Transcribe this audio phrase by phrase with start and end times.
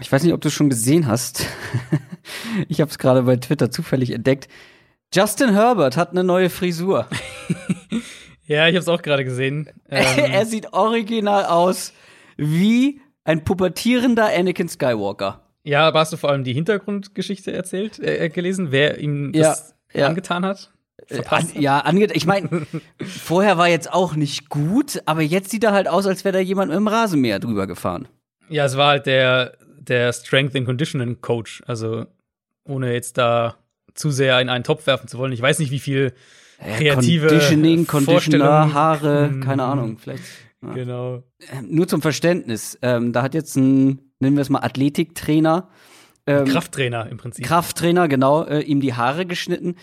[0.00, 1.46] Ich weiß nicht, ob du es schon gesehen hast.
[2.68, 4.48] ich habe es gerade bei Twitter zufällig entdeckt.
[5.12, 7.06] Justin Herbert hat eine neue Frisur.
[8.46, 9.70] ja, ich habe es auch gerade gesehen.
[9.90, 11.92] Ähm er sieht original aus
[12.36, 15.40] wie ein pubertierender Anakin Skywalker.
[15.62, 20.06] Ja, aber hast du vor allem die Hintergrundgeschichte erzählt, äh, gelesen, wer ihm das ja.
[20.06, 20.72] angetan hat?
[21.08, 22.66] Äh, an, ja, ange ich meine,
[22.98, 26.38] vorher war jetzt auch nicht gut, aber jetzt sieht er halt aus, als wäre da
[26.40, 28.08] jemand mit dem Rasenmäher drüber gefahren.
[28.48, 29.56] Ja, es war halt der,
[29.88, 31.62] der Strength and Conditioning Coach.
[31.66, 32.06] Also,
[32.64, 33.56] ohne jetzt da
[33.94, 35.32] zu sehr in einen Topf werfen zu wollen.
[35.32, 36.12] Ich weiß nicht, wie viel
[36.58, 39.40] kreative Conditioning, Conditioner, Haare, hm.
[39.40, 40.24] keine Ahnung, vielleicht.
[40.62, 40.72] Ja.
[40.72, 41.22] Genau.
[41.52, 45.68] Ähm, nur zum Verständnis, ähm, da hat jetzt ein, nennen wir es mal Athletiktrainer,
[46.26, 47.44] ähm, Krafttrainer im Prinzip.
[47.44, 49.76] Krafttrainer, genau, äh, ihm die Haare geschnitten.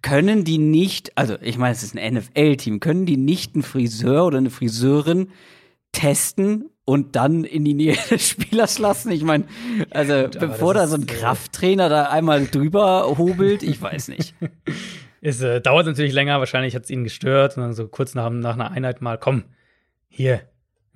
[0.00, 4.24] Können die nicht, also ich meine, es ist ein NFL-Team, können die nicht einen Friseur
[4.24, 5.30] oder eine Friseurin
[5.90, 9.12] testen und dann in die Nähe des Spielers lassen?
[9.12, 9.44] Ich meine,
[9.90, 14.34] also Gut, bevor da so ein Krafttrainer da einmal drüber hobelt, ich weiß nicht.
[15.22, 18.30] Es äh, dauert natürlich länger, wahrscheinlich hat es ihn gestört und dann so kurz nach,
[18.30, 19.44] nach einer Einheit mal, komm,
[20.08, 20.40] hier.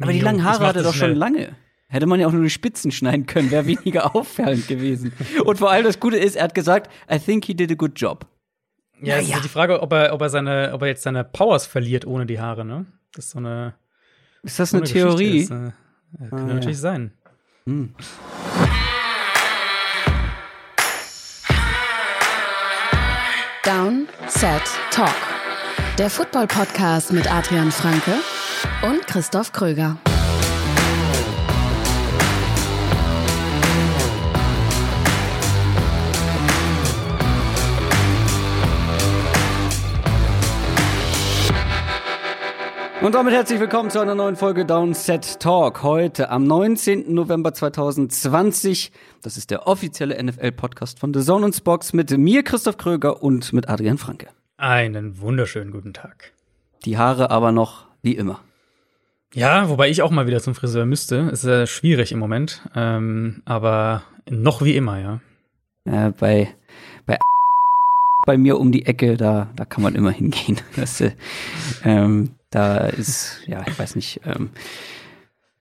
[0.00, 1.56] Aber die langen Haare hat er doch schon lange.
[1.88, 5.12] Hätte man ja auch nur die Spitzen schneiden können, wäre weniger auffallend gewesen.
[5.44, 8.00] Und vor allem das Gute ist, er hat gesagt, I think he did a good
[8.00, 8.24] job.
[9.02, 11.66] Ja, ja, ist die Frage, ob er, ob er seine, ob er jetzt seine Powers
[11.66, 12.86] verliert ohne die Haare, ne?
[13.14, 13.74] Das ist so eine.
[14.42, 15.40] Ist das eine, eine Theorie?
[15.40, 15.52] Ist,
[16.20, 16.82] äh, kann ah, natürlich ja.
[16.82, 17.12] sein.
[17.66, 17.94] Hm.
[23.64, 25.14] Down, Set, Talk.
[25.98, 28.12] Der Football-Podcast mit Adrian Franke
[28.82, 29.96] und Christoph Kröger.
[43.04, 45.82] Und damit herzlich willkommen zu einer neuen Folge Downset Talk.
[45.82, 47.12] Heute am 19.
[47.12, 48.92] November 2020.
[49.22, 53.52] Das ist der offizielle NFL-Podcast von The Zone und Spox mit mir, Christoph Kröger und
[53.52, 54.28] mit Adrian Franke.
[54.56, 56.32] Einen wunderschönen guten Tag.
[56.86, 58.40] Die Haare aber noch wie immer.
[59.34, 61.28] Ja, wobei ich auch mal wieder zum Friseur müsste.
[61.30, 62.62] Ist äh, schwierig im Moment.
[62.74, 65.20] Ähm, aber noch wie immer, ja.
[65.84, 66.54] Äh, bei,
[67.04, 67.18] bei
[68.24, 70.58] bei mir um die Ecke, da, da kann man immer hingehen.
[70.76, 71.10] Das, äh,
[71.84, 74.20] ähm, da ist, ja, ich weiß nicht.
[74.24, 74.50] Ähm,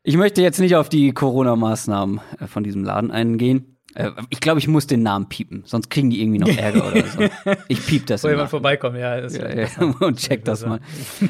[0.03, 3.77] ich möchte jetzt nicht auf die Corona-Maßnahmen äh, von diesem Laden eingehen.
[3.95, 7.03] Äh, ich glaube, ich muss den Namen piepen, sonst kriegen die irgendwie noch Ärger oder
[7.07, 7.55] so.
[7.67, 8.23] Ich piep das.
[8.23, 9.17] Wo jemand vorbeikommt, ja.
[9.17, 9.67] ja, ja
[10.01, 10.81] und check das mal.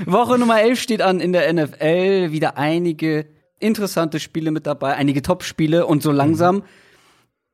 [0.06, 2.32] Woche Nummer 11 steht an in der NFL.
[2.32, 3.28] Wieder einige
[3.60, 6.58] interessante Spiele mit dabei, einige Top-Spiele und so langsam.
[6.58, 6.64] Mhm.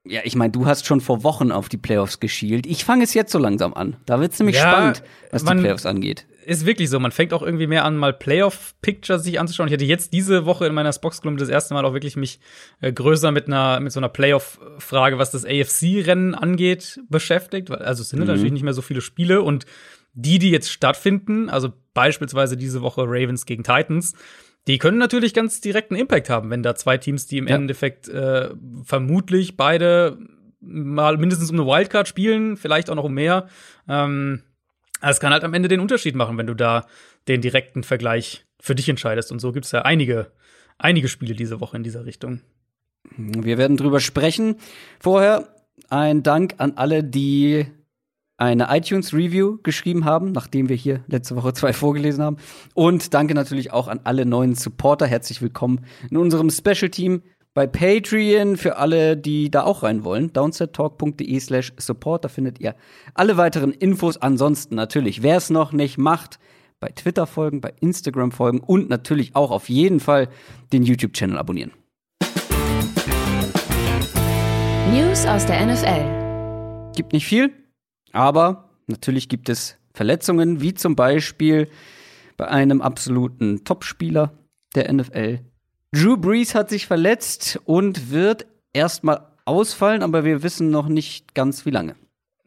[0.06, 2.66] Ja, ich meine, du hast schon vor Wochen auf die Playoffs geschielt.
[2.66, 3.98] Ich fange es jetzt so langsam an.
[4.08, 7.00] Da wird es nämlich ja, spannend, was die Playoffs angeht ist wirklich so.
[7.00, 9.68] Man fängt auch irgendwie mehr an, mal Playoff-Pictures sich anzuschauen.
[9.68, 12.40] Ich hatte jetzt diese Woche in meiner Spox-Kolumne das erste Mal auch wirklich mich
[12.82, 17.70] äh, größer mit einer, mit so einer Playoff-Frage, was das AFC-Rennen angeht, beschäftigt.
[17.70, 18.26] Also es sind mhm.
[18.26, 19.66] natürlich nicht mehr so viele Spiele und
[20.14, 24.16] die, die jetzt stattfinden, also beispielsweise diese Woche Ravens gegen Titans,
[24.68, 27.56] die können natürlich ganz direkten Impact haben, wenn da zwei Teams, die im ja.
[27.56, 28.50] Endeffekt äh,
[28.84, 30.18] vermutlich beide
[30.62, 33.48] mal mindestens um eine Wildcard spielen, vielleicht auch noch um mehr.
[33.88, 34.42] Ähm,
[35.02, 36.86] es kann halt am Ende den Unterschied machen, wenn du da
[37.28, 39.32] den direkten Vergleich für dich entscheidest.
[39.32, 40.32] Und so gibt es ja einige,
[40.78, 42.42] einige Spiele diese Woche in dieser Richtung.
[43.18, 44.58] Wir werden drüber sprechen.
[45.00, 45.56] Vorher
[45.90, 47.66] ein Dank an alle, die
[48.38, 52.38] eine iTunes-Review geschrieben haben, nachdem wir hier letzte Woche zwei vorgelesen haben.
[52.74, 55.08] Und danke natürlich auch an alle neuen Supporter.
[55.08, 57.22] Herzlich willkommen in unserem Special-Team
[57.54, 60.32] bei Patreon für alle, die da auch rein wollen.
[60.34, 62.24] downsettalk.de slash support.
[62.24, 62.76] Da findet ihr
[63.14, 64.18] alle weiteren Infos.
[64.18, 66.40] Ansonsten natürlich, wer es noch nicht macht,
[66.80, 70.30] bei Twitter folgen, bei Instagram folgen und natürlich auch auf jeden Fall
[70.72, 71.72] den YouTube-Channel abonnieren.
[74.92, 76.94] News aus der NFL.
[76.96, 77.52] Gibt nicht viel,
[78.12, 81.68] aber natürlich gibt es Verletzungen, wie zum Beispiel
[82.38, 84.32] bei einem absoluten Topspieler
[84.76, 85.40] der NFL,
[85.92, 91.66] Drew Brees hat sich verletzt und wird erstmal ausfallen, aber wir wissen noch nicht ganz
[91.66, 91.96] wie lange.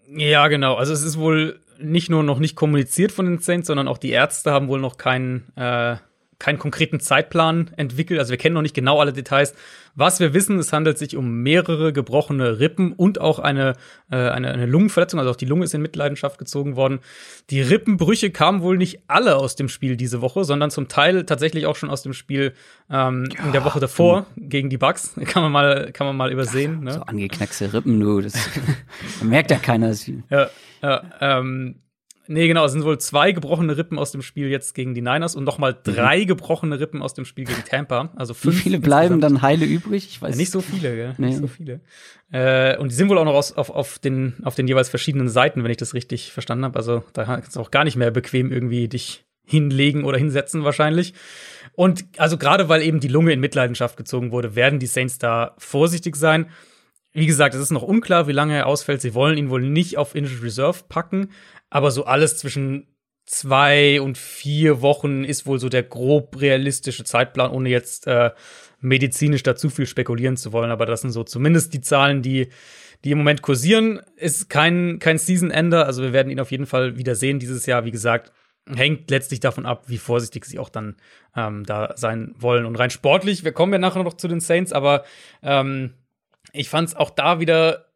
[0.09, 0.75] Ja, genau.
[0.75, 4.11] Also es ist wohl nicht nur noch nicht kommuniziert von den Saints, sondern auch die
[4.11, 5.97] Ärzte haben wohl noch keinen äh,
[6.39, 8.19] keinen konkreten Zeitplan entwickelt.
[8.19, 9.55] Also wir kennen noch nicht genau alle Details.
[9.95, 13.75] Was wir wissen, es handelt sich um mehrere gebrochene Rippen und auch eine,
[14.11, 15.21] äh, eine, eine Lungenverletzung.
[15.21, 17.01] Also auch die Lunge ist in Mitleidenschaft gezogen worden.
[17.51, 21.67] Die Rippenbrüche kamen wohl nicht alle aus dem Spiel diese Woche, sondern zum Teil tatsächlich
[21.67, 22.55] auch schon aus dem Spiel
[22.91, 24.49] ähm, ja, in der Woche davor du.
[24.49, 25.15] gegen die Bucks.
[25.27, 26.79] Kann man mal, kann man mal übersehen.
[26.79, 26.93] Ja, ne?
[26.95, 28.21] So angeknackste Rippen, du.
[28.21, 28.35] Das
[29.23, 29.95] merkt ja keiner.
[30.31, 30.49] Ja,
[30.81, 31.77] ja ähm,
[32.29, 35.35] Nee, genau, es sind wohl zwei gebrochene Rippen aus dem Spiel jetzt gegen die Niners
[35.35, 35.93] und nochmal mhm.
[35.93, 38.11] drei gebrochene Rippen aus dem Spiel gegen Tampa.
[38.15, 39.37] Also fünf Wie viele bleiben insgesamt.
[39.39, 40.07] dann heile übrig?
[40.09, 41.15] Ich weiß ja, nicht so viele, gell?
[41.19, 41.27] Nee.
[41.27, 41.81] Nicht so viele.
[42.31, 45.29] Äh, und die sind wohl auch noch aus, auf, auf, den, auf den jeweils verschiedenen
[45.29, 46.79] Seiten, wenn ich das richtig verstanden habe.
[46.79, 51.15] Also da kannst du auch gar nicht mehr bequem irgendwie dich hinlegen oder hinsetzen wahrscheinlich.
[51.75, 55.55] Und also gerade weil eben die Lunge in Mitleidenschaft gezogen wurde, werden die Saints da
[55.59, 56.47] vorsichtig sein.
[57.13, 59.03] Wie gesagt, es ist noch unklar, wie lange er ausfällt.
[59.03, 61.29] Sie wollen ihn wohl nicht auf Injured Reserve packen,
[61.73, 62.87] aber so alles zwischen
[63.25, 68.31] zwei und vier Wochen ist wohl so der grob realistische Zeitplan, ohne jetzt äh,
[68.81, 70.71] medizinisch da zu viel spekulieren zu wollen.
[70.71, 72.49] Aber das sind so zumindest die Zahlen, die,
[73.05, 74.03] die im Moment kursieren.
[74.17, 77.87] Ist kein, kein Season-Ender, also wir werden ihn auf jeden Fall wieder sehen dieses Jahr.
[77.87, 78.33] Wie gesagt,
[78.67, 80.97] hängt letztlich davon ab, wie vorsichtig sie auch dann
[81.35, 82.67] ähm, da sein wollen.
[82.67, 85.05] Und rein sportlich, wir kommen ja nachher noch zu den Saints, aber
[85.43, 85.95] ähm,
[86.53, 87.92] ich fand es auch da wieder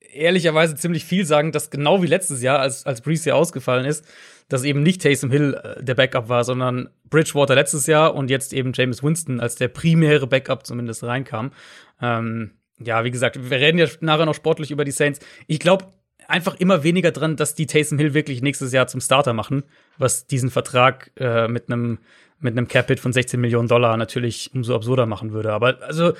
[0.00, 4.06] ehrlicherweise ziemlich viel sagen, dass genau wie letztes Jahr, als, als Breeze hier ausgefallen ist,
[4.48, 8.52] dass eben nicht Taysom Hill äh, der Backup war, sondern Bridgewater letztes Jahr und jetzt
[8.52, 11.52] eben James Winston als der primäre Backup zumindest reinkam.
[12.00, 15.20] Ähm, ja, wie gesagt, wir reden ja nachher noch sportlich über die Saints.
[15.46, 15.86] Ich glaube
[16.26, 19.64] einfach immer weniger dran, dass die Taysom Hill wirklich nächstes Jahr zum Starter machen,
[19.98, 21.98] was diesen Vertrag äh, mit einem
[22.40, 25.52] mit einem Cap-Hit von 16 Millionen Dollar natürlich umso absurder machen würde.
[25.52, 26.12] Aber also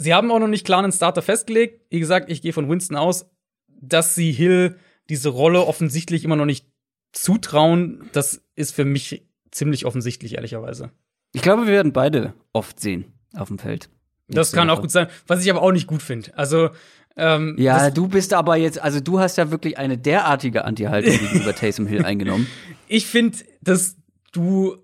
[0.00, 1.84] Sie haben auch noch nicht klar einen Starter festgelegt.
[1.90, 3.26] Wie gesagt, ich gehe von Winston aus,
[3.66, 4.76] dass sie Hill
[5.08, 6.66] diese Rolle offensichtlich immer noch nicht
[7.12, 8.08] zutrauen.
[8.12, 10.92] Das ist für mich ziemlich offensichtlich, ehrlicherweise.
[11.32, 13.90] Ich glaube, wir werden beide oft sehen auf dem Feld.
[14.28, 15.08] Das kann auch gut sein.
[15.26, 16.36] Was ich aber auch nicht gut finde.
[16.38, 16.70] Also
[17.16, 21.56] ähm, ja, du bist aber jetzt, also du hast ja wirklich eine derartige Anti-Haltung gegenüber
[21.56, 22.46] Taysom Hill eingenommen.
[22.86, 23.96] Ich finde, dass
[24.30, 24.76] du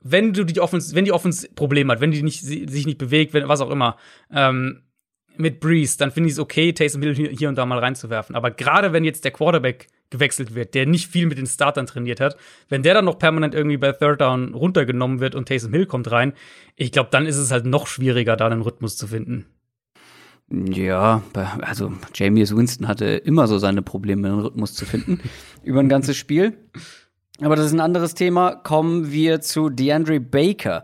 [0.00, 3.34] wenn du die Offense, wenn die Offense Probleme hat, wenn die nicht, sich nicht bewegt,
[3.34, 3.96] wenn, was auch immer,
[4.32, 4.82] ähm,
[5.38, 8.34] mit Breeze, dann finde ich es okay, Taysom Hill hier und da mal reinzuwerfen.
[8.34, 12.20] Aber gerade wenn jetzt der Quarterback gewechselt wird, der nicht viel mit den Startern trainiert
[12.20, 12.36] hat,
[12.68, 16.10] wenn der dann noch permanent irgendwie bei Third Down runtergenommen wird und Taysom Hill kommt
[16.10, 16.32] rein,
[16.76, 19.46] ich glaube, dann ist es halt noch schwieriger, da einen Rhythmus zu finden.
[20.50, 21.22] Ja,
[21.60, 25.20] also Jameis Winston hatte immer so seine Probleme, einen Rhythmus zu finden
[25.62, 26.54] über ein ganzes Spiel.
[27.40, 28.56] Aber das ist ein anderes Thema.
[28.56, 30.82] Kommen wir zu DeAndre Baker.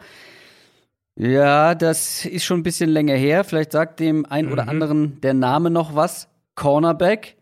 [1.16, 3.44] Ja, das ist schon ein bisschen länger her.
[3.44, 4.52] Vielleicht sagt dem einen mhm.
[4.52, 6.28] oder anderen der Name noch was.
[6.54, 7.36] Cornerback.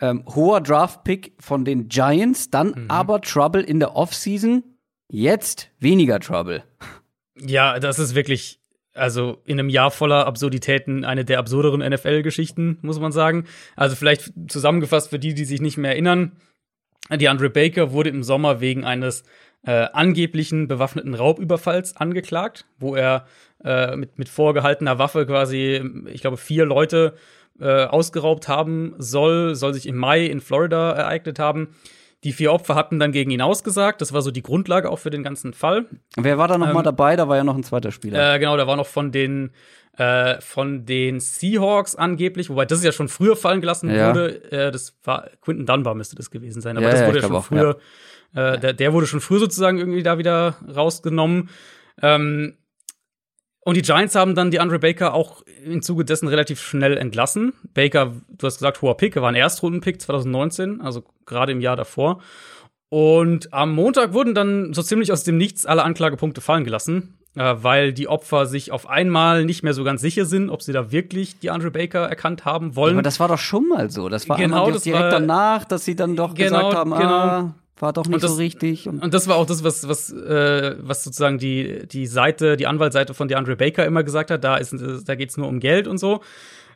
[0.00, 2.90] Ähm, hoher Draft-Pick von den Giants, dann mhm.
[2.90, 4.64] aber Trouble in der Offseason.
[5.08, 6.64] Jetzt weniger Trouble.
[7.38, 8.58] Ja, das ist wirklich,
[8.94, 13.44] also in einem Jahr voller Absurditäten eine der absurderen NFL-Geschichten, muss man sagen.
[13.76, 16.32] Also vielleicht zusammengefasst für die, die sich nicht mehr erinnern.
[17.10, 19.24] Die Andre Baker wurde im Sommer wegen eines
[19.66, 23.26] äh, angeblichen bewaffneten Raubüberfalls angeklagt, wo er
[23.64, 27.14] äh, mit, mit vorgehaltener Waffe quasi, ich glaube, vier Leute
[27.60, 31.68] äh, ausgeraubt haben soll, soll sich im Mai in Florida ereignet haben.
[32.24, 34.00] Die vier Opfer hatten dann gegen ihn ausgesagt.
[34.00, 35.84] Das war so die Grundlage auch für den ganzen Fall.
[36.16, 37.16] Wer war da noch ähm, mal dabei?
[37.16, 38.34] Da war ja noch ein zweiter Spieler.
[38.34, 39.50] Äh, genau, da war noch von den
[39.96, 44.08] äh, von den Seahawks angeblich, wobei das ja schon früher fallen gelassen ja.
[44.08, 44.50] wurde.
[44.50, 47.28] Äh, das war Quinton Dunbar müsste das gewesen sein, aber ja, das wurde ja, ja
[47.28, 47.78] schon auch, früher.
[48.34, 51.48] Äh, der, der, wurde schon früher sozusagen irgendwie da wieder rausgenommen.
[52.02, 52.56] Ähm,
[53.60, 57.54] und die Giants haben dann die Andre Baker auch im Zuge dessen relativ schnell entlassen.
[57.72, 61.76] Baker, du hast gesagt, hoher Pick, er war ein Erstrundenpick 2019, also gerade im Jahr
[61.76, 62.20] davor.
[62.90, 67.54] Und am Montag wurden dann so ziemlich aus dem Nichts alle Anklagepunkte fallen gelassen äh,
[67.60, 70.92] weil die Opfer sich auf einmal nicht mehr so ganz sicher sind, ob sie da
[70.92, 72.94] wirklich die Andre Baker erkannt haben wollen.
[72.94, 74.08] aber das war doch schon mal so.
[74.08, 77.04] Das war genau, das direkt war, danach, dass sie dann doch genau, gesagt haben, genau.
[77.04, 78.88] ah, war doch nicht das, so richtig.
[78.88, 82.66] Und, und, das war auch das, was, was, äh, was sozusagen die, die Seite, die
[82.66, 84.74] Anwaltsseite von DeAndre Baker immer gesagt hat, da, ist,
[85.06, 86.20] da geht's nur um Geld und so.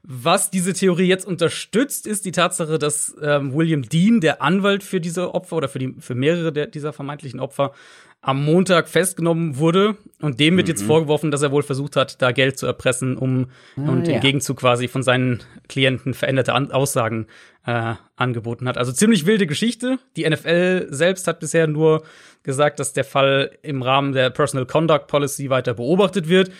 [0.02, 5.00] Was diese Theorie jetzt unterstützt, ist die Tatsache, dass ähm, William Dean, der Anwalt für
[5.00, 7.73] diese Opfer oder für, die, für mehrere der, dieser vermeintlichen Opfer,
[8.20, 10.70] am Montag festgenommen wurde und dem wird mhm.
[10.70, 13.46] jetzt vorgeworfen, dass er wohl versucht hat, da Geld zu erpressen, um
[13.76, 14.16] ah, und ja.
[14.16, 17.26] im Gegenzug quasi von seinen Klienten veränderte An Aussagen
[17.64, 18.76] äh, angeboten hat.
[18.76, 19.98] Also ziemlich wilde Geschichte.
[20.16, 22.02] Die NFL selbst hat bisher nur
[22.42, 26.50] gesagt, dass der Fall im Rahmen der Personal Conduct Policy weiter beobachtet wird,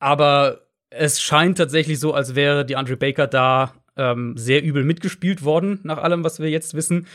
[0.00, 5.44] aber es scheint tatsächlich so, als wäre die Andre Baker da ähm, sehr übel mitgespielt
[5.44, 7.06] worden, nach allem, was wir jetzt wissen.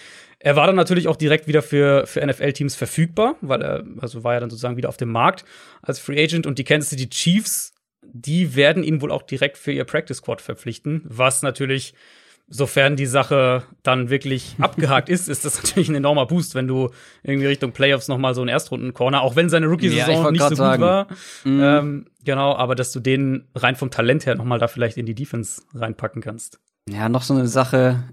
[0.44, 4.34] Er war dann natürlich auch direkt wieder für, für NFL-Teams verfügbar, weil er, also war
[4.34, 5.46] er dann sozusagen wieder auf dem Markt
[5.84, 9.72] als Free Agent und die Kansas City Chiefs, die werden ihn wohl auch direkt für
[9.72, 11.94] ihr Practice Squad verpflichten, was natürlich,
[12.48, 16.90] sofern die Sache dann wirklich abgehakt ist, ist das natürlich ein enormer Boost, wenn du
[17.22, 20.56] irgendwie Richtung Playoffs noch mal so einen Erstrunden-Corner, auch wenn seine Rookie-Saison ja, nicht so
[20.56, 20.82] sagen.
[20.82, 21.08] gut war,
[21.44, 21.62] mhm.
[21.64, 25.06] ähm, genau, aber dass du den rein vom Talent her noch mal da vielleicht in
[25.06, 26.60] die Defense reinpacken kannst.
[26.90, 28.04] Ja, noch so eine Sache,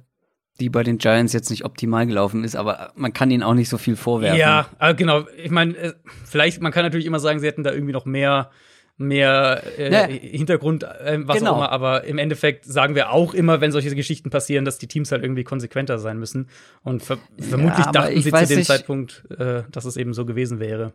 [0.60, 3.68] die bei den Giants jetzt nicht optimal gelaufen ist, aber man kann ihnen auch nicht
[3.68, 4.38] so viel vorwerfen.
[4.38, 5.26] Ja, äh, genau.
[5.42, 5.92] Ich meine, äh,
[6.24, 8.50] vielleicht, man kann natürlich immer sagen, sie hätten da irgendwie noch mehr
[9.00, 10.06] mehr äh, ja.
[10.06, 11.52] Hintergrund, äh, was genau.
[11.52, 11.70] auch immer.
[11.70, 15.22] Aber im Endeffekt sagen wir auch immer, wenn solche Geschichten passieren, dass die Teams halt
[15.22, 16.48] irgendwie konsequenter sein müssen.
[16.82, 18.66] Und ver vermutlich ja, dachten sie zu dem nicht.
[18.66, 20.92] Zeitpunkt, äh, dass es eben so gewesen wäre.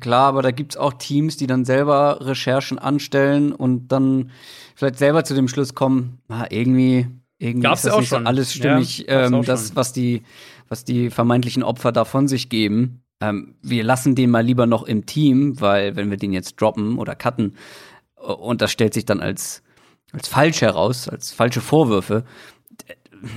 [0.00, 4.30] Klar, aber da gibt's auch Teams, die dann selber Recherchen anstellen und dann
[4.76, 8.22] vielleicht selber zu dem Schluss kommen, ah, irgendwie, irgendwie Gab's ist das auch nicht schon.
[8.22, 10.22] So alles stimmig, ja, ähm, das, was die,
[10.68, 14.82] was die vermeintlichen Opfer da von sich geben ähm, wir lassen den mal lieber noch
[14.84, 17.56] im Team, weil wenn wir den jetzt droppen oder cutten
[18.18, 19.62] äh, und das stellt sich dann als,
[20.12, 22.24] als falsch heraus, als falsche Vorwürfe,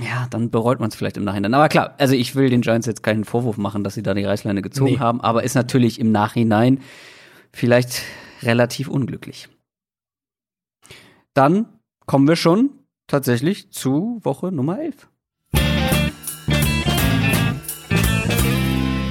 [0.04, 1.54] ja, dann bereut man es vielleicht im Nachhinein.
[1.54, 4.24] Aber klar, also ich will den Giants jetzt keinen Vorwurf machen, dass sie da die
[4.24, 4.98] Reißleine gezogen nee.
[4.98, 6.80] haben, aber ist natürlich im Nachhinein
[7.52, 8.02] vielleicht
[8.42, 9.48] relativ unglücklich.
[11.32, 11.66] Dann
[12.04, 12.70] kommen wir schon
[13.08, 15.08] tatsächlich zu Woche Nummer 11.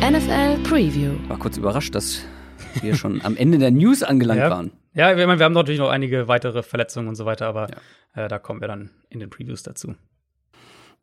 [0.09, 1.15] NFL Preview.
[1.27, 2.21] War kurz überrascht, dass
[2.81, 4.49] wir schon am Ende der News angelangt ja.
[4.49, 4.71] waren.
[4.93, 7.67] Ja, wir, wir, haben natürlich noch einige weitere Verletzungen und so weiter, aber
[8.15, 8.25] ja.
[8.25, 9.95] äh, da kommen wir dann in den Previews dazu.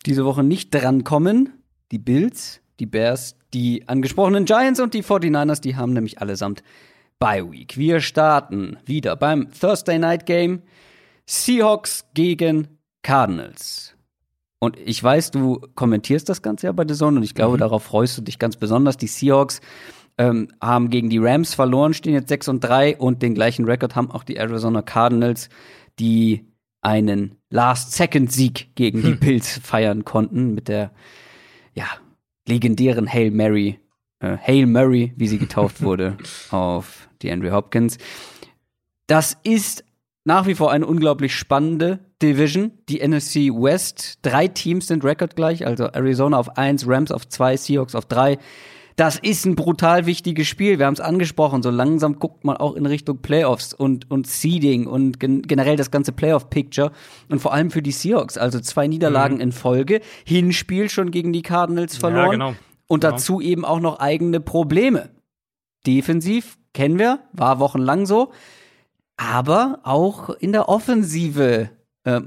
[0.07, 1.53] Diese Woche nicht drankommen
[1.93, 6.63] die Bills, die Bears, die angesprochenen Giants und die 49ers, die haben nämlich allesamt
[7.19, 7.77] Bye Week.
[7.77, 10.63] Wir starten wieder beim Thursday Night Game
[11.27, 12.74] Seahawks gegen
[13.05, 13.95] Cardinals.
[14.59, 17.61] Und ich weiß, du kommentierst das Ganze ja bei The Zone und ich glaube, mhm.
[17.61, 18.97] darauf freust du dich ganz besonders.
[18.97, 19.61] Die Seahawks
[20.17, 23.95] ähm, haben gegen die Rams verloren, stehen jetzt 6 und 3 und den gleichen Rekord
[23.95, 25.51] haben auch die Arizona Cardinals,
[25.99, 26.47] die
[26.81, 29.05] einen Last-Second-Sieg gegen hm.
[29.05, 30.91] die Bills feiern konnten mit der
[31.75, 31.87] ja,
[32.49, 33.79] legendären Hail Mary,
[34.21, 36.17] äh, Hail Murray, wie sie getauft wurde,
[36.51, 37.99] auf die Andrew Hopkins.
[39.07, 39.85] Das ist
[40.25, 44.19] nach wie vor eine unglaublich spannende Division, die NFC West.
[44.23, 48.39] Drei Teams sind rekordgleich, also Arizona auf 1, Rams auf 2, Seahawks auf 3.
[48.97, 50.79] Das ist ein brutal wichtiges Spiel.
[50.79, 51.63] Wir haben es angesprochen.
[51.63, 55.91] So langsam guckt man auch in Richtung Playoffs und, und Seeding und gen generell das
[55.91, 56.93] ganze Playoff-Picture.
[57.29, 58.39] Und vor allem für die Seahawks.
[58.39, 59.41] Also zwei Niederlagen mhm.
[59.41, 60.01] in Folge.
[60.25, 62.25] Hinspiel schon gegen die Cardinals verloren.
[62.25, 62.55] Ja, genau.
[62.87, 63.13] Und genau.
[63.13, 65.11] dazu eben auch noch eigene Probleme.
[65.87, 68.31] Defensiv kennen wir, war wochenlang so.
[69.17, 71.71] Aber auch in der Offensive
[72.05, 72.21] äh,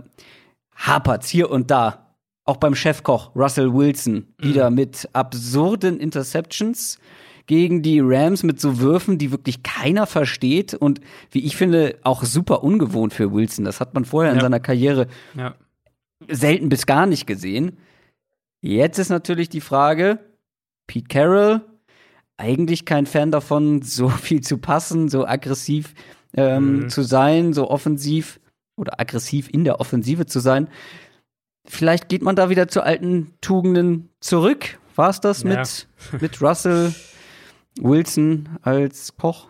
[0.76, 2.16] hapert's hier und da.
[2.46, 4.76] Auch beim Chefkoch Russell Wilson wieder mhm.
[4.76, 6.98] mit absurden Interceptions
[7.46, 12.24] gegen die Rams mit so Würfen, die wirklich keiner versteht und wie ich finde auch
[12.24, 13.66] super ungewohnt für Wilson.
[13.66, 14.36] Das hat man vorher ja.
[14.36, 15.56] in seiner Karriere ja.
[16.28, 17.78] selten bis gar nicht gesehen.
[18.62, 20.20] Jetzt ist natürlich die Frage,
[20.88, 21.62] Pete Carroll,
[22.38, 25.94] eigentlich kein Fan davon, so viel zu passen, so aggressiv
[26.34, 26.90] ähm, mhm.
[26.90, 28.40] zu sein, so offensiv
[28.78, 30.70] oder aggressiv in der Offensive zu sein.
[31.66, 34.80] Vielleicht geht man da wieder zu alten Tugenden zurück.
[34.96, 35.50] War es das ja.
[35.50, 35.88] mit,
[36.22, 36.94] mit Russell
[37.80, 39.50] Wilson als Koch?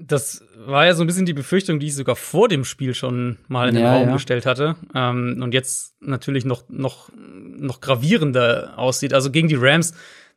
[0.00, 3.36] Das war ja so ein bisschen die Befürchtung, die ich sogar vor dem Spiel schon
[3.48, 4.12] mal in den ja, Raum ja.
[4.14, 4.76] gestellt hatte.
[4.94, 9.12] Ähm, und jetzt natürlich noch, noch, noch gravierender aussieht.
[9.12, 9.94] Also gegen die Rams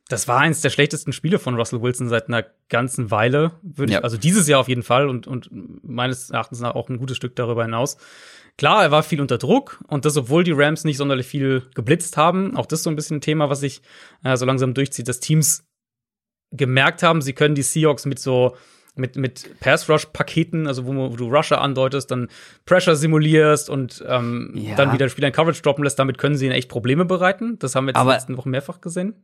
[0.08, 3.98] das war eins der schlechtesten Spiele von Russell Wilson seit einer ganzen Weile, würde ja.
[3.98, 5.48] ich, also dieses Jahr auf jeden Fall und, und
[5.82, 7.96] meines Erachtens auch ein gutes Stück darüber hinaus.
[8.58, 12.16] Klar, er war viel unter Druck und das, obwohl die Rams nicht sonderlich viel geblitzt
[12.16, 12.56] haben.
[12.56, 13.80] Auch das ist so ein bisschen ein Thema, was sich
[14.24, 15.64] äh, so langsam durchzieht, dass Teams
[16.50, 18.54] gemerkt haben, sie können die Seahawks mit so
[18.94, 22.28] mit, mit Pass-Rush-Paketen, also wo, wo, du Rusher andeutest, dann
[22.66, 24.74] Pressure simulierst und ähm, ja.
[24.74, 27.58] dann wieder Spieler in Coverage droppen lässt, damit können sie ihnen echt Probleme bereiten.
[27.58, 29.14] Das haben wir jetzt in den letzten Wochen mehrfach gesehen.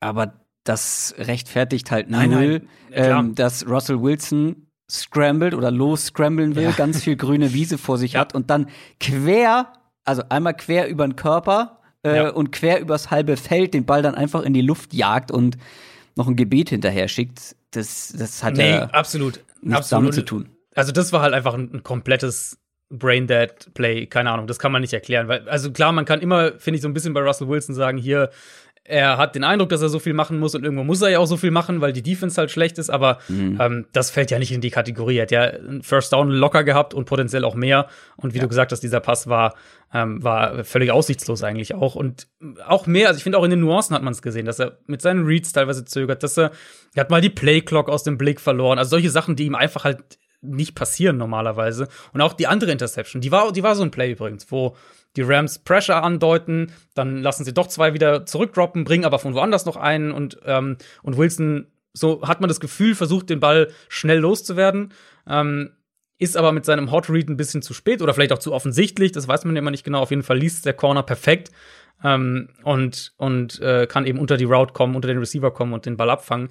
[0.00, 2.68] Aber das rechtfertigt halt nein, null, nein.
[2.92, 6.70] Ähm, dass Russell Wilson scrambled oder los scramblen will, ja.
[6.72, 8.20] ganz viel grüne Wiese vor sich ja.
[8.20, 8.68] hat und dann
[9.00, 9.72] quer,
[10.04, 12.28] also einmal quer über den Körper äh, ja.
[12.30, 15.58] und quer übers halbe Feld den Ball dann einfach in die Luft jagt und
[16.16, 17.56] noch ein Gebet hinterher schickt.
[17.70, 20.04] Das, das hat nee, ja absolut, nichts absolut.
[20.04, 20.48] damit zu tun.
[20.74, 22.58] Also das war halt einfach ein, ein komplettes
[22.90, 26.58] Braindead Play, keine Ahnung, das kann man nicht erklären, weil also klar, man kann immer,
[26.58, 28.30] finde ich, so ein bisschen bei Russell Wilson sagen, hier
[28.88, 31.18] er hat den Eindruck, dass er so viel machen muss und irgendwo muss er ja
[31.18, 33.58] auch so viel machen, weil die Defense halt schlecht ist, aber mhm.
[33.60, 35.18] ähm, das fällt ja nicht in die Kategorie.
[35.18, 37.88] Er hat ja einen First Down locker gehabt und potenziell auch mehr.
[38.16, 38.42] Und wie ja.
[38.42, 39.54] du gesagt hast, dieser Pass war,
[39.92, 41.94] ähm, war völlig aussichtslos eigentlich auch.
[41.94, 42.28] Und
[42.66, 44.78] auch mehr, also ich finde auch in den Nuancen hat man es gesehen, dass er
[44.86, 46.50] mit seinen Reads teilweise zögert, dass er,
[46.94, 48.78] er hat mal die Play-Clock aus dem Blick verloren.
[48.78, 51.88] Also solche Sachen, die ihm einfach halt nicht passieren normalerweise.
[52.12, 54.76] Und auch die andere Interception, die war, die war so ein Play übrigens, wo
[55.16, 59.66] die Rams Pressure andeuten, dann lassen sie doch zwei wieder zurückdroppen, bringen aber von woanders
[59.66, 64.18] noch einen und, ähm, und Wilson, so hat man das Gefühl, versucht den Ball schnell
[64.18, 64.92] loszuwerden,
[65.26, 65.72] ähm,
[66.18, 69.12] ist aber mit seinem Hot Read ein bisschen zu spät oder vielleicht auch zu offensichtlich,
[69.12, 70.00] das weiß man immer nicht genau.
[70.00, 71.50] Auf jeden Fall liest der Corner perfekt.
[72.04, 75.86] ähm, und, und äh, kann eben unter die Route kommen, unter den Receiver kommen und
[75.86, 76.48] den Ball abfangen.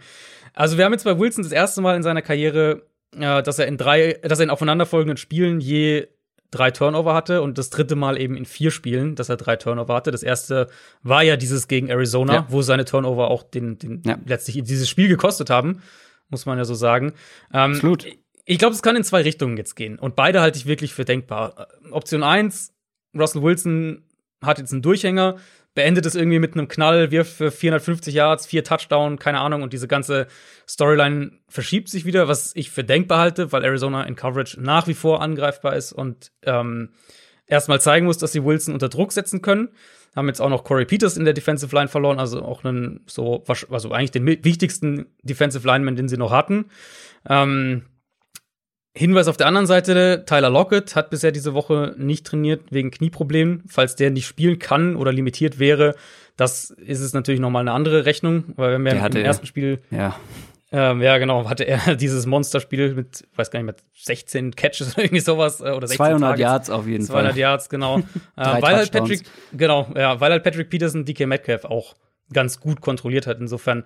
[0.54, 2.84] Also wir haben jetzt bei Wilson das erste Mal in seiner Karriere,
[3.16, 6.08] äh, dass er in drei, dass er in aufeinanderfolgenden Spielen je
[6.52, 9.94] drei Turnover hatte und das dritte Mal eben in vier Spielen, dass er drei Turnover
[9.94, 10.12] hatte.
[10.12, 10.70] Das erste
[11.04, 12.46] war ja dieses gegen Arizona, ja.
[12.50, 14.18] wo seine Turnover auch den, den ja.
[14.26, 15.82] letztlich dieses Spiel gekostet haben,
[16.30, 17.14] muss man ja so sagen.
[17.54, 18.06] Ähm, Absolut.
[18.46, 21.04] Ich glaube, es kann in zwei Richtungen jetzt gehen und beide halte ich wirklich für
[21.04, 21.68] denkbar.
[21.92, 22.74] Option eins
[23.14, 24.04] Russell Wilson
[24.42, 25.38] hat jetzt einen Durchhänger,
[25.78, 29.74] beendet es irgendwie mit einem Knall, wirft für 450 Yards, vier Touchdown, keine Ahnung, und
[29.74, 30.26] diese ganze
[30.68, 34.96] Storyline verschiebt sich wieder, was ich für denkbar halte, weil Arizona in Coverage nach wie
[34.96, 36.90] vor angreifbar ist und ähm,
[37.46, 39.70] erstmal zeigen muss, dass sie Wilson unter Druck setzen können.
[40.16, 43.44] Haben jetzt auch noch Corey Peters in der Defensive Line verloren, also auch einen so,
[43.70, 46.72] also eigentlich den wichtigsten Defensive Lineman, den sie noch hatten.
[47.30, 47.84] Ähm,
[48.98, 53.64] Hinweis auf der anderen Seite, Tyler Lockett hat bisher diese Woche nicht trainiert wegen Knieproblemen.
[53.68, 55.96] Falls der nicht spielen kann oder limitiert wäre,
[56.36, 60.16] das ist es natürlich nochmal eine andere Rechnung, weil wenn wir im ersten Spiel ja.
[60.70, 65.06] Ähm, ja, genau, hatte er dieses Monsterspiel mit, weiß gar nicht, mit 16 Catches oder
[65.06, 66.42] irgendwie sowas äh, oder 16 200 Targets.
[66.42, 67.34] Yards auf jeden 200 Fall.
[67.34, 68.00] 200 Yards, genau.
[68.36, 69.22] äh, weil halt Patrick,
[69.54, 71.96] genau, ja, weil halt Patrick Peterson DK Metcalf auch
[72.34, 73.40] ganz gut kontrolliert hat.
[73.40, 73.86] Insofern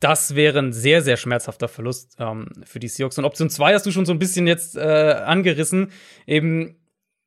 [0.00, 3.18] das wäre ein sehr, sehr schmerzhafter Verlust ähm, für die Seahawks.
[3.18, 5.90] Und Option 2 hast du schon so ein bisschen jetzt äh, angerissen.
[6.26, 6.76] Eben,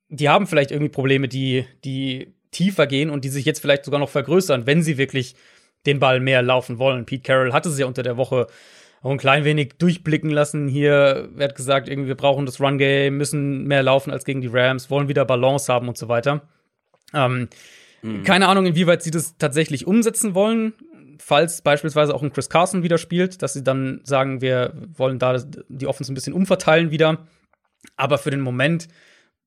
[0.10, 4.00] die haben vielleicht irgendwie Probleme, die, die tiefer gehen und die sich jetzt vielleicht sogar
[4.00, 5.36] noch vergrößern, wenn sie wirklich
[5.86, 7.06] den Ball mehr laufen wollen.
[7.06, 8.48] Pete Carroll hatte sie ja unter der Woche
[9.02, 10.68] auch ein klein wenig durchblicken lassen.
[10.68, 14.90] Hier wird gesagt, irgendwie, wir brauchen das Run-Game, müssen mehr laufen als gegen die Rams,
[14.90, 16.42] wollen wieder Balance haben und so weiter.
[17.14, 17.48] Ähm,
[18.02, 18.24] mhm.
[18.24, 20.74] Keine Ahnung, inwieweit sie das tatsächlich umsetzen wollen
[21.20, 25.38] falls beispielsweise auch ein Chris Carson wieder spielt, dass sie dann sagen, wir wollen da
[25.68, 27.28] die Offense ein bisschen umverteilen wieder.
[27.96, 28.88] Aber für den Moment,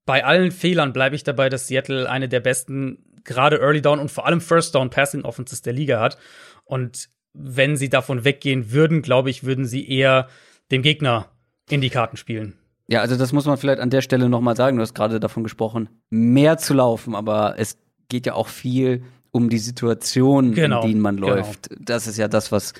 [0.05, 4.11] bei allen Fehlern bleibe ich dabei, dass Seattle eine der besten, gerade Early Down und
[4.11, 6.17] vor allem First Down Passing Offenses der Liga hat.
[6.65, 10.27] Und wenn sie davon weggehen würden, glaube ich, würden sie eher
[10.71, 11.29] dem Gegner
[11.69, 12.57] in die Karten spielen.
[12.87, 14.77] Ja, also das muss man vielleicht an der Stelle noch mal sagen.
[14.77, 17.77] Du hast gerade davon gesprochen, mehr zu laufen, aber es
[18.09, 19.03] geht ja auch viel
[19.33, 21.29] um die Situation, genau, in denen man genau.
[21.29, 21.69] läuft.
[21.69, 21.81] Genau.
[21.83, 22.73] Das ist ja das, was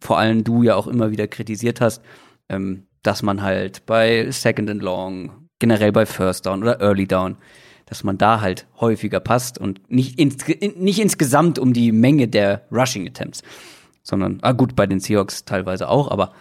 [0.00, 2.02] vor allem du ja auch immer wieder kritisiert hast,
[2.48, 7.36] ähm, dass man halt bei Second and Long, generell bei First Down oder Early Down,
[7.86, 10.44] dass man da halt häufiger passt und nicht, ins,
[10.76, 13.42] nicht insgesamt um die Menge der Rushing Attempts,
[14.02, 16.32] sondern, ah gut, bei den Seahawks teilweise auch, aber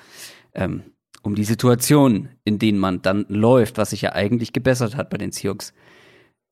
[0.56, 0.82] ähm,
[1.22, 5.20] um die Situation, in denen man dann läuft, was sich ja eigentlich gebessert hat bei
[5.20, 5.74] den Seahawks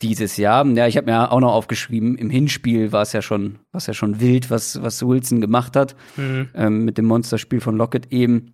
[0.01, 0.65] dieses Jahr.
[0.65, 3.93] Ja, ich habe mir auch noch aufgeschrieben, im Hinspiel war es ja schon, was ja
[3.93, 6.49] schon wild, was, was Wilson gemacht hat, mhm.
[6.53, 8.53] ähm, mit dem Monsterspiel von Lockett eben.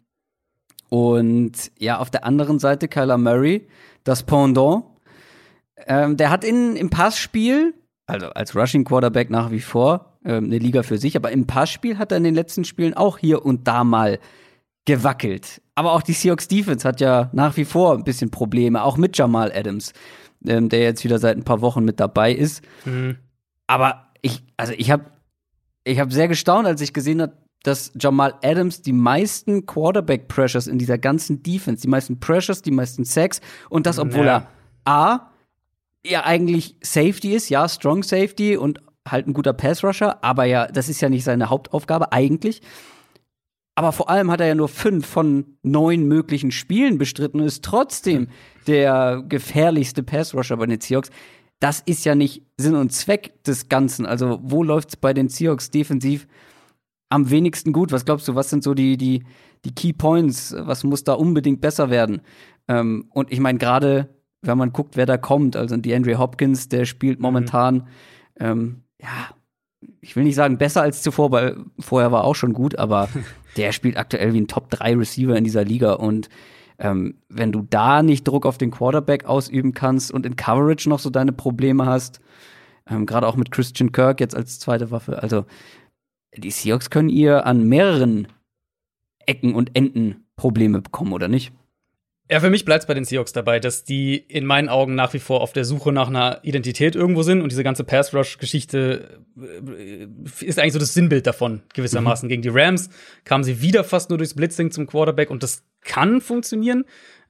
[0.89, 3.67] Und ja, auf der anderen Seite Kyler Murray,
[4.03, 4.85] das Pendant.
[5.87, 7.73] Ähm, der hat in, im Passspiel,
[8.07, 11.97] also als Rushing Quarterback nach wie vor, ähm, eine Liga für sich, aber im Passspiel
[11.97, 14.19] hat er in den letzten Spielen auch hier und da mal
[14.85, 15.61] gewackelt.
[15.75, 19.17] Aber auch die Seahawks Defense hat ja nach wie vor ein bisschen Probleme, auch mit
[19.17, 19.93] Jamal Adams
[20.45, 22.63] ähm, der jetzt wieder seit ein paar Wochen mit dabei ist.
[22.85, 23.17] Mhm.
[23.67, 25.05] Aber ich, also ich habe
[25.83, 30.77] ich hab sehr gestaunt, als ich gesehen habe, dass Jamal Adams die meisten Quarterback-Pressures in
[30.77, 34.47] dieser ganzen Defense, die meisten Pressures, die meisten Sacks und das, obwohl ja.
[34.85, 35.31] er A,
[36.05, 40.89] ja eigentlich Safety ist, ja, Strong Safety und halt ein guter Pass-Rusher, aber ja, das
[40.89, 42.61] ist ja nicht seine Hauptaufgabe eigentlich.
[43.75, 47.63] Aber vor allem hat er ja nur fünf von neun möglichen Spielen bestritten und ist
[47.63, 48.29] trotzdem
[48.67, 51.09] der gefährlichste Pass-Rusher bei den Seahawks.
[51.59, 54.05] Das ist ja nicht Sinn und Zweck des Ganzen.
[54.05, 56.27] Also, wo läuft es bei den Seahawks defensiv
[57.09, 57.91] am wenigsten gut?
[57.91, 59.23] Was glaubst du, was sind so die, die,
[59.65, 60.55] die Key Points?
[60.57, 62.21] Was muss da unbedingt besser werden?
[62.67, 64.09] Ähm, und ich meine, gerade
[64.41, 67.23] wenn man guckt, wer da kommt, also die Andre Hopkins, der spielt mhm.
[67.23, 67.83] momentan, mhm.
[68.39, 69.34] ähm, ja,
[70.01, 73.09] ich will nicht sagen besser als zuvor, weil vorher war auch schon gut, aber
[73.57, 76.29] der spielt aktuell wie ein Top 3 Receiver in dieser Liga und
[76.77, 80.99] ähm, wenn du da nicht Druck auf den Quarterback ausüben kannst und in Coverage noch
[80.99, 82.19] so deine Probleme hast,
[82.89, 85.45] ähm, gerade auch mit Christian Kirk jetzt als zweite Waffe, also
[86.35, 88.27] die Seahawks können ihr an mehreren
[89.25, 91.53] Ecken und Enden Probleme bekommen, oder nicht?
[92.29, 95.13] Ja, für mich bleibt es bei den Seahawks dabei, dass die in meinen Augen nach
[95.13, 100.07] wie vor auf der Suche nach einer Identität irgendwo sind und diese ganze Pass-Rush-Geschichte äh,
[100.43, 102.25] ist eigentlich so das Sinnbild davon, gewissermaßen.
[102.25, 102.29] Mhm.
[102.29, 102.89] Gegen die Rams
[103.25, 106.85] kamen sie wieder fast nur durchs Blitzing zum Quarterback und das kann funktionieren,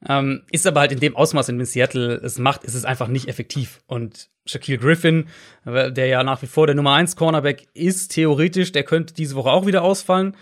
[0.08, 3.08] ähm, ist aber halt in dem Ausmaß, in dem Seattle es macht, ist es einfach
[3.08, 3.82] nicht effektiv.
[3.86, 5.26] Und Shaquille Griffin,
[5.66, 9.50] der ja nach wie vor der Nummer 1 Cornerback ist, theoretisch, der könnte diese Woche
[9.50, 10.36] auch wieder ausfallen.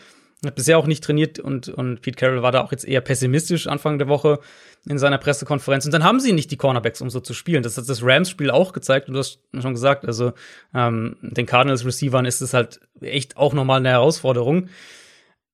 [0.46, 3.66] Hat bisher auch nicht trainiert und, und Pete Carroll war da auch jetzt eher pessimistisch
[3.66, 4.40] Anfang der Woche
[4.86, 5.86] in seiner Pressekonferenz.
[5.86, 7.62] Und dann haben sie nicht die Cornerbacks, um so zu spielen.
[7.62, 10.32] Das hat das Rams-Spiel auch gezeigt und du hast schon gesagt, also
[10.74, 14.68] ähm, den Cardinals-Receivern ist es halt echt auch nochmal eine Herausforderung.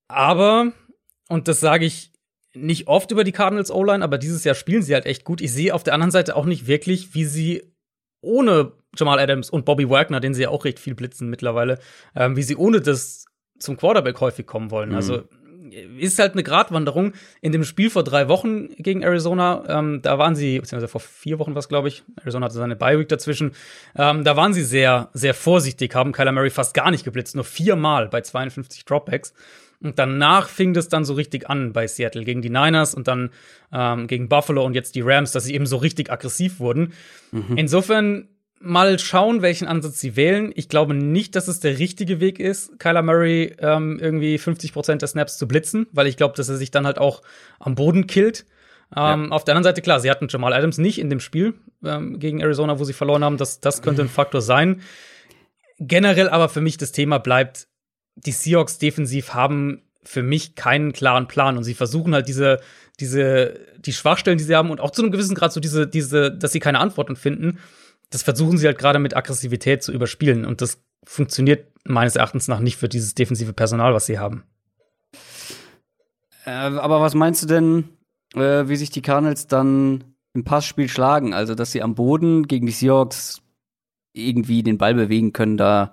[0.08, 0.72] Aber,
[1.28, 2.10] und das sage ich
[2.54, 5.40] nicht oft über die Cardinals O-Line, aber dieses Jahr spielen sie halt echt gut.
[5.40, 7.72] Ich sehe auf der anderen Seite auch nicht wirklich, wie sie
[8.20, 11.78] ohne Jamal Adams und Bobby Wagner, den sie ja auch recht viel blitzen mittlerweile,
[12.16, 13.26] ähm, wie sie ohne das
[13.60, 14.90] zum Quarterback häufig kommen wollen.
[14.90, 14.96] Mhm.
[14.96, 15.22] Also
[15.98, 17.12] ist halt eine Gratwanderung.
[17.40, 21.38] In dem Spiel vor drei Wochen gegen Arizona, ähm, da waren sie, beziehungsweise vor vier
[21.38, 22.02] Wochen was, glaube ich.
[22.20, 23.52] Arizona hatte seine Bye-Week dazwischen.
[23.96, 27.44] Ähm, da waren sie sehr, sehr vorsichtig, haben Kyler Murray fast gar nicht geblitzt, nur
[27.44, 29.32] viermal bei 52 Dropbacks.
[29.82, 33.30] Und danach fing das dann so richtig an bei Seattle gegen die Niners und dann
[33.72, 36.92] ähm, gegen Buffalo und jetzt die Rams, dass sie eben so richtig aggressiv wurden.
[37.32, 37.56] Mhm.
[37.56, 38.28] Insofern
[38.60, 40.52] mal schauen, welchen Ansatz sie wählen.
[40.54, 45.02] Ich glaube nicht, dass es der richtige Weg ist, Kyler Murray ähm, irgendwie 50 Prozent
[45.02, 47.22] der Snaps zu blitzen, weil ich glaube, dass er sich dann halt auch
[47.58, 48.44] am Boden killt.
[48.94, 49.30] Ähm, ja.
[49.30, 52.40] Auf der anderen Seite, klar, sie hatten Jamal Adams nicht in dem Spiel ähm, gegen
[52.40, 53.38] Arizona, wo sie verloren haben.
[53.38, 54.82] Das, das könnte ein Faktor sein.
[55.78, 57.66] Generell aber für mich das Thema bleibt,
[58.14, 62.60] die Seahawks defensiv haben für mich keinen klaren Plan und sie versuchen halt diese,
[63.00, 66.30] diese, die Schwachstellen, die sie haben und auch zu einem gewissen Grad so diese, diese,
[66.30, 67.58] dass sie keine Antworten finden,
[68.10, 70.44] das versuchen sie halt gerade mit Aggressivität zu überspielen.
[70.44, 74.44] Und das funktioniert meines Erachtens nach nicht für dieses defensive Personal, was sie haben.
[76.44, 77.88] Äh, aber was meinst du denn,
[78.34, 81.34] äh, wie sich die Cardinals dann im Passspiel schlagen?
[81.34, 83.42] Also, dass sie am Boden gegen die Seahawks
[84.12, 85.92] irgendwie den Ball bewegen können, da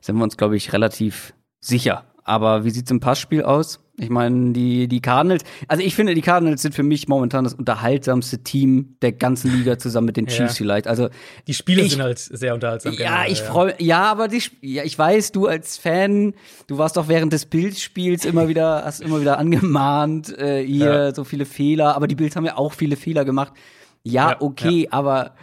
[0.00, 2.04] sind wir uns, glaube ich, relativ sicher.
[2.22, 3.80] Aber wie sieht's im Passspiel aus?
[3.98, 7.54] Ich meine, die, die Cardinals, also ich finde, die Cardinals sind für mich momentan das
[7.54, 10.64] unterhaltsamste Team der ganzen Liga zusammen mit den Chiefs ja.
[10.64, 10.86] vielleicht.
[10.86, 11.08] Also
[11.46, 12.92] die Spiele ich, sind halt sehr unterhaltsam.
[12.92, 16.34] Ja, ich freue ja, aber die, ja, ich weiß, du als Fan,
[16.66, 21.14] du warst doch während des Bildspiels immer wieder, hast immer wieder angemahnt, äh, hier ja.
[21.14, 23.54] so viele Fehler, aber die Bills haben ja auch viele Fehler gemacht.
[24.02, 25.34] Ja, ja okay, aber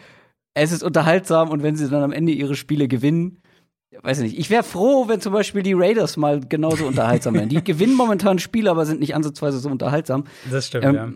[0.53, 3.41] es ist unterhaltsam und wenn sie dann am Ende ihre Spiele gewinnen,
[4.03, 4.39] weiß ich nicht.
[4.39, 7.49] Ich wäre froh, wenn zum Beispiel die Raiders mal genauso unterhaltsam wären.
[7.49, 10.25] Die gewinnen momentan Spiele, aber sind nicht ansatzweise so unterhaltsam.
[10.51, 11.11] Das stimmt, ähm, ja.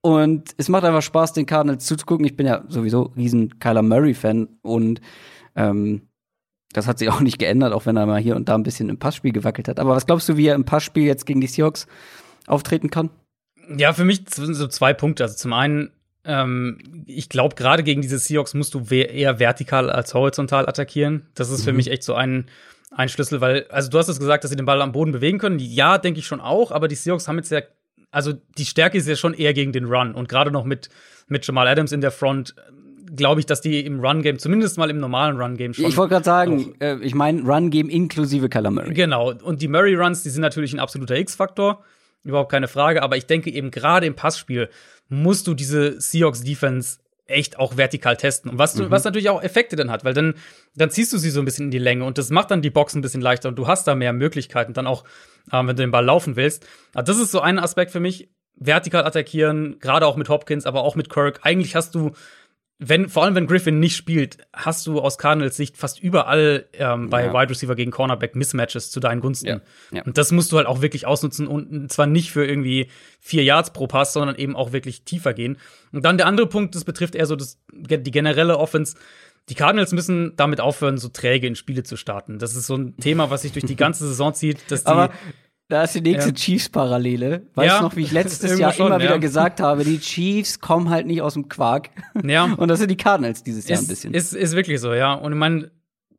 [0.00, 2.26] Und es macht einfach Spaß, den Cardinals zuzugucken.
[2.26, 5.00] Ich bin ja sowieso riesen Kyler Murray-Fan und
[5.54, 6.08] ähm,
[6.72, 8.88] das hat sich auch nicht geändert, auch wenn er mal hier und da ein bisschen
[8.88, 9.78] im Passspiel gewackelt hat.
[9.78, 11.86] Aber was glaubst du, wie er im Passspiel jetzt gegen die Seahawks
[12.46, 13.10] auftreten kann?
[13.76, 15.22] Ja, für mich sind so zwei Punkte.
[15.22, 15.90] Also zum einen
[16.24, 21.26] ähm, ich glaube, gerade gegen diese Seahawks musst du eher vertikal als horizontal attackieren.
[21.34, 21.78] Das ist für mhm.
[21.78, 22.46] mich echt so ein,
[22.90, 25.38] ein Schlüssel, weil, also du hast es gesagt, dass sie den Ball am Boden bewegen
[25.38, 25.58] können.
[25.58, 27.60] Ja, denke ich schon auch, aber die Seahawks haben jetzt ja,
[28.10, 30.14] also die Stärke ist ja schon eher gegen den Run.
[30.14, 30.90] Und gerade noch mit,
[31.28, 32.54] mit Jamal Adams in der Front,
[33.16, 35.86] glaube ich, dass die im Run-Game, zumindest mal im normalen Run-Game schon.
[35.86, 38.94] Ich wollte gerade sagen, äh, ich meine Run-Game inklusive Murray.
[38.94, 39.32] Genau.
[39.32, 41.82] Und die Murray-Runs, die sind natürlich ein absoluter X-Faktor.
[42.24, 43.02] Überhaupt keine Frage.
[43.02, 44.68] Aber ich denke eben gerade im Passspiel
[45.12, 48.50] musst du diese Seahawks-Defense echt auch vertikal testen.
[48.50, 48.90] Und was, mhm.
[48.90, 50.34] was natürlich auch Effekte dann hat, weil dann,
[50.74, 52.70] dann ziehst du sie so ein bisschen in die Länge und das macht dann die
[52.70, 55.04] Box ein bisschen leichter und du hast da mehr Möglichkeiten, dann auch,
[55.50, 56.66] äh, wenn du den Ball laufen willst.
[56.94, 58.28] Aber das ist so ein Aspekt für mich.
[58.56, 61.40] Vertikal attackieren, gerade auch mit Hopkins, aber auch mit Kirk.
[61.42, 62.12] Eigentlich hast du
[62.78, 67.10] wenn, vor allem wenn Griffin nicht spielt, hast du aus Cardinals Sicht fast überall ähm,
[67.10, 67.32] bei ja.
[67.32, 69.46] Wide Receiver gegen Cornerback Mismatches zu deinen Gunsten.
[69.46, 69.60] Ja.
[69.92, 70.02] Ja.
[70.02, 72.88] Und das musst du halt auch wirklich ausnutzen und zwar nicht für irgendwie
[73.20, 75.58] vier Yards pro Pass, sondern eben auch wirklich tiefer gehen.
[75.92, 78.96] Und dann der andere Punkt, das betrifft eher so das, die generelle Offense.
[79.48, 82.38] Die Cardinals müssen damit aufhören, so träge in Spiele zu starten.
[82.38, 85.10] Das ist so ein Thema, was sich durch die ganze Saison zieht, dass die Aber
[85.72, 86.34] da ist die nächste ja.
[86.34, 87.46] Chiefs-Parallele.
[87.54, 89.04] Weißt du ja, noch, wie ich letztes Jahr schon, immer ja.
[89.04, 91.88] wieder gesagt habe, die Chiefs kommen halt nicht aus dem Quark.
[92.22, 92.44] Ja.
[92.58, 94.14] Und das sind die Cardinals dieses Jahr ist, ein bisschen.
[94.14, 95.14] Ist, ist wirklich so, ja.
[95.14, 95.70] Und ich meine,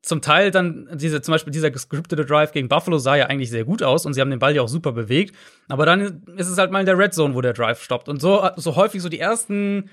[0.01, 3.63] zum Teil dann, diese, zum Beispiel dieser gescriptete Drive gegen Buffalo sah ja eigentlich sehr
[3.63, 5.35] gut aus und sie haben den Ball ja auch super bewegt.
[5.69, 8.09] Aber dann ist es halt mal in der Red Zone, wo der Drive stoppt.
[8.09, 9.91] Und so, so häufig so die ersten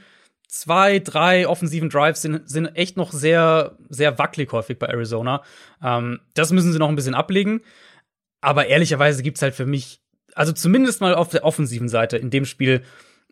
[0.48, 5.42] zwei, drei offensiven Drives sind, sind echt noch sehr, sehr wackelig häufig bei Arizona.
[5.82, 7.60] Ähm, das müssen sie noch ein bisschen ablegen.
[8.40, 10.00] Aber ehrlicherweise gibt's halt für mich,
[10.34, 12.82] also zumindest mal auf der offensiven Seite in dem Spiel,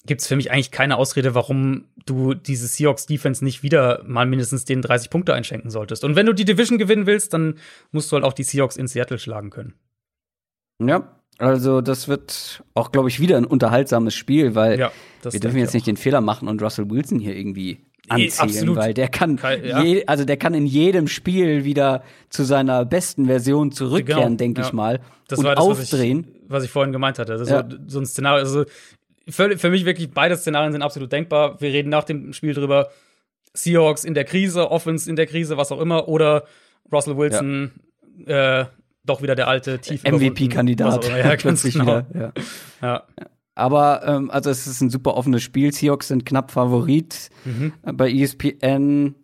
[0.05, 4.64] gibt's für mich eigentlich keine Ausrede, warum du diese Seahawks Defense nicht wieder mal mindestens
[4.64, 6.05] den 30 Punkte einschenken solltest.
[6.05, 7.59] Und wenn du die Division gewinnen willst, dann
[7.90, 9.75] musst du halt auch die Seahawks in Seattle schlagen können.
[10.81, 14.92] Ja, also das wird auch, glaube ich, wieder ein unterhaltsames Spiel, weil ja,
[15.23, 19.09] wir dürfen jetzt nicht den Fehler machen und Russell Wilson hier irgendwie anziehen, weil der
[19.09, 19.83] kann, ja.
[19.83, 24.37] je, also der kann in jedem Spiel wieder zu seiner besten Version zurückkehren, genau.
[24.37, 26.27] denke ich mal, das und das, aufdrehen.
[26.27, 27.33] Was ich, was ich, vorhin gemeint hatte.
[27.33, 28.64] Also so, so ein Szenario, also
[29.29, 31.61] für, für mich wirklich beide Szenarien sind absolut denkbar.
[31.61, 32.88] Wir reden nach dem Spiel drüber.
[33.55, 36.44] Seahawks in der Krise, Offense in der Krise, was auch immer, oder
[36.92, 37.73] Russell Wilson
[38.27, 38.64] äh,
[39.05, 41.09] doch wieder der alte tief MVP-Kandidat.
[41.09, 42.05] Ja, ganz genau.
[42.09, 42.33] wieder.
[42.83, 43.03] Ja.
[43.59, 45.73] Aber ähm, also es ist ein super offenes Spiel.
[45.73, 47.73] Seahawks sind knapp Favorit mhm.
[47.92, 49.16] bei ESPN.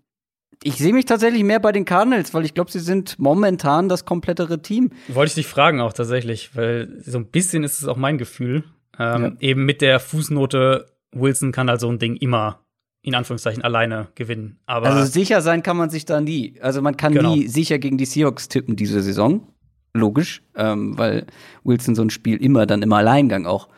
[0.63, 4.05] Ich sehe mich tatsächlich mehr bei den Cardinals, weil ich glaube, sie sind momentan das
[4.05, 4.91] komplettere Team.
[5.09, 8.65] Wollte ich dich fragen auch tatsächlich, weil so ein bisschen ist es auch mein Gefühl.
[8.99, 9.33] Ähm, ja.
[9.39, 12.61] Eben mit der Fußnote, Wilson kann halt so ein Ding immer
[13.03, 14.59] in Anführungszeichen alleine gewinnen.
[14.67, 16.55] Aber also sicher sein kann man sich da nie.
[16.61, 17.35] Also man kann genau.
[17.35, 19.47] nie sicher gegen die Seahawks tippen diese Saison.
[19.93, 21.27] Logisch, ähm, weil
[21.63, 23.69] Wilson so ein Spiel immer dann im Alleingang auch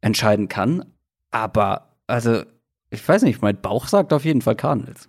[0.00, 0.84] entscheiden kann.
[1.30, 2.42] Aber also
[2.90, 5.08] ich weiß nicht, mein Bauch sagt auf jeden Fall Cardinals.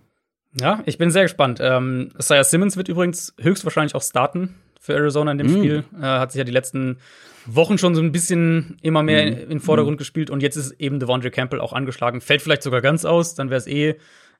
[0.58, 1.60] Ja, ich bin sehr gespannt.
[1.62, 5.56] Ähm, Isaiah Simmons wird übrigens höchstwahrscheinlich auch starten für Arizona in dem mm.
[5.56, 5.84] Spiel.
[5.96, 6.98] Äh, hat sich ja die letzten
[7.46, 9.28] Wochen schon so ein bisschen immer mehr mm.
[9.28, 9.98] in den Vordergrund mm.
[9.98, 12.20] gespielt und jetzt ist eben Devondre Campbell auch angeschlagen.
[12.20, 13.96] Fällt vielleicht sogar ganz aus, dann wäre es eh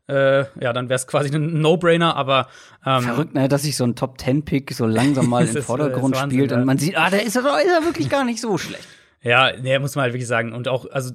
[0.08, 2.48] äh, ja, dann wäre es quasi ein No-Brainer, aber
[2.84, 6.52] ähm, Verrückt, ne, dass sich so ein Top-10-Pick so langsam mal im Vordergrund Wahnsinn, spielt
[6.52, 8.88] und man sieht, ah, der ist, ist er wirklich gar nicht so schlecht.
[9.22, 10.52] Ja, nee, muss man halt wirklich sagen.
[10.52, 11.12] Und auch, also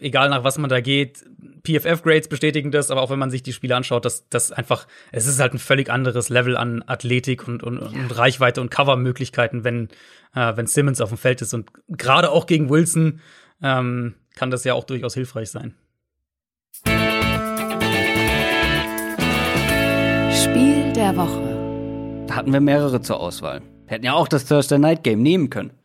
[0.00, 1.24] egal nach was man da geht,
[1.64, 5.26] PFF-Grades bestätigen das, aber auch wenn man sich die Spiele anschaut, dass das einfach, es
[5.26, 7.86] ist halt ein völlig anderes Level an Athletik und, und, ja.
[7.86, 9.88] und Reichweite und Covermöglichkeiten, wenn,
[10.34, 11.54] äh, wenn Simmons auf dem Feld ist.
[11.54, 13.20] Und gerade auch gegen Wilson
[13.62, 15.74] ähm, kann das ja auch durchaus hilfreich sein.
[20.32, 22.24] Spiel der Woche.
[22.26, 23.62] Da hatten wir mehrere zur Auswahl.
[23.86, 25.77] Wir hätten ja auch das Thursday Night Game nehmen können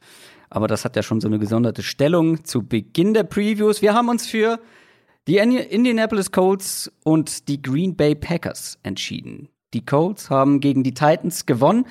[0.53, 3.81] aber das hat ja schon so eine gesonderte Stellung zu Beginn der Previews.
[3.81, 4.59] Wir haben uns für
[5.27, 9.49] die Indianapolis Colts und die Green Bay Packers entschieden.
[9.73, 11.87] Die Colts haben gegen die Titans gewonnen.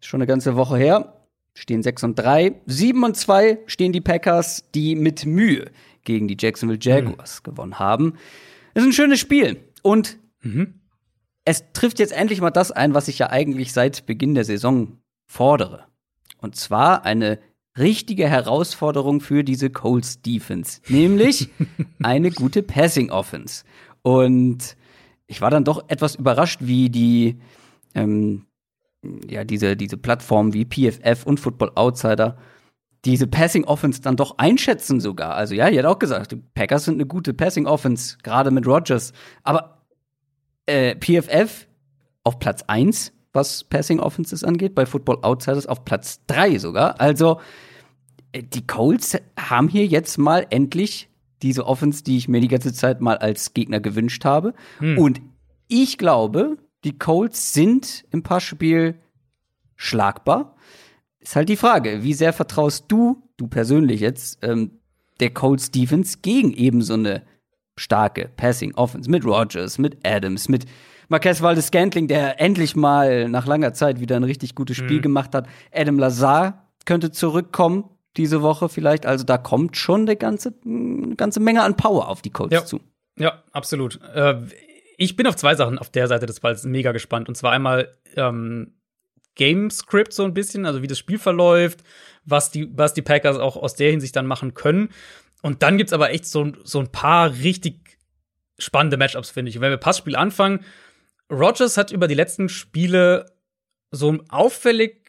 [0.00, 1.20] Ist schon eine ganze Woche her.
[1.54, 2.62] Stehen 6 und 3.
[2.66, 5.70] 7 und 2 stehen die Packers, die mit Mühe
[6.02, 7.50] gegen die Jacksonville Jaguars mhm.
[7.50, 8.14] gewonnen haben.
[8.74, 9.62] ist ein schönes Spiel.
[9.82, 10.80] Und mhm.
[11.44, 14.98] es trifft jetzt endlich mal das ein, was ich ja eigentlich seit Beginn der Saison
[15.28, 15.86] fordere.
[16.38, 17.38] Und zwar eine
[17.78, 21.50] richtige Herausforderung für diese Colts Defense, nämlich
[22.02, 23.64] eine gute Passing Offense.
[24.02, 24.76] Und
[25.26, 27.40] ich war dann doch etwas überrascht, wie die
[27.94, 28.46] ähm,
[29.28, 32.36] ja diese diese Plattformen wie PFF und Football Outsider
[33.04, 35.34] diese Passing Offense dann doch einschätzen sogar.
[35.34, 38.66] Also ja, ihr hat auch gesagt, die Packers sind eine gute Passing Offense, gerade mit
[38.66, 39.12] Rodgers.
[39.42, 39.84] Aber
[40.66, 41.66] äh, PFF
[42.22, 47.00] auf Platz 1 was Passing Offenses angeht, bei Football Outsiders auf Platz 3 sogar.
[47.00, 47.40] Also
[48.32, 51.10] äh, die Colts haben hier jetzt mal endlich
[51.42, 54.54] diese Offense, die ich mir die ganze Zeit mal als Gegner gewünscht habe.
[54.78, 54.98] Hm.
[54.98, 55.20] Und
[55.68, 58.94] ich glaube, die Colts sind im Passspiel
[59.76, 60.56] schlagbar.
[61.18, 64.78] Ist halt die Frage, wie sehr vertraust du, du persönlich jetzt, ähm,
[65.20, 67.22] der Colts Defense gegen eben so eine
[67.76, 70.66] starke Passing Offense mit Rogers, mit Adams, mit
[71.14, 75.02] Marquez Valdes Scantling, der endlich mal nach langer Zeit wieder ein richtig gutes Spiel mhm.
[75.02, 75.46] gemacht hat.
[75.72, 79.06] Adam Lazar könnte zurückkommen diese Woche vielleicht.
[79.06, 82.64] Also da kommt schon eine ganze, eine ganze Menge an Power auf die Colts ja.
[82.64, 82.80] zu.
[83.16, 84.00] Ja, absolut.
[84.12, 84.40] Äh,
[84.96, 87.28] ich bin auf zwei Sachen auf der Seite des Balls mega gespannt.
[87.28, 88.74] Und zwar einmal ähm,
[89.36, 91.84] Game Script so ein bisschen, also wie das Spiel verläuft,
[92.24, 94.88] was die, was die Packers auch aus der Hinsicht dann machen können.
[95.42, 97.98] Und dann gibt's aber echt so, so ein paar richtig
[98.58, 99.56] spannende Matchups, finde ich.
[99.56, 100.64] Und wenn wir Passspiel anfangen,
[101.34, 103.26] Rogers hat über die letzten Spiele
[103.90, 105.04] so auffällig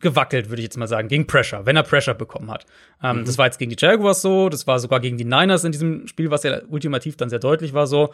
[0.00, 2.66] gewackelt, würde ich jetzt mal sagen, gegen Pressure, wenn er Pressure bekommen hat.
[3.02, 3.24] Ähm, mhm.
[3.24, 6.06] Das war jetzt gegen die Jaguars so, das war sogar gegen die Niners in diesem
[6.06, 8.12] Spiel, was ja ultimativ dann sehr deutlich war so.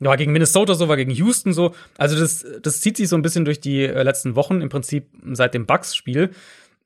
[0.00, 1.74] War gegen Minnesota so, war gegen Houston so.
[1.96, 5.08] Also das, das zieht sich so ein bisschen durch die äh, letzten Wochen, im Prinzip
[5.32, 6.30] seit dem Bucks-Spiel.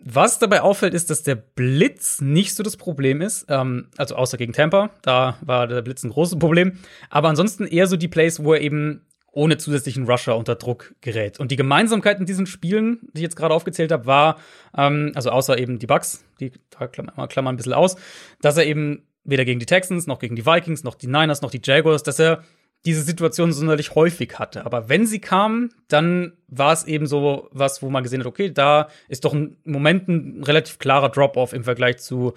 [0.04, 3.46] Was dabei auffällt, ist, dass der Blitz nicht so das Problem ist.
[3.48, 6.78] Ähm, also außer gegen Tampa, da war der Blitz ein großes Problem.
[7.10, 11.40] Aber ansonsten eher so die Plays, wo er eben ohne zusätzlichen Rusher unter Druck gerät.
[11.40, 14.38] Und die Gemeinsamkeit in diesen Spielen, die ich jetzt gerade aufgezählt habe, war,
[14.76, 17.96] ähm, also außer eben die Bucks, die da klammern wir ein bisschen aus,
[18.40, 21.50] dass er eben weder gegen die Texans, noch gegen die Vikings, noch die Niners, noch
[21.50, 22.42] die Jaguars, dass er
[22.84, 24.66] diese Situation sonderlich häufig hatte.
[24.66, 28.50] Aber wenn sie kamen, dann war es eben so was, wo man gesehen hat, okay,
[28.50, 32.34] da ist doch im Moment ein relativ klarer Drop-off im Vergleich zu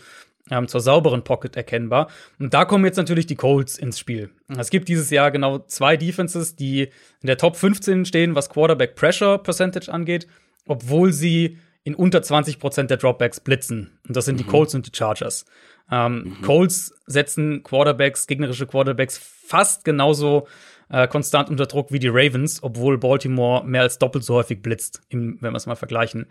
[0.51, 2.09] ähm, zur sauberen Pocket erkennbar.
[2.39, 4.29] Und da kommen jetzt natürlich die Colts ins Spiel.
[4.57, 8.95] Es gibt dieses Jahr genau zwei Defenses, die in der Top 15 stehen, was Quarterback
[8.95, 10.27] Pressure Percentage angeht,
[10.67, 13.99] obwohl sie in unter 20 Prozent der Dropbacks blitzen.
[14.07, 14.39] Und das sind mhm.
[14.39, 15.45] die Colts und die Chargers.
[15.91, 16.41] Ähm, mhm.
[16.41, 20.47] Colts setzen Quarterbacks, gegnerische Quarterbacks fast genauso
[20.89, 25.01] äh, konstant unter Druck wie die Ravens, obwohl Baltimore mehr als doppelt so häufig blitzt,
[25.09, 26.27] wenn wir es mal vergleichen.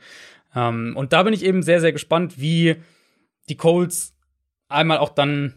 [0.54, 2.76] Ähm, und da bin ich eben sehr, sehr gespannt, wie
[3.48, 4.14] die Colts
[4.68, 5.54] einmal auch dann,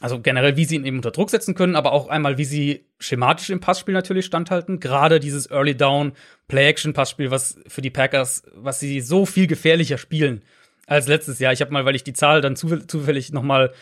[0.00, 2.86] also generell, wie sie ihn eben unter Druck setzen können, aber auch einmal, wie sie
[2.98, 4.80] schematisch im Passspiel natürlich standhalten.
[4.80, 6.12] Gerade dieses Early Down
[6.48, 10.42] Play-Action-Passspiel, was für die Packers, was sie so viel gefährlicher spielen
[10.86, 11.52] als letztes Jahr.
[11.52, 13.72] Ich habe mal, weil ich die Zahl dann zufällig noch mal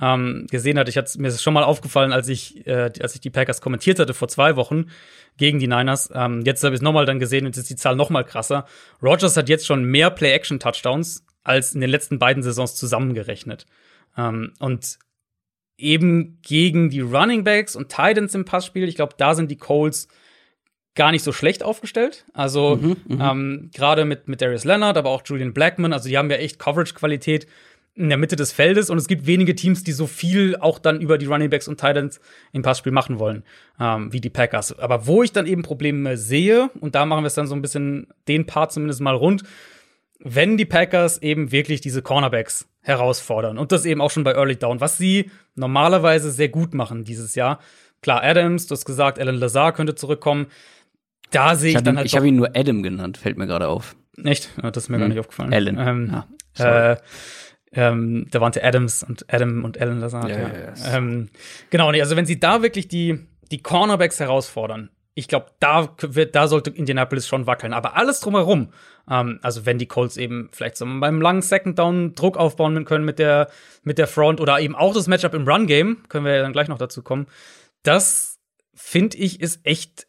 [0.00, 3.20] ähm, gesehen hatte, ich hatte mir ist schon mal aufgefallen, als ich äh, als ich
[3.20, 4.86] die Packers kommentiert hatte vor zwei Wochen
[5.36, 6.10] gegen die Niners.
[6.14, 8.24] Ähm, jetzt habe ich es noch dann gesehen und jetzt ist die Zahl noch mal
[8.24, 8.66] krasser.
[9.02, 13.66] Rogers hat jetzt schon mehr Play-Action-Touchdowns als in den letzten beiden Saisons zusammengerechnet.
[14.16, 14.98] Ähm, und
[15.76, 20.08] eben gegen die Running Backs und Titans im Passspiel, ich glaube, da sind die Colts
[20.94, 22.26] gar nicht so schlecht aufgestellt.
[22.34, 26.18] Also mhm, mhm, ähm, gerade mit, mit Darius Leonard, aber auch Julian Blackman, also die
[26.18, 27.46] haben ja echt Coverage-Qualität
[27.94, 31.00] in der Mitte des Feldes und es gibt wenige Teams, die so viel auch dann
[31.00, 32.20] über die Running Backs und Titans
[32.52, 33.44] im Passspiel machen wollen,
[33.78, 34.78] ähm, wie die Packers.
[34.78, 37.62] Aber wo ich dann eben Probleme sehe, und da machen wir es dann so ein
[37.62, 39.42] bisschen den Part zumindest mal rund,
[40.24, 44.56] wenn die Packers eben wirklich diese Cornerbacks herausfordern und das eben auch schon bei Early
[44.56, 47.60] Down, was sie normalerweise sehr gut machen dieses Jahr.
[48.00, 50.46] Klar, Adams, du hast gesagt, Alan Lazar könnte zurückkommen.
[51.30, 52.06] Da sehe ich, ich dann ihn, halt.
[52.06, 53.96] Ich habe ihn nur Adam genannt, fällt mir gerade auf.
[54.22, 54.50] Echt?
[54.60, 55.00] Das ist mir hm.
[55.00, 55.52] gar nicht aufgefallen.
[55.52, 55.78] Alan.
[55.78, 56.24] Ähm,
[56.58, 56.96] ja, äh,
[57.74, 60.28] ähm, da waren Adams und Adam und Alan Lazar.
[60.28, 60.38] Ja.
[60.38, 61.30] Ja, ähm,
[61.70, 65.94] genau, also wenn sie da wirklich die, die Cornerbacks herausfordern, ich glaube, da,
[66.32, 67.72] da sollte Indianapolis schon wackeln.
[67.72, 68.72] Aber alles drumherum,
[69.10, 73.04] ähm, also wenn die Colts eben vielleicht so beim langen Second Down Druck aufbauen können
[73.04, 73.50] mit der,
[73.82, 76.52] mit der Front oder eben auch das Matchup im Run Game, können wir ja dann
[76.52, 77.26] gleich noch dazu kommen,
[77.82, 78.38] das
[78.74, 80.06] finde ich ist echt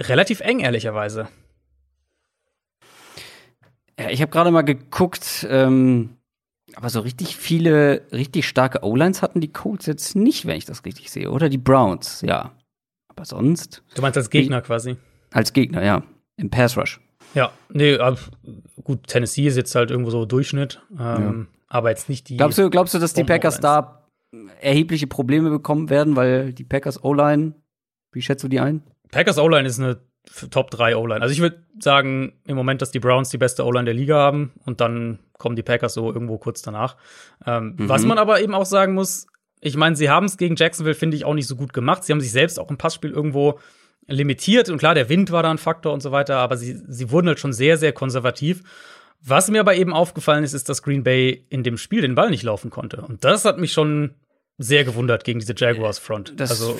[0.00, 1.28] relativ eng, ehrlicherweise.
[3.98, 6.16] Ja, ich habe gerade mal geguckt, ähm,
[6.74, 10.86] aber so richtig viele, richtig starke O-Lines hatten die Colts jetzt nicht, wenn ich das
[10.86, 11.30] richtig sehe.
[11.30, 12.52] Oder die Browns, ja.
[13.20, 13.82] Aber sonst.
[13.94, 14.96] Du meinst als Gegner quasi?
[15.30, 16.02] Als Gegner, ja.
[16.38, 17.00] Im Pass Rush.
[17.34, 17.98] Ja, nee,
[18.82, 21.58] gut, Tennessee ist jetzt halt irgendwo so Durchschnitt, ähm, ja.
[21.68, 22.38] aber jetzt nicht die.
[22.38, 24.08] Glaubst du, glaubst du, dass die Packers da
[24.62, 27.52] erhebliche Probleme bekommen werden, weil die Packers O-Line,
[28.12, 28.82] wie schätzt du die ein?
[29.10, 30.00] Packers O-Line ist eine
[30.50, 31.20] Top 3 O-Line.
[31.20, 34.52] Also ich würde sagen im Moment, dass die Browns die beste O-Line der Liga haben
[34.64, 36.96] und dann kommen die Packers so irgendwo kurz danach.
[37.44, 37.88] Ähm, mhm.
[37.90, 39.26] Was man aber eben auch sagen muss,
[39.60, 42.04] ich meine, sie haben es gegen Jacksonville, finde ich, auch nicht so gut gemacht.
[42.04, 43.58] Sie haben sich selbst auch im Passspiel irgendwo
[44.06, 44.68] limitiert.
[44.68, 47.28] Und klar, der Wind war da ein Faktor und so weiter, aber sie, sie wurden
[47.28, 48.62] halt schon sehr, sehr konservativ.
[49.22, 52.30] Was mir aber eben aufgefallen ist, ist, dass Green Bay in dem Spiel den Ball
[52.30, 53.02] nicht laufen konnte.
[53.02, 54.14] Und das hat mich schon
[54.56, 56.34] sehr gewundert gegen diese Jaguars Front.
[56.36, 56.78] Das, also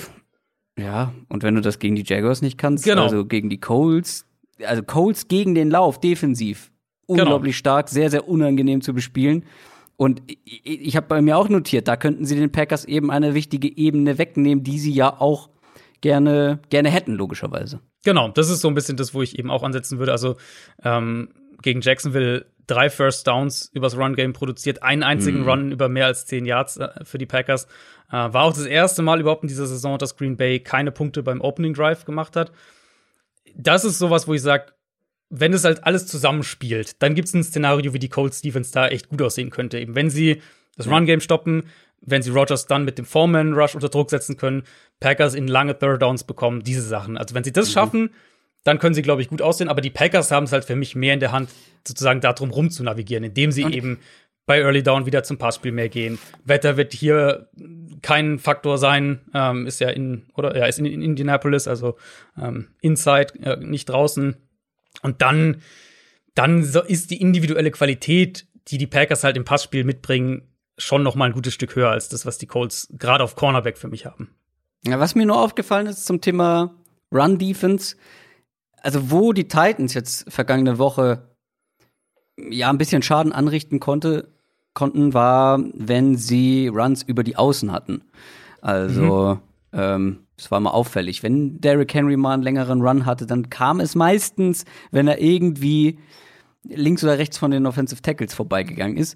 [0.77, 3.03] ja, und wenn du das gegen die Jaguars nicht kannst, genau.
[3.03, 4.25] also gegen die Colts,
[4.63, 6.71] also Colts gegen den Lauf defensiv
[7.07, 7.23] genau.
[7.23, 7.59] unglaublich genau.
[7.59, 9.45] stark, sehr sehr unangenehm zu bespielen.
[10.01, 13.35] Und ich, ich habe bei mir auch notiert, da könnten sie den Packers eben eine
[13.35, 15.51] wichtige Ebene wegnehmen, die sie ja auch
[16.01, 17.81] gerne, gerne hätten, logischerweise.
[18.03, 20.11] Genau, das ist so ein bisschen das, wo ich eben auch ansetzen würde.
[20.11, 20.37] Also
[20.83, 21.29] ähm,
[21.61, 25.47] gegen Jacksonville drei First Downs übers Run-Game produziert, einen einzigen mm.
[25.47, 27.65] Run über mehr als zehn Yards äh, für die Packers.
[28.09, 31.21] Äh, war auch das erste Mal überhaupt in dieser Saison, dass Green Bay keine Punkte
[31.21, 32.51] beim Opening Drive gemacht hat.
[33.55, 34.73] Das ist sowas, wo ich sage,
[35.31, 38.87] wenn es halt alles zusammenspielt, dann gibt es ein Szenario, wie die Cold Stevens da
[38.87, 39.79] echt gut aussehen könnte.
[39.79, 40.41] Eben wenn sie
[40.75, 41.63] das Run-Game stoppen,
[42.01, 44.63] wenn sie Rogers dann mit dem Foreman-Rush unter Druck setzen können,
[44.99, 47.17] Packers in lange Third Downs bekommen, diese Sachen.
[47.17, 47.73] Also wenn sie das mhm.
[47.73, 48.09] schaffen,
[48.63, 49.69] dann können sie, glaube ich, gut aussehen.
[49.69, 51.49] Aber die Packers haben es halt für mich mehr in der Hand,
[51.87, 53.99] sozusagen darum rumzunavigieren, indem sie Und eben
[54.45, 56.19] bei Early Down wieder zum Passspiel mehr gehen.
[56.43, 57.49] Wetter wird hier
[58.01, 61.97] kein Faktor sein, ähm, ist ja in, oder ja, ist in, in Indianapolis, also
[62.39, 64.35] ähm, inside, äh, nicht draußen.
[65.01, 65.61] Und dann,
[66.35, 71.25] dann ist die individuelle Qualität, die die Packers halt im Passspiel mitbringen, schon noch mal
[71.25, 74.29] ein gutes Stück höher als das, was die Colts gerade auf Cornerback für mich haben.
[74.85, 76.75] Ja, was mir nur aufgefallen ist zum Thema
[77.11, 77.95] Run Defense,
[78.81, 81.29] also wo die Titans jetzt vergangene Woche
[82.37, 84.33] ja ein bisschen Schaden anrichten konnte,
[84.73, 88.03] konnten, war, wenn sie Runs über die Außen hatten.
[88.61, 89.39] Also,
[89.71, 89.79] mhm.
[89.79, 91.21] ähm, es war mal auffällig.
[91.21, 95.99] Wenn Derrick Henry mal einen längeren Run hatte, dann kam es meistens, wenn er irgendwie
[96.63, 99.15] links oder rechts von den Offensive Tackles vorbeigegangen ist.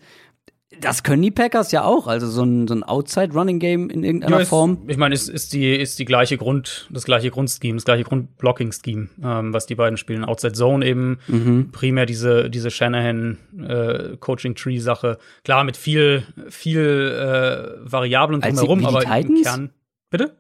[0.81, 4.41] Das können die Packers ja auch, also so ein, so ein Outside-Running-Game in irgendeiner ja,
[4.41, 4.83] ist, Form.
[4.88, 9.07] Ich meine, es ist die, ist die gleiche Grund, das gleiche Grundscheme, das gleiche Grundblocking-Scheme,
[9.23, 10.25] ähm, was die beiden spielen.
[10.25, 11.71] Outside Zone eben, mhm.
[11.71, 15.11] primär diese, diese Shanahan-Coaching-Tree-Sache.
[15.11, 19.29] Äh, Klar, mit viel, viel äh, Variablen drumherum, aber Titans?
[19.29, 19.69] im Kern.
[20.09, 20.35] Bitte?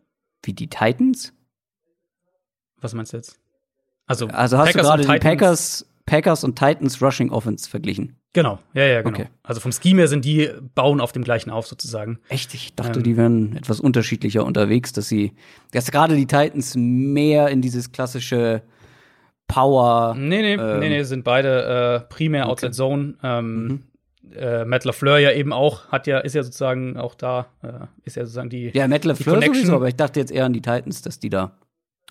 [0.45, 1.33] Wie die Titans?
[2.79, 3.39] Was meinst du jetzt?
[4.07, 8.15] Also, also hast Packers du gerade die Packers, Packers und Titans Rushing Offense verglichen?
[8.33, 9.17] Genau, ja, ja, genau.
[9.17, 9.29] Okay.
[9.43, 12.19] Also vom Scheme her sind die bauen auf dem gleichen auf sozusagen.
[12.27, 12.53] Echt?
[12.53, 15.33] Ich dachte, ähm, die wären etwas unterschiedlicher unterwegs, dass sie,
[15.71, 18.61] dass gerade die Titans mehr in dieses klassische
[19.47, 20.15] Power.
[20.15, 22.51] Nee, nee, ähm, nee, nee, sind beide äh, primär okay.
[22.51, 23.15] Outside Zone.
[23.23, 23.83] Ähm, mhm.
[24.35, 27.71] Äh, Matt LaFleur ja eben auch, hat ja, ist ja sozusagen auch da, äh,
[28.03, 28.71] ist ja sozusagen die.
[28.73, 29.55] Ja, Matt LaFleur Connection.
[29.55, 31.51] sowieso, aber ich dachte jetzt eher an die Titans, dass die da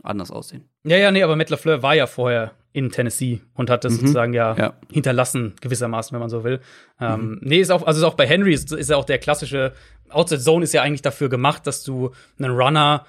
[0.03, 0.65] anders aussehen.
[0.85, 3.97] Ja, ja, nee, aber Matt LaFleur war ja vorher in Tennessee und hat das Mhm.
[4.01, 4.75] sozusagen ja, Ja.
[4.91, 6.61] hinterlassen, gewissermaßen, wenn man so will.
[7.01, 9.73] Ähm, nee, ist auch, also ist auch bei Henry ist, ist ja auch der klassische
[10.11, 13.07] Outside Zone ist ja eigentlich dafür gemacht, dass du einen Runner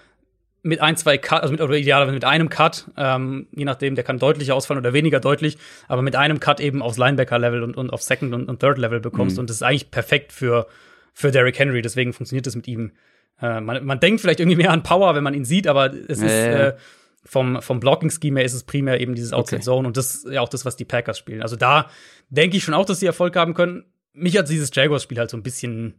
[0.66, 4.04] mit ein, zwei Cut, also mit, oder idealerweise mit einem Cut, ähm, je nachdem, der
[4.04, 5.58] kann deutlicher ausfallen oder weniger deutlich,
[5.88, 9.38] aber mit einem Cut eben aufs Linebacker-Level und, und auf Second- und, und Third-Level bekommst.
[9.38, 10.66] Und das ist eigentlich perfekt für,
[11.14, 12.94] für Derrick Henry, deswegen funktioniert das mit ihm.
[13.40, 16.20] Äh, man, man denkt vielleicht irgendwie mehr an Power, wenn man ihn sieht, aber es
[16.22, 16.76] Ja, ist äh,
[17.24, 19.66] vom, vom Blocking-Scheme her ist es primär eben dieses Outside Okay.
[19.66, 21.42] Zone und das ist ja auch das, was die Packers spielen.
[21.44, 21.90] Also da
[22.30, 23.86] denke ich schon auch, dass sie Erfolg haben können.
[24.14, 25.96] Mich hat dieses Jaguars-Spiel halt so ein bisschen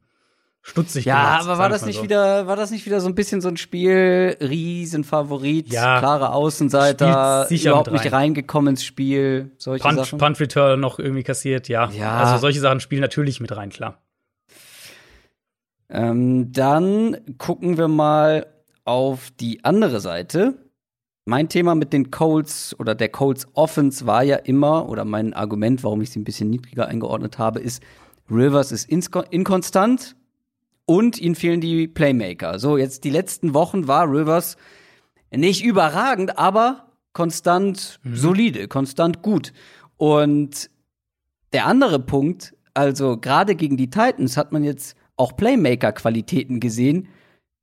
[0.69, 1.43] stutzig Ja, gemacht.
[1.45, 2.03] aber war das nicht so.
[2.03, 5.99] wieder, war das nicht wieder so ein bisschen so ein Spiel, Riesenfavorit, Ja.
[6.01, 8.21] klare Außenseiter, überhaupt mit nicht rein.
[8.21, 10.19] reingekommen ins Spiel, solche Punt, Sachen.
[10.19, 11.89] Punt Return noch irgendwie kassiert, ja.
[11.91, 12.17] Ja.
[12.19, 14.03] Also solche Sachen spielen natürlich mit rein, klar.
[15.89, 18.47] Ähm, dann gucken wir mal
[18.85, 20.55] auf die andere Seite.
[21.27, 25.83] Mein Thema mit den Colts oder der Colts Offense war ja immer, oder mein Argument,
[25.85, 27.83] warum ich sie ein bisschen niedriger eingeordnet habe, ist,
[28.31, 30.17] Rivers ist inkonstant
[30.87, 32.59] und ihnen fehlen die Playmaker.
[32.59, 34.57] So, jetzt die letzten Wochen war Rivers
[35.31, 39.53] nicht überragend, aber konstant solide, konstant gut.
[39.97, 40.71] Und
[41.53, 47.09] der andere Punkt, also gerade gegen die Titans hat man jetzt auch Playmaker-Qualitäten gesehen,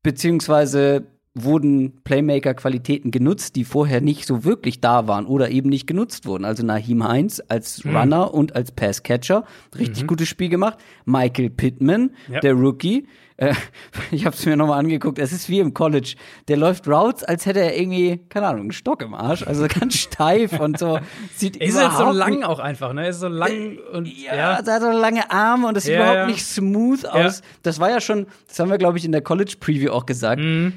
[0.01, 6.27] beziehungsweise wurden Playmaker-Qualitäten genutzt, die vorher nicht so wirklich da waren oder eben nicht genutzt
[6.27, 6.45] wurden.
[6.45, 9.43] Also Nahim Heinz als Runner und als Passcatcher,
[9.77, 10.77] richtig gutes Spiel gemacht.
[11.05, 12.39] Michael Pittman, Ja.
[12.39, 13.07] der Rookie,
[13.37, 13.55] äh,
[14.11, 16.13] ich habe es mir nochmal angeguckt, es ist wie im College.
[16.49, 19.95] Der läuft Routes, als hätte er irgendwie, keine Ahnung, einen Stock im Arsch, also ganz
[19.97, 20.99] steif und so.
[21.35, 23.05] Sieht Er ist halt so lang auch einfach, ne?
[23.05, 24.51] Er ist so lang und ja, ja.
[24.59, 26.25] er hat so lange Arme und das sieht Ja, überhaupt ja.
[26.27, 27.41] nicht smooth aus.
[27.63, 30.39] Das war ja schon, das haben wir, glaube ich, in der College-Preview auch gesagt.
[30.39, 30.73] Mhm.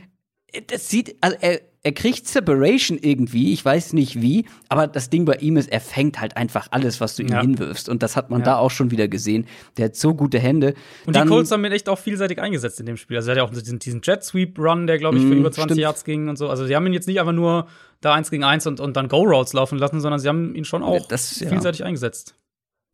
[0.69, 5.25] Das sieht, also er, er kriegt Separation irgendwie, ich weiß nicht wie, aber das Ding
[5.25, 7.41] bei ihm ist, er fängt halt einfach alles, was du ihm Ja.
[7.43, 7.89] hinwirfst.
[7.89, 8.45] Und das hat man Ja.
[8.47, 9.47] da auch schon wieder gesehen.
[9.77, 10.75] Der hat so gute Hände.
[11.05, 13.17] Und Dann- die Colts haben ihn echt auch vielseitig eingesetzt in dem Spiel.
[13.17, 15.75] Also er hat ja auch diesen, diesen Jet-Sweep-Run, der, glaube ich, für Mm, über 20
[15.75, 15.81] stimmt.
[15.81, 16.49] Yards ging und so.
[16.49, 17.67] Also sie haben ihn jetzt nicht einfach nur
[18.01, 20.83] da eins gegen eins und, und dann Go-Routes laufen lassen, sondern sie haben ihn schon
[20.83, 21.49] auch das- ja.
[21.49, 22.35] vielseitig eingesetzt.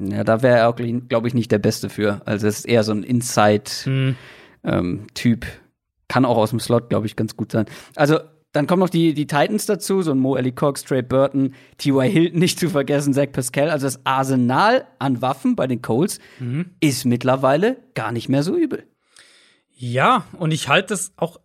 [0.02, 2.22] Ja, da wäre er auch, glaube ich, nicht der Beste für.
[2.26, 4.16] Also es ist eher so ein Inside- Mhm.
[4.64, 5.46] ähm, Typ.
[6.12, 7.64] Kann auch aus dem Slot, glaube ich, ganz gut sein.
[7.96, 8.18] Also,
[8.52, 12.02] dann kommen noch die, die Titans dazu, so ein Mo Ellie Cox, Trey Burton, T.Y.
[12.10, 13.70] Hilton nicht zu vergessen, Zach Pascal.
[13.70, 16.66] Also das Arsenal an Waffen bei den Colts Mhm.
[16.80, 18.84] ist mittlerweile gar nicht mehr so übel.
[19.74, 21.40] Ja, und ich halte das auch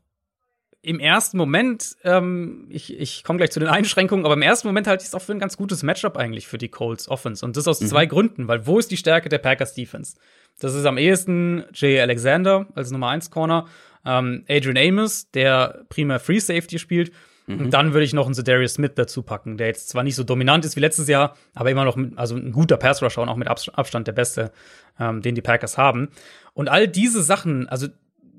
[0.82, 4.88] im ersten Moment, ähm, ich, ich komme gleich zu den Einschränkungen, aber im ersten Moment
[4.88, 7.44] halte ich es auch für ein ganz gutes Matchup eigentlich für die Colts Offense.
[7.46, 10.16] Und das aus zwei Gründen, weil wo ist die Stärke der Packers Defense?
[10.60, 13.66] Das ist am ehesten Jay Alexander als Nummer 1 Corner,
[14.08, 17.12] ähm, Adrian Amos, der primär Free Safety spielt.
[17.50, 20.26] Und dann würde ich noch einen Zedarius Smith dazu packen, der jetzt zwar nicht so
[20.26, 23.30] dominant ist wie letztes Jahr, aber immer noch mit, also ein guter Pass Rusher und
[23.30, 24.52] auch mit Abs- Abstand der beste,
[25.00, 26.10] ähm, den die Packers haben.
[26.54, 27.88] Und all diese Sachen, also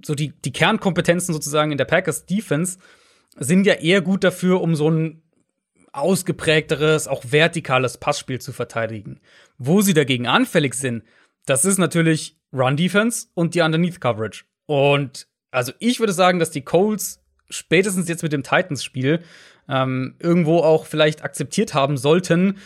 [0.05, 2.79] so die, die Kernkompetenzen sozusagen in der Packers Defense
[3.39, 5.23] sind ja eher gut dafür, um so ein
[5.93, 9.21] ausgeprägteres, auch vertikales Passspiel zu verteidigen.
[9.57, 11.03] Wo sie dagegen anfällig sind,
[11.47, 14.45] das ist natürlich Run Defense und die Underneath Coverage.
[14.67, 19.23] Und also ich würde sagen, dass die Colts spätestens jetzt mit dem Titans-Spiel
[19.69, 22.59] ähm, irgendwo auch vielleicht akzeptiert haben sollten,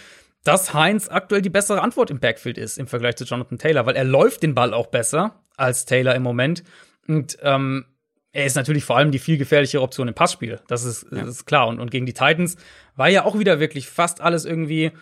[0.45, 3.97] dass Heinz aktuell die bessere Antwort im Backfield ist im Vergleich zu Jonathan Taylor, weil
[3.97, 6.65] er läuft den Ball auch besser als Taylor im Moment.
[7.07, 7.85] Und ähm,
[8.33, 10.61] er ist natürlich vor allem die viel gefährlichere Option im Passspiel.
[10.67, 11.69] Das ist, das ist klar.
[11.69, 12.57] Und, und gegen die Titans
[12.97, 14.93] war ja auch wieder wirklich fast alles irgendwie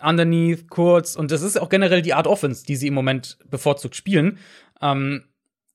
[0.00, 1.14] underneath, kurz.
[1.14, 4.38] Und das ist auch generell die Art Offense, die sie im Moment bevorzugt spielen.
[4.80, 5.24] Ähm,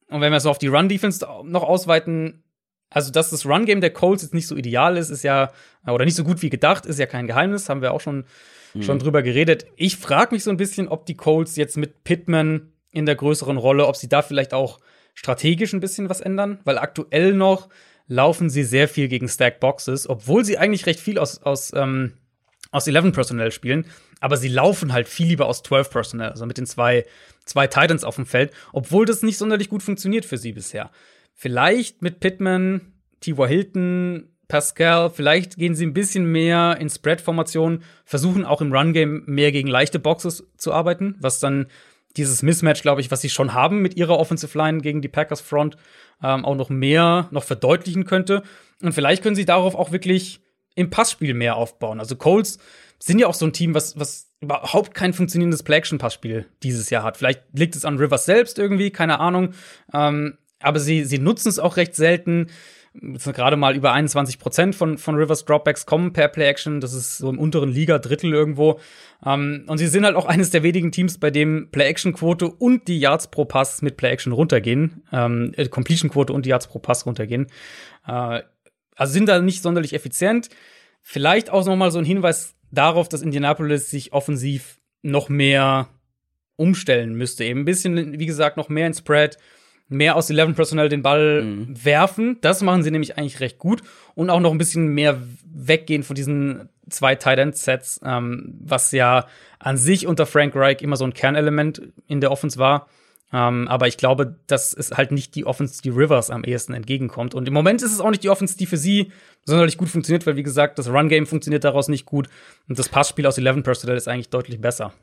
[0.09, 2.43] und wenn wir so auf die Run-Defense noch ausweiten,
[2.89, 5.51] also dass das Run-Game der Colts jetzt nicht so ideal ist, ist ja,
[5.85, 8.25] oder nicht so gut wie gedacht, ist ja kein Geheimnis, haben wir auch schon,
[8.79, 9.65] schon drüber geredet.
[9.75, 13.57] Ich frage mich so ein bisschen, ob die Colts jetzt mit Pittman in der größeren
[13.57, 14.79] Rolle, ob sie da vielleicht auch
[15.13, 17.69] strategisch ein bisschen was ändern, weil aktuell noch
[18.07, 22.13] laufen sie sehr viel gegen Stack Boxes, obwohl sie eigentlich recht viel aus, aus, ähm,
[22.71, 23.85] aus 11 Personnel spielen,
[24.19, 27.05] aber sie laufen halt viel lieber aus 12 Personnel, also mit den zwei,
[27.47, 30.91] zwei Titans auf dem Feld, obwohl das nicht sonderlich gut funktioniert für sie bisher.
[31.33, 33.47] Vielleicht mit Pittman, T.Y.
[33.47, 39.51] Hilton, Pascal, vielleicht gehen sie ein bisschen mehr in Spread-Formationen, versuchen auch im Run-Game mehr
[39.51, 41.67] gegen leichte Boxes zu arbeiten, was dann
[42.15, 45.41] dieses Mismatch, glaube ich, was sie schon haben mit ihrer Offensive Line gegen die Packers
[45.41, 45.77] Front,
[46.23, 48.41] ähm, auch noch mehr noch verdeutlichen könnte.
[48.81, 50.41] Und vielleicht können sie darauf auch wirklich
[50.75, 51.99] im Passspiel mehr aufbauen.
[51.99, 52.57] Also Colts
[52.99, 57.17] sind ja auch so ein Team, was, was überhaupt kein funktionierendes Play-Action-Passspiel dieses Jahr hat.
[57.17, 59.53] Vielleicht liegt es an Rivers selbst irgendwie, keine Ahnung.
[59.93, 62.47] Ähm, aber sie, sie nutzen es auch recht selten.
[62.99, 66.81] Gerade mal über 21 Prozent von, von Rivers Dropbacks kommen per Play-Action.
[66.81, 68.79] Das ist so im unteren Liga-Drittel irgendwo.
[69.25, 72.99] Ähm, und sie sind halt auch eines der wenigen Teams, bei dem Play-Action-Quote und die
[72.99, 75.03] Yards pro Pass mit Play-Action runtergehen.
[75.11, 77.47] Ähm, äh, Completion-Quote und die Yards pro Pass runtergehen.
[78.07, 78.41] Äh,
[78.95, 80.49] also sind da nicht sonderlich effizient.
[81.01, 85.87] Vielleicht auch noch mal so ein Hinweis darauf, dass Indianapolis sich offensiv noch mehr
[86.55, 87.45] umstellen müsste.
[87.45, 89.37] Eben ein bisschen, wie gesagt, noch mehr in Spread,
[89.89, 91.85] mehr aus 11 Personnel den Ball mhm.
[91.85, 92.37] werfen.
[92.41, 93.81] Das machen sie nämlich eigentlich recht gut.
[94.15, 98.91] Und auch noch ein bisschen mehr weggehen von diesen zwei Tight End Sets, ähm, was
[98.91, 99.27] ja
[99.59, 102.87] an sich unter Frank Reich immer so ein Kernelement in der Offense war.
[103.33, 107.35] Ähm, aber ich glaube, das ist halt nicht die Offense, die Rivers am ehesten entgegenkommt.
[107.35, 109.11] Und im Moment ist es auch nicht die Offense, die für sie
[109.43, 112.29] sonderlich gut funktioniert, weil, wie gesagt, das Run-Game funktioniert daraus nicht gut.
[112.69, 114.93] Und das Passspiel aus 11 Personnel ist eigentlich deutlich besser.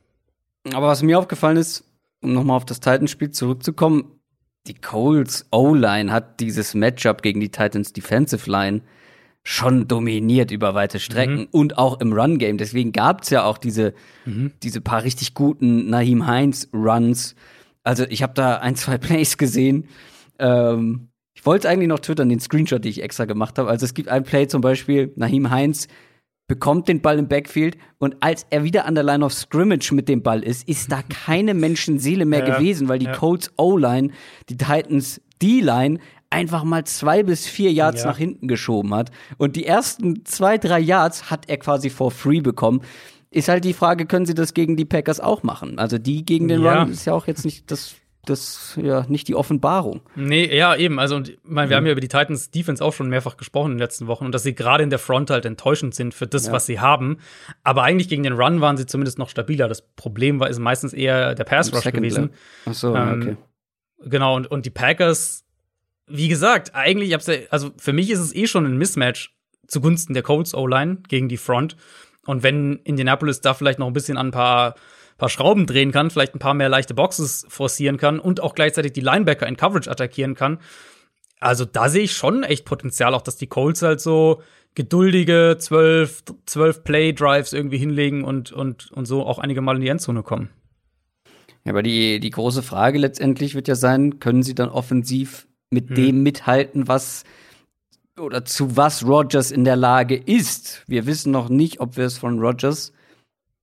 [0.73, 1.85] Aber was mir aufgefallen ist,
[2.23, 4.21] um nochmal auf das Titans-Spiel zurückzukommen,
[4.67, 8.81] die Coles O-Line hat dieses Matchup gegen die Titans Defensive Line
[9.43, 11.49] schon dominiert über weite Strecken mhm.
[11.51, 12.57] und auch im Run-Game.
[12.57, 13.93] Deswegen gab's ja auch diese,
[14.25, 14.53] mhm.
[14.63, 17.35] diese paar richtig guten Naheem Heinz-Runs
[17.85, 19.89] also ich habe da ein, zwei Plays gesehen.
[20.39, 23.69] Ähm, ich wollte eigentlich noch twittern, den Screenshot, den ich extra gemacht habe.
[23.69, 25.89] Also es gibt ein Play zum Beispiel, Nahim Heinz
[26.47, 30.09] bekommt den Ball im Backfield und als er wieder an der Line of Scrimmage mit
[30.09, 33.13] dem Ball ist, ist da keine Menschenseele mehr ja, gewesen, weil die ja.
[33.13, 34.11] Colts O-Line,
[34.49, 35.99] die Titans D-Line
[36.31, 38.09] einfach mal zwei bis vier Yards ja.
[38.09, 39.11] nach hinten geschoben hat.
[39.39, 42.83] Und die ersten zwei, drei Yards hat er quasi for free bekommen.
[43.35, 45.81] Ist halt die Frage, können sie das gegen die Packers auch machen?
[45.81, 46.83] Also die gegen den ja.
[46.83, 50.01] Run ist ja auch jetzt nicht das das ja nicht die Offenbarung.
[50.15, 50.99] Nee, ja, eben.
[50.99, 51.79] Also, und, mein, wir mhm.
[51.79, 54.33] haben ja über die Titans Defense auch schon mehrfach gesprochen in den letzten Wochen und
[54.33, 56.53] dass sie gerade in der Front halt enttäuschend sind für das, ja.
[56.53, 57.19] was sie haben.
[57.65, 59.69] Aber eigentlich gegen den Run waren sie zumindest noch stabiler.
[59.69, 62.31] Das Problem war, ist meistens eher der Pass Rush gewesen.
[62.67, 63.37] Ach so, ähm, okay.
[64.07, 65.45] Genau, und, und die Packers,
[66.07, 67.19] wie gesagt, eigentlich, ja,
[67.51, 69.35] also für mich ist es eh schon ein Mismatch
[69.67, 71.77] zugunsten der Colts O-Line gegen die Front.
[72.27, 74.75] Und wenn Indianapolis da vielleicht noch ein bisschen an ein paar,
[75.19, 78.93] paar Schrauben drehen kann, vielleicht ein paar mehr leichte Boxes forcieren kann und auch gleichzeitig
[78.93, 80.59] die Linebacker in Coverage attackieren kann,
[81.41, 84.43] also da sehe ich schon echt Potenzial, auch dass die Colts halt so
[84.75, 89.89] geduldige 12, 12 Play-Drives irgendwie hinlegen und, und, und so auch einige Mal in die
[89.89, 90.49] Endzone kommen.
[91.65, 95.89] Ja, aber die, die große Frage letztendlich wird ja sein, können sie dann offensiv mit
[95.89, 95.95] hm.
[95.97, 97.25] dem mithalten, was
[98.19, 100.85] oder zu was Rogers in der Lage ist.
[100.87, 102.93] Wir wissen noch nicht, ob wir es von Rogers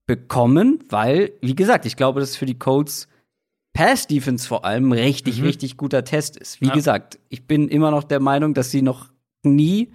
[0.06, 3.08] bekommen, weil, wie gesagt, ich glaube, dass für die Colts
[3.72, 5.46] Pass Defense vor allem richtig, mhm.
[5.46, 6.60] richtig guter Test ist.
[6.60, 6.74] Wie ja.
[6.74, 9.10] gesagt, ich bin immer noch der Meinung, dass sie noch
[9.42, 9.92] nie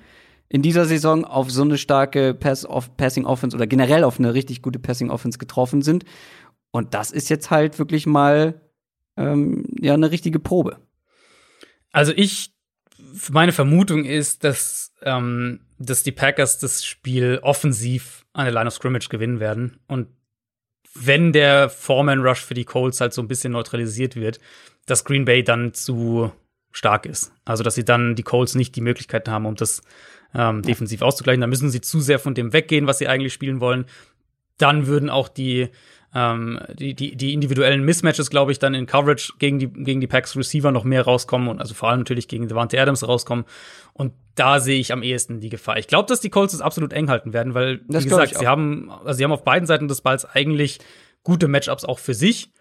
[0.49, 4.33] in dieser Saison auf so eine starke Pass -off Passing Offense oder generell auf eine
[4.33, 6.05] richtig gute Passing Offense getroffen sind.
[6.71, 8.61] Und das ist jetzt halt wirklich mal
[9.17, 10.77] ähm, ja eine richtige Probe.
[11.91, 12.56] Also ich
[13.31, 18.73] meine Vermutung ist, dass, ähm, dass die Packers das Spiel offensiv an der Line of
[18.73, 19.79] Scrimmage gewinnen werden.
[19.87, 20.07] Und
[20.93, 24.39] wenn der Foreman Rush für die Colts halt so ein bisschen neutralisiert wird,
[24.85, 26.31] dass Green Bay dann zu
[26.71, 27.33] stark ist.
[27.45, 29.81] Also, dass sie dann die Colts nicht die Möglichkeiten haben, um das
[30.33, 31.41] ähm, defensiv auszugleichen.
[31.41, 33.85] Da müssen sie zu sehr von dem weggehen, was sie eigentlich spielen wollen.
[34.57, 35.69] Dann würden auch die
[36.17, 40.07] ähm, die, die, die individuellen Mismatches, glaube ich, dann in Coverage gegen die, gegen die
[40.07, 43.45] Packs Receiver noch mehr rauskommen und also vor allem natürlich gegen Devante Adams rauskommen.
[43.93, 45.77] Und da sehe ich am ehesten die Gefahr.
[45.77, 48.47] Ich glaube, dass die Colts es absolut eng halten werden, weil, das wie gesagt, sie
[48.47, 50.79] haben, also sie haben auf beiden Seiten des Balls eigentlich
[51.21, 52.51] gute Matchups auch für sich.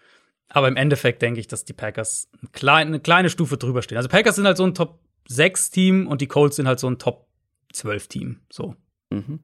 [0.49, 3.97] Aber im Endeffekt denke ich, dass die Packers eine kleine, eine kleine Stufe drüber stehen.
[3.97, 4.99] Also Packers sind halt so ein Top
[5.29, 7.27] 6 Team und die Colts sind halt so ein Top
[7.73, 8.39] 12 Team.
[8.51, 8.75] So.
[9.09, 9.39] Mhm.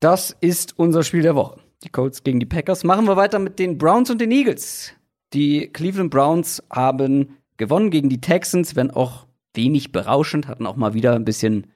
[0.00, 1.60] Das ist unser Spiel der Woche.
[1.82, 2.84] Die Colts gegen die Packers.
[2.84, 4.92] Machen wir weiter mit den Browns und den Eagles.
[5.32, 10.94] Die Cleveland Browns haben gewonnen gegen die Texans, wenn auch wenig berauschend, hatten auch mal
[10.94, 11.72] wieder ein bisschen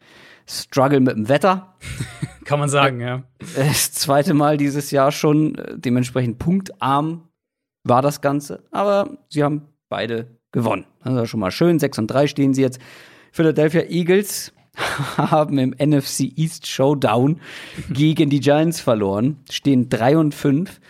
[0.46, 1.74] Struggle mit dem Wetter.
[2.44, 3.22] Kann man sagen, ja.
[3.56, 7.28] Das zweite Mal dieses Jahr schon, äh, dementsprechend punktarm
[7.84, 8.64] war das Ganze.
[8.70, 10.84] Aber sie haben beide gewonnen.
[11.00, 11.78] Also schon mal schön.
[11.78, 12.80] 6 und 3 stehen sie jetzt.
[13.32, 14.52] Philadelphia Eagles
[15.16, 17.40] haben im NFC East Showdown
[17.90, 20.80] gegen die Giants verloren, stehen 3 und 5.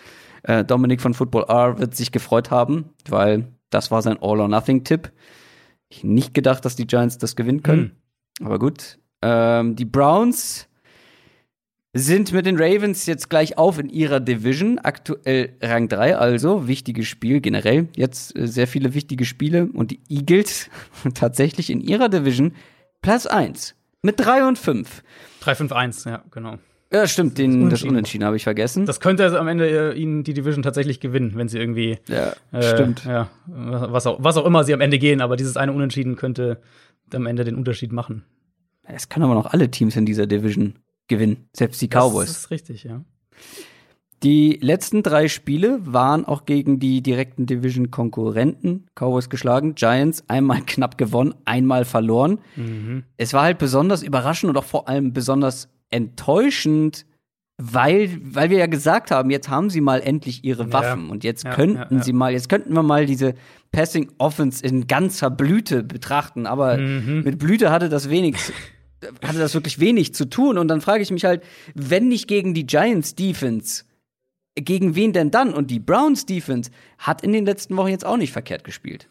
[0.43, 5.11] Äh, Dominik von Football R wird sich gefreut haben, weil das war sein All-or-Nothing-Tipp.
[5.89, 7.93] Ich nicht gedacht, dass die Giants das gewinnen können.
[8.41, 8.47] Mhm.
[8.47, 8.99] Aber gut.
[9.23, 10.69] Ähm, die Browns
[11.97, 14.81] sind mit den Ravens jetzt gleich auf in ihrer Division.
[14.81, 17.89] Aktuell Rang 3, also wichtiges Spiel generell.
[17.95, 19.69] Jetzt äh, sehr viele wichtige Spiele.
[19.73, 20.69] Und die Eagles
[21.15, 22.53] tatsächlich in ihrer Division
[23.05, 25.03] Platz 1 mit 3 und 5.
[25.41, 26.59] 3, 5, 1, ja, genau.
[26.91, 27.91] Ja, stimmt, den, das Unentschieden.
[27.91, 28.87] Unentschieden habe ich vergessen.
[28.87, 32.33] Das könnte also am Ende äh, ihnen die Division tatsächlich gewinnen, wenn sie irgendwie ja,
[32.51, 33.05] äh, stimmt.
[33.05, 36.63] Ja, was auch, was auch immer sie am Ende gehen, aber dieses eine Unentschieden könnte
[37.13, 38.25] am Ende den Unterschied machen.
[38.85, 42.29] Es können aber noch alle Teams in dieser Division gewinnen, selbst die Cowboys.
[42.29, 43.05] Das ist richtig, ja.
[44.23, 48.87] Die letzten drei Spiele waren auch gegen die direkten Division-Konkurrenten.
[48.95, 52.39] Cowboys geschlagen, Giants einmal knapp gewonnen, einmal verloren.
[52.57, 53.05] Mhm.
[53.17, 57.05] Es war halt besonders überraschend und auch vor allem besonders enttäuschend,
[57.61, 61.13] weil, weil wir ja gesagt haben, jetzt haben sie mal endlich ihre Waffen Ja.
[61.13, 63.35] und jetzt Ja, könnten ja, sie mal, jetzt könnten wir mal diese
[63.71, 66.47] Passing Offense in ganzer Blüte betrachten.
[66.47, 67.23] Aber Mhm.
[67.25, 68.37] mit Blüte hatte das wenig,
[69.23, 70.59] hatte das wirklich wenig zu tun.
[70.59, 71.43] Und dann frage ich mich halt,
[71.75, 73.85] wenn nicht gegen die Giants Defense,
[74.57, 75.53] gegen wen denn dann?
[75.55, 79.09] Und die Browns Defense hat in den letzten Wochen jetzt auch nicht verkehrt gespielt.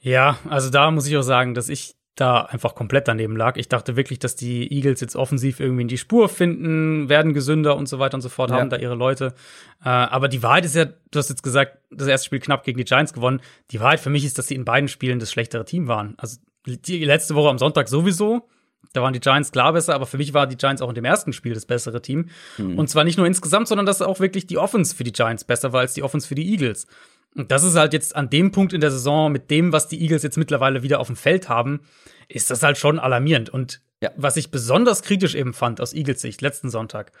[0.00, 3.56] Ja, also da muss ich auch sagen, dass ich da einfach komplett daneben lag.
[3.56, 7.74] Ich dachte wirklich, dass die Eagles jetzt offensiv irgendwie in die Spur finden, werden gesünder
[7.76, 8.56] und so weiter und so fort, Ja.
[8.58, 9.34] haben da ihre Leute.
[9.82, 12.76] Äh, aber die Wahrheit ist ja, du hast jetzt gesagt, das erste Spiel knapp gegen
[12.76, 13.40] die Giants gewonnen.
[13.70, 16.14] Die Wahrheit für mich ist, dass sie in beiden Spielen das schlechtere Team waren.
[16.18, 18.46] Also die letzte Woche am Sonntag sowieso.
[18.92, 21.04] Da waren die Giants klar besser, aber für mich waren die Giants auch in dem
[21.04, 22.28] ersten Spiel das bessere Team.
[22.58, 25.72] Und zwar nicht nur insgesamt, sondern dass auch wirklich die Offense für die Giants besser
[25.72, 26.86] war als die Offense für die Eagles.
[27.34, 30.00] Und das ist halt jetzt an dem Punkt in der Saison mit dem, was die
[30.02, 31.80] Eagles jetzt mittlerweile wieder auf dem Feld haben,
[32.28, 33.48] ist das halt schon alarmierend.
[33.48, 34.10] Und Ja.
[34.16, 37.12] was ich besonders kritisch eben fand aus Eagles Sicht letzten Sonntag,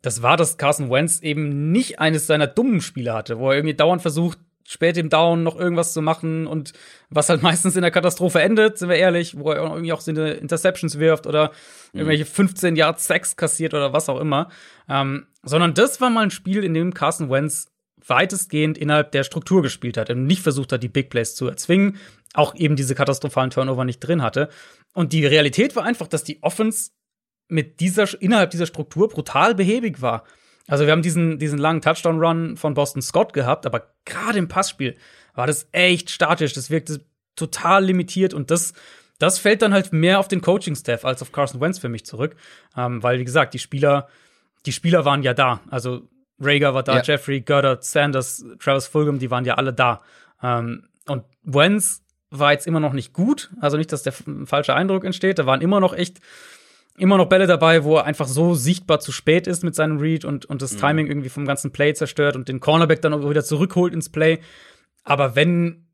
[0.00, 3.74] das war, dass Carson Wentz eben nicht eines seiner dummen Spiele hatte, wo er irgendwie
[3.74, 4.38] dauernd versucht,
[4.70, 6.72] spät im Down noch irgendwas zu machen und
[7.08, 10.34] was halt meistens in der Katastrophe endet, sind wir ehrlich, wo er irgendwie auch seine
[10.34, 11.50] Interceptions wirft oder
[11.92, 14.48] irgendwelche 15 Yard Sacks kassiert oder was auch immer.
[14.88, 17.72] Ähm, sondern das war mal ein Spiel, in dem Carson Wentz
[18.06, 21.96] weitestgehend innerhalb der Struktur gespielt hat und nicht versucht hat, die Big Plays zu erzwingen,
[22.34, 24.50] auch eben diese katastrophalen Turnover nicht drin hatte.
[24.94, 26.92] Und die Realität war einfach, dass die Offense
[27.48, 30.22] mit dieser, innerhalb dieser Struktur brutal behäbig war.
[30.70, 34.96] Also wir haben diesen, diesen langen Touchdown-Run von Boston Scott gehabt, aber gerade im Passspiel
[35.34, 36.52] war das echt statisch.
[36.52, 37.00] Das wirkte
[37.36, 38.72] total limitiert und das,
[39.18, 42.36] das fällt dann halt mehr auf den Coaching-Staff als auf Carson Wentz für mich zurück.
[42.76, 44.08] Ähm, weil, wie gesagt, die Spieler,
[44.66, 45.60] die Spieler waren ja da.
[45.70, 46.08] Also
[46.38, 47.02] Rager war da, Ja.
[47.02, 50.00] Jeffrey, Goddard, Sanders, Travis Fulgham, die waren ja alle da.
[50.42, 53.50] Ähm, und Wentz war jetzt immer noch nicht gut.
[53.60, 55.38] Also nicht, dass der f- ein falscher Eindruck entsteht.
[55.38, 56.20] Da waren immer noch echt
[57.00, 60.24] immer noch Bälle dabei, wo er einfach so sichtbar zu spät ist mit seinem Read
[60.24, 63.44] und, und das Timing irgendwie vom ganzen Play zerstört und den Cornerback dann auch wieder
[63.44, 64.38] zurückholt ins Play.
[65.04, 65.86] Aber wenn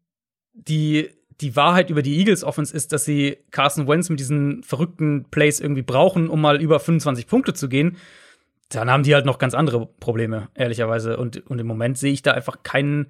[0.53, 5.25] die, die Wahrheit über die Eagles Offense ist, dass sie Carson Wentz mit diesen verrückten
[5.31, 7.97] Plays irgendwie brauchen, um mal über 25 Punkte zu gehen,
[8.71, 11.17] dann haben die halt noch ganz andere Probleme, ehrlicherweise.
[11.19, 13.07] Und, und im Moment sehe ich da einfach keinen,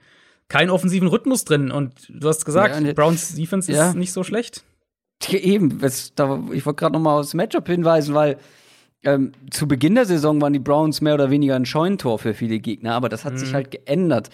[0.49, 1.70] keinen offensiven Rhythmus drin.
[1.70, 3.88] Und du hast gesagt, Ja, jetzt- Browns Defense Ja.
[3.90, 4.64] ist nicht so schlecht.
[5.30, 8.36] Eben, was, da, ich wollte gerade noch mal aufs Matchup hinweisen, weil
[9.02, 12.58] ähm, zu Beginn der Saison waren die Browns mehr oder weniger ein Scheunentor für viele
[12.60, 13.38] Gegner, aber das hat Mhm.
[13.38, 14.30] sich halt geändert.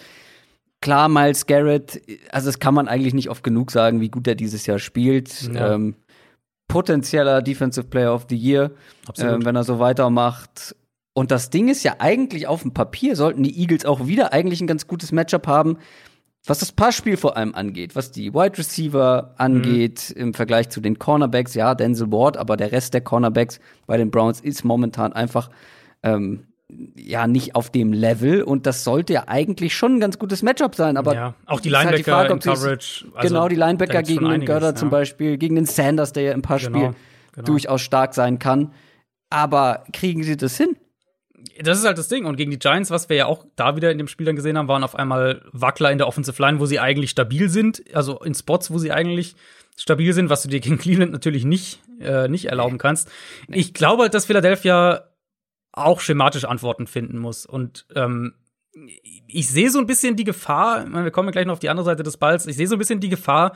[0.81, 4.35] Klar, Miles Garrett, also das kann man eigentlich nicht oft genug sagen, wie gut er
[4.35, 5.53] dieses Jahr spielt.
[5.53, 5.75] Ja.
[5.75, 5.95] Ähm,
[6.67, 8.71] potenzieller Defensive Player of the Year,
[9.17, 10.75] ähm, wenn er so weitermacht.
[11.13, 14.59] Und das Ding ist ja eigentlich auf dem Papier sollten die Eagles auch wieder eigentlich
[14.61, 15.77] ein ganz gutes Matchup haben,
[16.45, 20.99] was das Passspiel vor allem angeht, was die Wide Receiver angeht im Vergleich zu den
[20.99, 21.53] Cornerbacks.
[21.53, 25.49] Ja, Denzel Ward, aber der Rest der Cornerbacks bei den Browns ist momentan einfach
[26.03, 26.47] ähm,
[26.95, 30.75] ja nicht auf dem Level und das sollte ja eigentlich schon ein ganz gutes Matchup
[30.75, 30.97] sein.
[30.97, 33.05] Aber ja, auch die ist halt Linebacker Frage, Coverage.
[33.13, 34.75] also, genau, die Linebacker gegen den Götter ja.
[34.75, 36.95] zum Beispiel, gegen den Sanders, der ja im Passspiel Genau,
[37.33, 37.45] genau.
[37.45, 38.71] durchaus stark sein kann.
[39.29, 40.75] Aber kriegen sie das hin?
[41.61, 42.25] Das ist halt das Ding.
[42.25, 44.57] Und gegen die Giants, was wir ja auch da wieder in dem Spiel dann gesehen
[44.57, 47.83] haben, waren auf einmal Wackler in der Offensive Line, wo sie eigentlich stabil sind.
[47.93, 49.35] Also in Spots, wo sie eigentlich
[49.75, 53.09] stabil sind, was du dir gegen Cleveland natürlich nicht, äh, nicht erlauben kannst.
[53.47, 55.09] Ich glaube halt, dass Philadelphia
[55.71, 57.45] auch schematisch Antworten finden muss.
[57.45, 58.35] Und ähm,
[59.27, 62.03] ich sehe so ein bisschen die Gefahr, wir kommen gleich noch auf die andere Seite
[62.03, 63.55] des Balls, ich sehe so ein bisschen die Gefahr,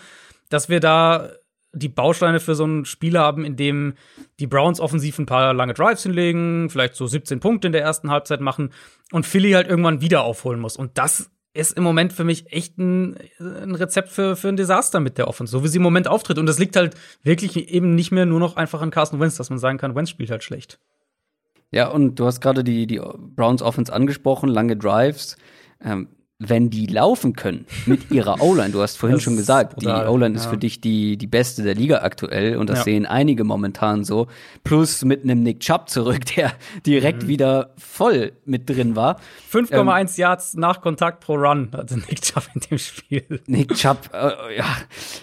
[0.50, 1.32] dass wir da
[1.78, 3.94] die Bausteine für so ein Spiel haben, in dem
[4.40, 8.10] die Browns offensiv ein paar lange Drives hinlegen, vielleicht so 17 Punkte in der ersten
[8.10, 8.72] Halbzeit machen
[9.12, 10.78] und Philly halt irgendwann wieder aufholen muss.
[10.78, 15.00] Und das ist im Moment für mich echt ein, ein Rezept für, für ein Desaster
[15.00, 16.38] mit der Offense, so wie sie im Moment auftritt.
[16.38, 19.50] Und das liegt halt wirklich eben nicht mehr nur noch einfach an Carson Wentz, dass
[19.50, 20.80] man sagen kann, Wentz spielt halt schlecht.
[21.72, 23.02] Ja, und du hast gerade die, die
[23.36, 25.36] Browns Offense angesprochen, lange Drives.
[25.84, 26.10] Ähm,
[26.40, 29.88] wenn die laufen können mit ihrer O-Line, du hast vorhin Das schon ist gesagt, die
[29.88, 30.52] O-Line ist ja.
[30.52, 32.84] für dich die, die beste der Liga aktuell und das Ja.
[32.84, 34.28] sehen einige momentan so.
[34.64, 36.52] Plus mit einem Nick Chubb zurück, der
[36.86, 37.28] direkt Mhm.
[37.28, 39.20] wieder voll mit drin war.
[39.52, 43.42] 5,1 Yards nach Kontakt pro Run hatte Nick Chubb in dem Spiel.
[43.48, 44.66] Nick Chubb, äh, ja,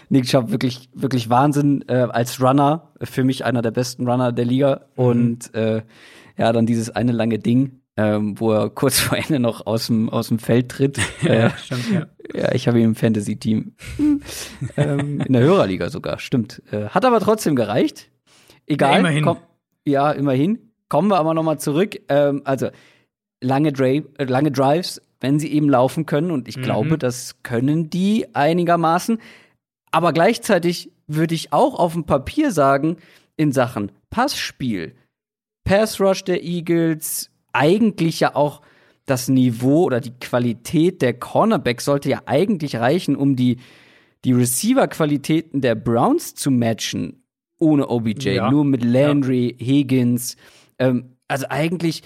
[0.08, 2.90] Nick Chubb wirklich, wirklich Wahnsinn äh, als Runner.
[3.00, 4.80] Für mich einer der besten Runner der Liga.
[4.96, 5.82] Und äh,
[6.36, 10.08] ja, dann dieses eine lange Ding, ähm, wo er kurz vor Ende noch aus dem,
[10.10, 10.98] aus dem Feld tritt.
[11.22, 12.06] Ja, äh, stimmt, ja.
[12.34, 13.72] ja, ich habe ihn im Fantasy-Team.
[14.76, 16.62] ähm, in der Hörerliga sogar, stimmt.
[16.70, 18.10] Äh, hat aber trotzdem gereicht.
[18.66, 18.92] Egal.
[18.92, 19.24] Ja, immerhin.
[19.24, 19.38] Komm,
[19.86, 20.58] ja, immerhin.
[20.88, 21.96] Kommen wir aber noch mal zurück.
[22.08, 22.68] Ähm, also,
[23.42, 26.30] lange, äh, lange Drives, wenn sie eben laufen können.
[26.30, 26.62] Und ich Mhm.
[26.62, 29.18] glaube, das können die einigermaßen.
[29.90, 32.96] Aber gleichzeitig würde ich auch auf dem Papier sagen,
[33.36, 34.94] in Sachen Passspiel,
[35.64, 38.60] Pass Rush der Eagles, eigentlich ja auch
[39.06, 43.58] das Niveau oder die Qualität der Cornerbacks sollte ja eigentlich reichen, um die,
[44.24, 47.22] die Receiver-Qualitäten der Browns zu matchen.
[47.58, 48.50] Ohne OBJ, Ja.
[48.50, 50.36] nur mit Landry, Higgins.
[50.78, 52.02] Ähm, also eigentlich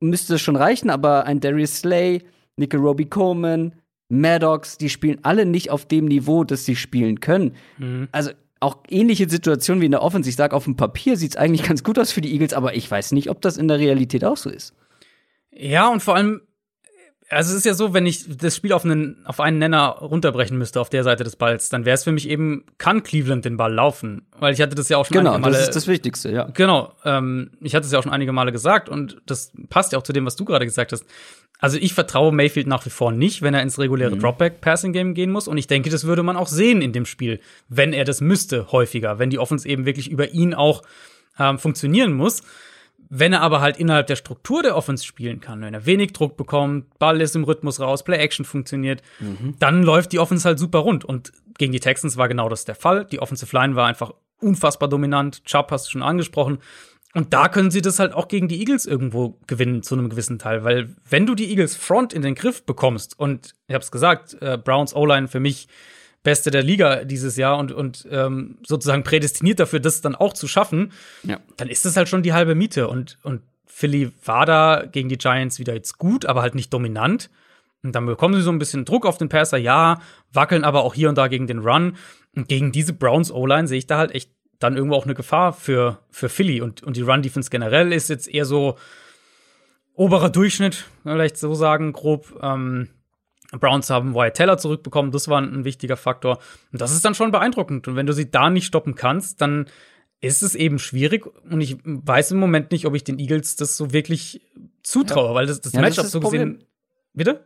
[0.00, 2.22] müsste es schon reichen, aber ein Darius Slay,
[2.56, 3.72] Nickel Roby Coleman,
[4.08, 7.54] Maddox, die spielen alle nicht auf dem Niveau, das sie spielen können.
[7.78, 8.08] Mhm.
[8.12, 8.30] Also
[8.60, 10.28] auch ähnliche Situationen wie in der Offense.
[10.28, 12.76] Ich sage, auf dem Papier sieht es eigentlich ganz gut aus für die Eagles, aber
[12.76, 14.74] ich weiß nicht, ob das in der Realität auch so ist.
[15.56, 16.42] Ja, und vor allem,
[17.30, 20.58] also es ist ja so, wenn ich das Spiel auf einen, auf einen Nenner runterbrechen
[20.58, 23.56] müsste auf der Seite des Balls, dann wäre es für mich eben, kann Cleveland den
[23.56, 24.26] Ball laufen?
[24.38, 25.56] Weil ich hatte das ja auch schon Genau, einige Male.
[25.56, 26.48] das ist das Wichtigste, ja.
[26.54, 29.98] Genau, ähm, ich hatte es ja auch schon einige Male gesagt und das passt ja
[29.98, 31.04] auch zu dem, was du gerade gesagt hast.
[31.60, 35.48] Also ich vertraue Mayfield nach wie vor nicht, wenn er ins reguläre Dropback-Passing-Game gehen muss.
[35.48, 38.70] Und ich denke, das würde man auch sehen in dem Spiel, wenn er das müsste,
[38.70, 40.82] häufiger, wenn die Offense eben wirklich über ihn auch
[41.38, 42.42] ähm, funktionieren muss.
[43.10, 46.36] Wenn er aber halt innerhalb der Struktur der Offense spielen kann, wenn er wenig Druck
[46.36, 49.02] bekommt, Ball ist im Rhythmus raus, Play-Action funktioniert,
[49.58, 51.04] dann läuft die Offense halt super rund.
[51.04, 53.04] Und gegen die Texans war genau das der Fall.
[53.04, 55.44] Die Offensive Line war einfach unfassbar dominant.
[55.44, 56.58] Chubb hast du schon angesprochen.
[57.14, 60.38] Und da können sie das halt auch gegen die Eagles irgendwo gewinnen, zu einem gewissen
[60.40, 60.64] Teil.
[60.64, 64.58] Weil wenn du die Eagles Front in den Griff bekommst, und ich hab's gesagt, äh,
[64.58, 65.68] Browns O-Line für mich
[66.24, 70.48] Beste der Liga dieses Jahr und, und ähm, sozusagen prädestiniert dafür, das dann auch zu
[70.48, 70.90] schaffen,
[71.22, 71.38] Ja.
[71.56, 72.88] dann ist das halt schon die halbe Miete.
[72.88, 77.30] Und, und Philly war da gegen die Giants wieder jetzt gut, aber halt nicht dominant.
[77.84, 80.00] Und dann bekommen sie so ein bisschen Druck auf den Passer, ja,
[80.32, 81.96] wackeln aber auch hier und da gegen den Run.
[82.34, 85.52] Und gegen diese Browns O-Line sehe ich da halt echt dann irgendwo auch eine Gefahr
[85.52, 86.62] für, für Philly.
[86.62, 88.78] Und, und die Run-Defense generell ist jetzt eher so
[89.92, 92.38] oberer Durchschnitt, vielleicht so sagen, grob.
[92.42, 92.88] Ähm,
[93.60, 96.38] Browns haben Wyatt Teller zurückbekommen, das war ein wichtiger Faktor.
[96.72, 97.86] Und das ist dann schon beeindruckend.
[97.88, 99.66] Und wenn du sie da nicht stoppen kannst, dann
[100.20, 101.26] ist es eben schwierig.
[101.50, 104.40] Und ich weiß im Moment nicht, ob ich den Eagles das so wirklich
[104.82, 106.52] zutraue, weil das, das Ja, das Matchup so das Problem.
[106.54, 106.68] gesehen.
[107.12, 107.44] Bitte?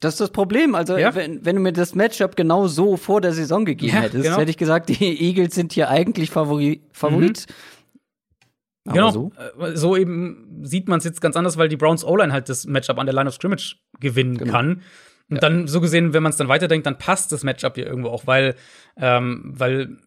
[0.00, 0.74] Das ist das Problem.
[0.74, 1.14] Also, Ja.
[1.14, 4.38] wenn, wenn du mir das Matchup genau so vor der Saison gegeben Ja, hättest, genau.
[4.38, 7.46] hätte ich gesagt, die Eagles sind hier eigentlich Favori Favorit.
[8.84, 9.10] Aber genau.
[9.10, 9.32] so.
[9.58, 12.66] So, so eben sieht man es jetzt ganz anders, weil die Browns O-Line halt das
[12.66, 14.52] Matchup an der Line of Scrimmage gewinnen Genau.
[14.52, 14.82] kann.
[15.30, 18.08] Und dann so gesehen, wenn man es dann weiterdenkt, dann passt das Matchup hier irgendwo
[18.08, 18.54] auch, weil,
[18.96, 19.98] ähm, weil,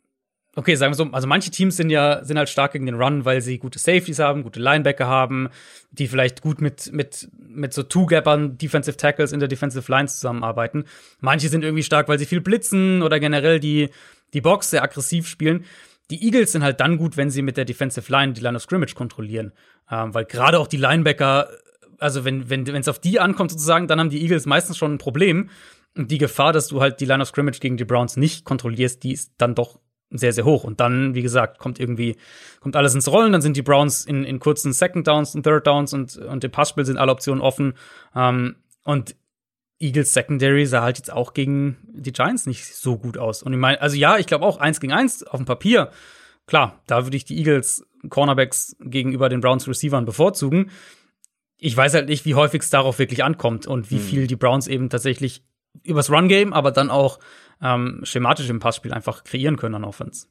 [0.56, 3.24] okay, sagen wir so, also manche Teams sind ja, sind halt stark gegen den Run,
[3.24, 5.50] weil sie gute Safeties haben, gute Linebacker haben,
[5.92, 10.86] die vielleicht gut mit, mit, mit so Two-Gappern, Defensive Tackles in der Defensive Line zusammenarbeiten.
[11.20, 13.90] Manche sind irgendwie stark, weil sie viel blitzen oder generell die,
[14.34, 15.66] die Box sehr aggressiv spielen.
[16.10, 18.64] Die Eagles sind halt dann gut, wenn sie mit der Defensive Line die Line of
[18.64, 19.54] Scrimmage kontrollieren.
[19.90, 21.48] Ähm, weil gerade auch die Linebacker,
[22.02, 24.94] also wenn wenn wenn, es auf die ankommt sozusagen, dann haben die Eagles meistens schon
[24.94, 25.50] ein Problem.
[25.96, 29.04] Und die Gefahr, dass du halt die Line of Scrimmage gegen die Browns nicht kontrollierst,
[29.04, 29.80] die ist dann doch
[30.10, 30.64] sehr, sehr hoch.
[30.64, 32.18] Und dann, wie gesagt, kommt irgendwie,
[32.60, 35.68] kommt alles ins Rollen, dann sind die Browns in, in kurzen Second Downs und Third
[35.68, 37.74] Downs und, und im Passspiel sind alle Optionen offen.
[38.16, 39.16] Ähm, und
[39.80, 43.42] Eagles Secondary sah halt jetzt auch gegen die Giants nicht so gut aus.
[43.42, 45.90] Und ich meine, also ja, ich glaube auch eins gegen eins auf dem Papier.
[46.46, 50.70] Klar, da würde ich die Eagles Cornerbacks gegenüber den Browns Receivern bevorzugen.
[51.64, 54.68] Ich weiß halt nicht, wie häufig es darauf wirklich ankommt und wie viel die Browns
[54.68, 55.44] eben tatsächlich
[55.84, 57.20] übers Run-Game, aber dann auch
[57.62, 60.26] ähm, schematisch im Passspiel einfach kreieren können an Offense.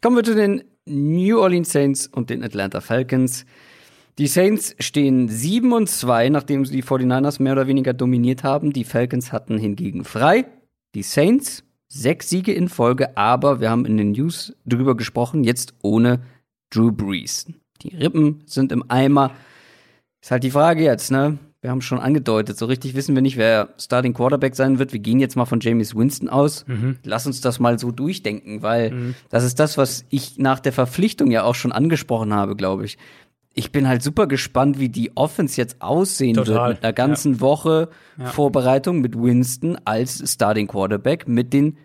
[0.00, 3.44] Kommen wir zu den New Orleans Saints und den Atlanta Falcons.
[4.18, 8.72] Die Saints stehen 7 und 2, nachdem sie die 49ers mehr oder weniger dominiert haben.
[8.72, 10.46] Die Falcons hatten hingegen frei.
[10.94, 15.74] Die Saints sechs Siege in Folge, aber wir haben in den News drüber gesprochen, jetzt
[15.82, 16.20] ohne
[16.70, 17.46] Drew Brees.
[17.82, 19.32] Die Rippen sind im Eimer.
[20.26, 21.38] Ist halt die Frage jetzt, ne?
[21.60, 24.92] Wir haben schon angedeutet, so richtig wissen wir nicht, wer Starting Quarterback sein wird.
[24.92, 26.64] Wir gehen jetzt mal von James Winston aus.
[27.04, 31.30] Lass uns das mal so durchdenken, weil das ist das, was ich nach der Verpflichtung
[31.30, 32.98] ja auch schon angesprochen habe, glaube ich.
[33.54, 37.40] Ich bin halt super gespannt, wie die Offense jetzt aussehen Total, wird mit einer ganzen
[37.40, 38.24] Woche Ja.
[38.24, 41.78] Vorbereitung mit Winston als Starting Quarterback mit den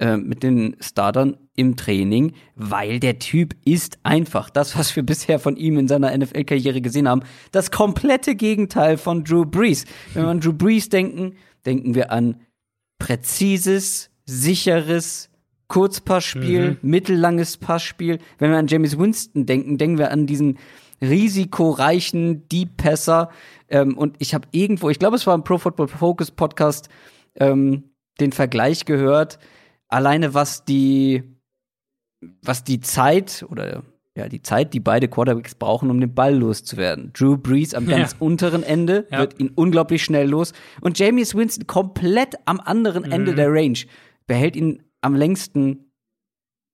[0.00, 5.38] äh, mit den Startern im Training, weil der Typ ist einfach das, was wir bisher
[5.38, 7.22] von ihm in seiner NFL-Karriere gesehen haben,
[7.52, 9.84] das komplette Gegenteil von Drew Brees.
[10.14, 11.34] Wenn wir an Drew Brees denken,
[11.66, 12.40] denken wir an
[12.98, 15.28] präzises, sicheres
[15.68, 18.20] Kurzpassspiel, mittellanges Passspiel.
[18.38, 20.58] Wenn wir an James Winston denken, denken wir an diesen
[21.02, 23.28] risikoreichen Deep Passer.
[23.68, 26.88] Ähm, und ich habe irgendwo, ich glaube, es war im Pro Football Focus Podcast,
[27.36, 27.84] ähm,
[28.18, 29.38] den Vergleich gehört,
[29.90, 31.22] alleine was die,
[32.42, 33.82] was die Zeit oder
[34.16, 37.12] ja, die Zeit, die beide Quarterbacks brauchen, um den Ball loszuwerden.
[37.12, 38.16] Drew Brees am ganz ja.
[38.18, 39.20] unteren Ende ja.
[39.20, 43.12] wird ihn unglaublich schnell los und Jameis Winston komplett am anderen mhm.
[43.12, 43.78] Ende der Range
[44.26, 45.92] behält ihn am längsten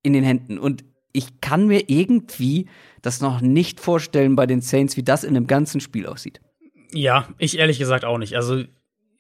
[0.03, 2.69] in den Händen und ich kann mir irgendwie
[3.01, 6.41] das noch nicht vorstellen bei den Saints, wie das in einem ganzen Spiel aussieht.
[6.93, 8.37] Ja, ich ehrlich gesagt auch nicht.
[8.37, 8.65] Also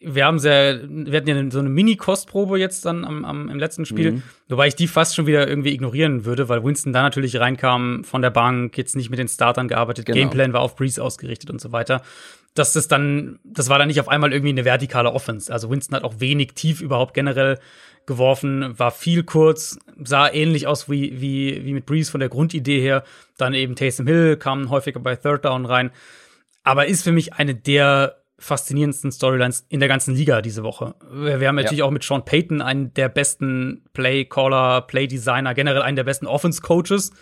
[0.01, 3.87] wir haben sehr, wir hatten ja so eine Mini-Kostprobe jetzt dann am, am, im letzten
[3.87, 4.23] Spiel, mhm.
[4.49, 8.23] wobei ich die fast schon wieder irgendwie ignorieren würde, weil Winston da natürlich reinkam von
[8.23, 10.19] der Bank, jetzt nicht mit den Startern gearbeitet, genau.
[10.19, 12.03] Gameplan war auf Breeze ausgerichtet und so weiter.
[12.55, 15.53] Dass das dann, das war dann nicht auf einmal irgendwie eine vertikale Offense.
[15.53, 17.59] Also Winston hat auch wenig tief überhaupt generell
[18.07, 22.81] geworfen, war viel kurz, sah ähnlich aus wie, wie, wie mit Breeze von der Grundidee
[22.81, 23.05] her.
[23.37, 25.91] Dann eben Taysom Hill kam häufiger bei Third Down rein.
[26.63, 30.95] Aber ist für mich eine der faszinierendsten Storylines in der ganzen Liga diese Woche.
[31.11, 31.85] Wir haben natürlich ja.
[31.85, 37.13] auch mit Sean Payton einen der besten Play-Caller, Play-Designer, generell einen der besten Offense-Coaches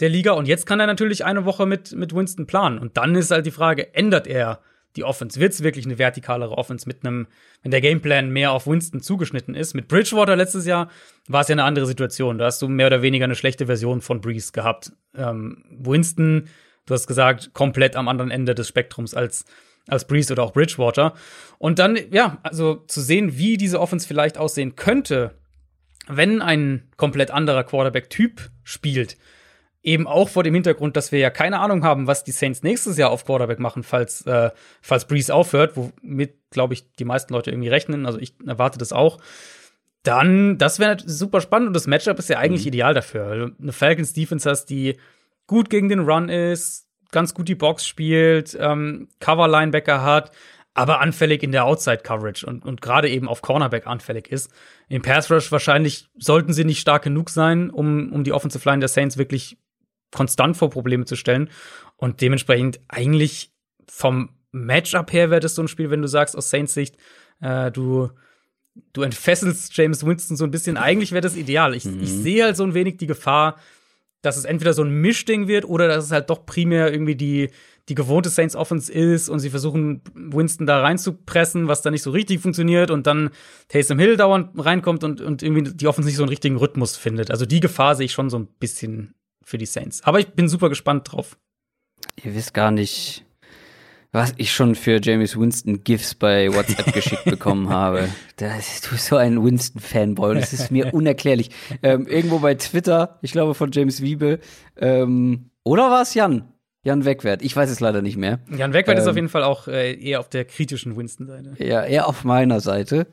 [0.00, 0.32] der Liga.
[0.32, 2.78] Und jetzt kann er natürlich eine Woche mit, mit Winston planen.
[2.78, 4.60] Und dann ist halt die Frage, ändert er
[4.96, 5.40] die Offense?
[5.40, 7.26] Wird es wirklich eine vertikalere Offense mit einem,
[7.62, 9.74] wenn der Gameplan mehr auf Winston zugeschnitten ist?
[9.74, 10.90] Mit Bridgewater letztes Jahr
[11.28, 12.38] war es ja eine andere Situation.
[12.38, 14.92] Da hast du mehr oder weniger eine schlechte Version von Breeze gehabt.
[15.14, 16.48] Ähm, Winston,
[16.86, 19.44] du hast gesagt, komplett am anderen Ende des Spektrums als
[19.88, 21.14] als Breeze oder auch Bridgewater.
[21.58, 25.34] Und dann, ja, also zu sehen, wie diese Offense vielleicht aussehen könnte,
[26.08, 29.16] wenn ein komplett anderer Quarterback-Typ spielt.
[29.82, 32.98] Eben auch vor dem Hintergrund, dass wir ja keine Ahnung haben, was die Saints nächstes
[32.98, 34.50] Jahr auf Quarterback machen, falls, äh,
[34.82, 38.04] falls Breeze aufhört, womit, glaube ich, die meisten Leute irgendwie rechnen.
[38.04, 39.18] Also ich erwarte das auch.
[40.02, 42.68] Dann, das wäre super spannend und das Matchup ist ja eigentlich mhm.
[42.68, 43.28] ideal dafür.
[43.28, 44.96] Weil du eine Falcons Defense hast, die
[45.46, 50.32] gut gegen den Run ist, ganz gut die Box spielt, ähm, Cover-Linebacker hat,
[50.74, 54.50] aber anfällig in der Outside-Coverage und, und gerade eben auf Cornerback anfällig ist.
[54.88, 58.88] Im Pass-Rush wahrscheinlich sollten sie nicht stark genug sein, um, um die Offensive Line der
[58.88, 59.58] Saints wirklich
[60.12, 61.50] konstant vor Probleme zu stellen.
[61.96, 63.52] Und dementsprechend eigentlich
[63.88, 66.96] vom Matchup her wäre das so ein Spiel, wenn du sagst, aus Saints Sicht,
[67.40, 68.10] äh, du,
[68.92, 70.76] du entfesselst James Winston so ein bisschen.
[70.76, 71.74] Eigentlich wäre das ideal.
[71.74, 72.02] Ich, mhm.
[72.02, 73.56] ich sehe halt so ein wenig die Gefahr,
[74.22, 77.50] dass es entweder so ein Mischding wird oder dass es halt doch primär irgendwie die,
[77.88, 82.10] die gewohnte Saints Offense ist und sie versuchen, Winston da reinzupressen, was da nicht so
[82.10, 83.30] richtig funktioniert und dann
[83.68, 87.30] Taysom Hill dauernd reinkommt und, und irgendwie die Offense nicht so einen richtigen Rhythmus findet.
[87.30, 90.02] Also die Gefahr sehe ich schon so ein bisschen für die Saints.
[90.04, 91.38] Aber ich bin super gespannt drauf.
[92.22, 93.24] Ihr wisst gar nicht,
[94.12, 98.08] was ich schon für James Winston GIFs bei WhatsApp geschickt bekommen habe.
[98.36, 101.50] Das, du bist so ein Winston-Fanboy das ist mir unerklärlich.
[101.82, 104.40] Ähm, irgendwo bei Twitter, ich glaube von James Wiebe,
[104.76, 106.52] ähm, oder war es Jan?
[106.82, 108.40] Jan Wegwert, ich weiß es leider nicht mehr.
[108.56, 111.54] Jan Wegwert ähm, ist auf jeden Fall auch äh, eher auf der kritischen Winston-Seite.
[111.58, 113.06] Ja, eher auf meiner Seite.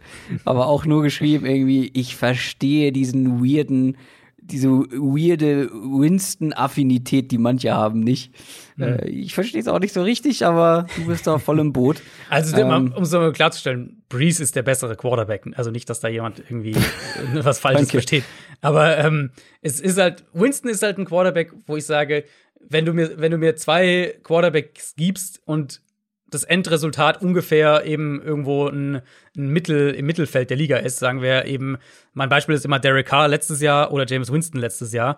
[0.45, 3.97] aber auch nur geschrieben irgendwie, ich verstehe diesen weirden
[4.39, 8.31] diese weirde Winston-Affinität, die manche haben, nicht.
[8.77, 8.83] Mhm.
[8.83, 12.01] Äh, ich verstehe es auch nicht so richtig, aber du bist da voll im Boot.
[12.29, 15.45] Also, ähm, um es mal klarzustellen, Breeze ist der bessere Quarterback.
[15.55, 16.75] Also nicht, dass da jemand irgendwie
[17.33, 18.23] was Falsches versteht.
[18.61, 19.31] Aber ähm,
[19.61, 22.25] es ist halt, Winston ist halt ein Quarterback, wo ich sage,
[22.59, 25.81] wenn du mir, wenn du mir zwei Quarterbacks gibst und
[26.29, 29.01] das Endresultat ungefähr eben irgendwo ein,
[29.37, 31.77] ein, Mittel im Mittelfeld der Liga ist, sagen wir eben,
[32.13, 35.17] mein Beispiel ist immer Derek Carr letztes Jahr oder James Winston letztes Jahr.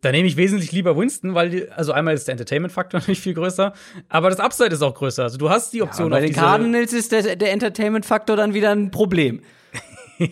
[0.00, 3.34] Da nehme ich wesentlich lieber Winston, weil die, also einmal ist der Entertainment-Faktor natürlich viel
[3.34, 3.72] größer,
[4.08, 5.22] aber das Upside ist auch größer.
[5.22, 6.10] Also du hast die Option.
[6.10, 9.42] Ja, bei den Cardinals ist der, der Entertainment-Faktor dann wieder ein Problem.
[10.18, 10.28] Gut,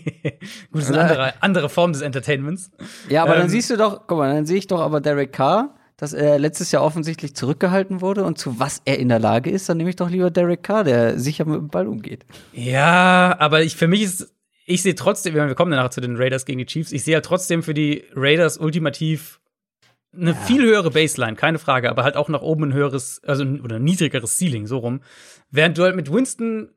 [0.73, 2.71] das ist eine andere, andere Form des Entertainments.
[3.09, 5.33] Ja, aber ähm, dann siehst du doch, guck mal, dann sehe ich doch aber Derek
[5.33, 9.51] Carr dass er letztes Jahr offensichtlich zurückgehalten wurde und zu was er in der Lage
[9.51, 12.24] ist, dann nehme ich doch lieber Derek Carr, der sicher mit dem Ball umgeht.
[12.55, 14.34] Ja, aber ich, für mich ist,
[14.64, 17.26] ich sehe trotzdem, wir kommen danach zu den Raiders gegen die Chiefs, ich sehe halt
[17.26, 19.40] trotzdem für die Raiders ultimativ
[20.14, 20.36] eine ja.
[20.36, 23.84] viel höhere Baseline, keine Frage, aber halt auch nach oben ein höheres, also oder ein
[23.84, 25.03] niedrigeres Ceiling, so rum.
[25.51, 26.70] Während du halt mit Winston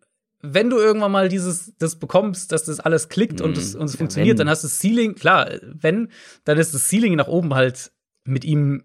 [0.45, 3.93] wenn du irgendwann mal dieses das bekommst, dass das alles klickt und es, und es
[3.93, 4.45] ja, funktioniert, wenn.
[4.45, 6.09] dann hast du das Ceiling, klar, wenn,
[6.43, 7.93] dann ist das Ceiling nach oben halt
[8.25, 8.83] mit ihm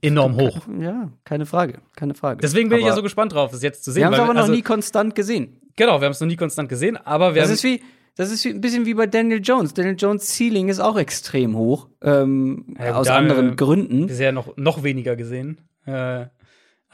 [0.00, 0.60] enorm hoch.
[0.80, 2.40] Ja, keine Frage, keine Frage.
[2.40, 4.02] Deswegen bin aber ich ja so gespannt drauf, es jetzt zu sehen.
[4.02, 5.60] Wir haben es aber noch also, nie konstant gesehen.
[5.76, 7.82] Genau, wir haben es noch nie konstant gesehen, aber wir das ist wie
[8.16, 9.74] das ist ein bisschen wie bei Daniel Jones.
[9.74, 14.06] Daniel Jones Ceiling ist auch extrem hoch, ähm, ja, aus anderen Gründen.
[14.06, 15.60] Bisher noch noch weniger gesehen.
[15.84, 16.26] Äh,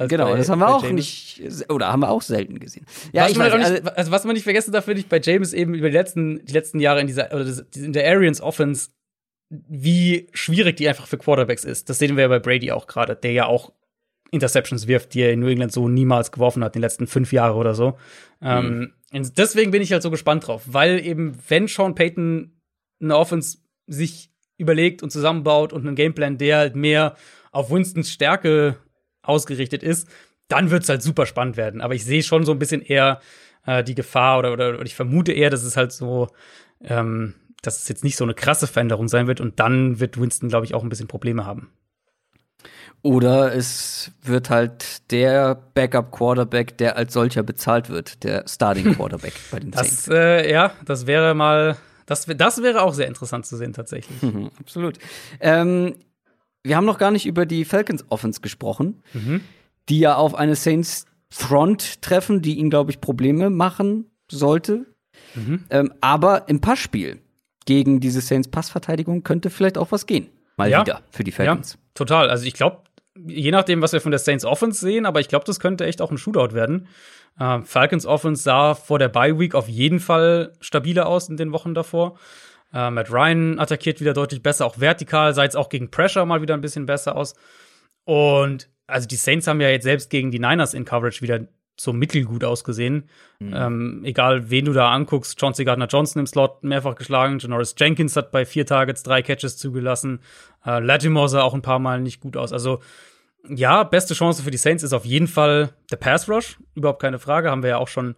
[0.09, 0.97] genau, bei, das haben wir auch James.
[1.39, 2.87] nicht, oder haben wir auch selten gesehen.
[3.13, 5.09] Ja, was ich man weiß, nicht, also, also, was man nicht vergessen darf, finde ich
[5.09, 8.41] bei James eben über die letzten, die letzten Jahre in dieser, oder in der Arians
[8.41, 8.91] Offense
[9.69, 11.91] wie schwierig die einfach für Quarterbacks ist.
[11.91, 13.73] Das sehen wir ja bei Brady auch gerade, der ja auch
[14.31, 17.33] Interceptions wirft, die er in New England so niemals geworfen hat, in den letzten fünf
[17.33, 17.99] Jahren oder so.
[18.41, 18.93] Mhm.
[19.13, 22.59] Ähm, deswegen bin ich halt so gespannt drauf, weil eben, wenn Sean Payton
[23.01, 27.17] eine Offense sich überlegt und zusammenbaut und einen Gameplan, der halt mehr
[27.51, 28.79] auf Winstons Stärke
[29.23, 30.09] ausgerichtet ist,
[30.49, 31.83] dann wird es halt super spannend werden.
[31.83, 33.21] Aber ich sehe schon so ein bisschen eher
[33.67, 36.29] äh, die Gefahr oder, oder, oder ich vermute eher, dass es halt so,
[36.83, 40.49] ähm, dass es jetzt nicht so eine krasse Veränderung sein wird und dann wird Winston,
[40.49, 41.71] glaube ich, auch ein bisschen Probleme haben.
[43.03, 49.73] Oder es wird halt der Backup-Quarterback, der als solcher bezahlt wird, der Starting-Quarterback bei den
[49.73, 50.05] Saints.
[50.05, 54.23] Das, äh, ja, das wäre mal, das, das wäre auch sehr interessant zu sehen, tatsächlich.
[54.23, 54.99] Mhm, absolut.
[55.41, 55.97] Ähm,
[56.63, 59.41] wir haben noch gar nicht über die Falcons Offense gesprochen, mhm.
[59.89, 64.87] die ja auf eine Saints Front treffen, die ihnen, glaube ich, Probleme machen sollte.
[65.35, 65.65] Mhm.
[65.71, 67.22] Ähm, aber im Passspiel
[67.65, 70.29] gegen diese Saints Passverteidigung könnte vielleicht auch was gehen.
[70.57, 70.83] Mal ja.
[70.83, 71.75] wieder für die Falcons.
[71.75, 72.31] Ja, total.
[72.31, 72.83] Also ich glaube,
[73.15, 76.01] je nachdem, was wir von der Saints Offense sehen, aber ich glaube, das könnte echt
[76.01, 76.89] auch ein Shootout werden.
[77.39, 81.53] Äh, Falcons Offense sah vor der Bye Week auf jeden Fall stabiler aus in den
[81.53, 82.19] Wochen davor.
[82.73, 86.43] Äh, Matt Ryan attackiert wieder deutlich besser, auch vertikal, sah jetzt auch gegen Pressure mal
[86.43, 87.35] wieder ein bisschen besser aus.
[88.05, 91.41] Und also die Saints haben ja jetzt selbst gegen die Niners in Coverage wieder
[91.83, 93.09] so mittelgut ausgesehen.
[93.41, 93.55] Mhm.
[93.55, 98.31] Ähm, egal, wen du da anguckst, Chauncey Gardner-Johnson im Slot mehrfach geschlagen, Janoris Jenkins hat
[98.31, 100.21] bei vier Targets drei Catches zugelassen,
[100.65, 102.53] äh, Latimore sah auch ein paar Mal nicht gut aus.
[102.53, 102.81] Also
[103.49, 107.19] ja, beste Chance für die Saints ist auf jeden Fall der Pass Rush, überhaupt keine
[107.19, 108.15] Frage, haben wir ja auch schon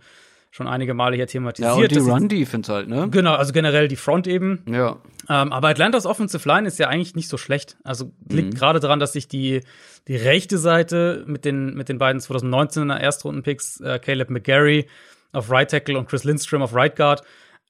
[0.50, 1.74] schon einige Male hier thematisiert.
[1.76, 3.08] Ja, und die Run-Defense halt, ne?
[3.10, 4.62] Genau, also generell die Front eben.
[4.70, 4.98] Ja.
[5.28, 7.76] Ähm, aber Atlantas Offensive Line ist ja eigentlich nicht so schlecht.
[7.84, 8.56] Also liegt mhm.
[8.56, 9.60] gerade daran, dass sich die,
[10.08, 14.86] die rechte Seite mit den, mit den beiden 2019er Erstrunden-Picks, äh, Caleb McGarry
[15.32, 17.22] auf Right Tackle und Chris Lindstrom auf Right Guard,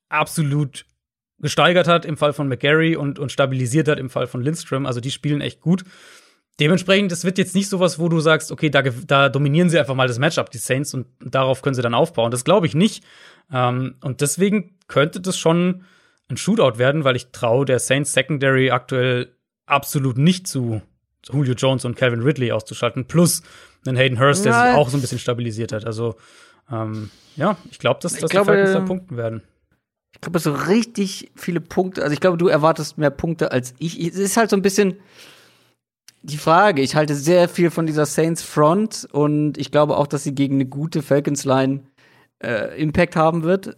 [0.08, 0.84] absolut
[1.38, 4.86] gesteigert hat im Fall von McGarry und, und stabilisiert hat im Fall von Lindstrom.
[4.86, 5.84] Also die spielen echt gut.
[6.60, 9.96] Dementsprechend, das wird jetzt nicht sowas, wo du sagst, okay, da, da dominieren sie einfach
[9.96, 12.30] mal das Matchup, die Saints, und darauf können sie dann aufbauen.
[12.30, 13.04] Das glaube ich nicht.
[13.52, 15.84] Ähm, und deswegen könnte das schon
[16.28, 20.82] ein Shootout werden, weil ich traue der Saints Secondary aktuell absolut nicht zu
[21.30, 23.42] Julio Jones und Calvin Ridley auszuschalten, plus
[23.86, 24.66] einen Hayden Hurst, der ja.
[24.66, 25.84] sich auch so ein bisschen stabilisiert hat.
[25.86, 26.16] Also,
[26.70, 29.42] ähm, ja, ich glaube, dass, dass ich glaube, die Falcons da punkten werden.
[30.14, 32.02] Ich glaube, so richtig viele Punkte.
[32.02, 34.00] Also, ich glaube, du erwartest mehr Punkte als ich.
[34.00, 34.98] Es ist halt so ein bisschen
[36.22, 36.80] die Frage.
[36.80, 40.54] Ich halte sehr viel von dieser Saints Front und ich glaube auch, dass sie gegen
[40.54, 41.84] eine gute Falcons Line
[42.42, 43.76] äh, Impact haben wird.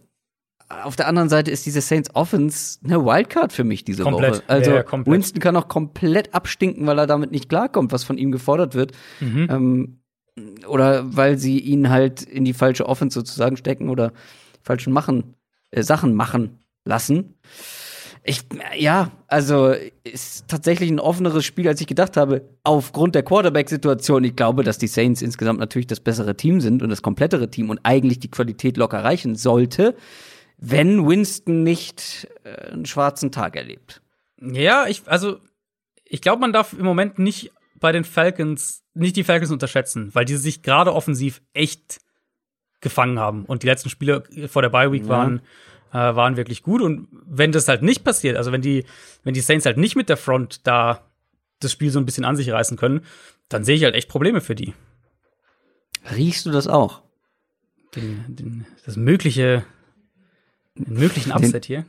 [0.69, 4.35] Auf der anderen Seite ist diese Saints Offense eine Wildcard für mich diese komplett.
[4.35, 4.43] Woche.
[4.47, 8.17] Also ja, ja, Winston kann auch komplett abstinken, weil er damit nicht klarkommt, was von
[8.17, 8.91] ihm gefordert wird.
[9.21, 9.47] Mhm.
[9.49, 9.99] Ähm,
[10.67, 14.11] oder weil sie ihn halt in die falsche Offense sozusagen stecken oder
[14.61, 15.35] falschen machen,
[15.71, 17.35] äh, Sachen machen lassen.
[18.23, 18.41] Ich,
[18.77, 22.41] ja, also ist tatsächlich ein offeneres Spiel, als ich gedacht habe.
[22.65, 24.25] Aufgrund der Quarterback-Situation.
[24.25, 27.69] Ich glaube, dass die Saints insgesamt natürlich das bessere Team sind und das komplettere Team
[27.69, 29.95] und eigentlich die Qualität locker reichen sollte,
[30.57, 34.01] wenn Winston nicht äh, einen schwarzen Tag erlebt.
[34.39, 35.39] Ja, ich, also,
[36.03, 40.25] ich glaube, man darf im Moment nicht bei den Falcons, nicht die Falcons unterschätzen, weil
[40.25, 41.99] die sich gerade offensiv echt
[42.81, 43.45] gefangen haben.
[43.45, 45.09] Und die letzten Spiele vor der Bye Week ja.
[45.09, 45.41] waren
[45.91, 46.81] äh, waren wirklich gut.
[46.81, 48.85] Und wenn das halt nicht passiert, also wenn die,
[49.23, 51.03] wenn die Saints halt nicht mit der Front da
[51.59, 53.01] das Spiel so ein bisschen an sich reißen können,
[53.49, 54.73] dann sehe ich halt echt Probleme für die.
[56.15, 57.01] Riechst du das auch?
[57.95, 59.65] Den, den, das mögliche,
[60.85, 61.85] den möglichen Upset den, hier.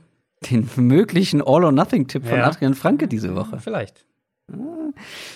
[0.50, 2.46] Den möglichen All-or-Nothing-Tipp von ja.
[2.46, 3.58] Adrian Franke diese Woche.
[3.58, 4.04] Vielleicht.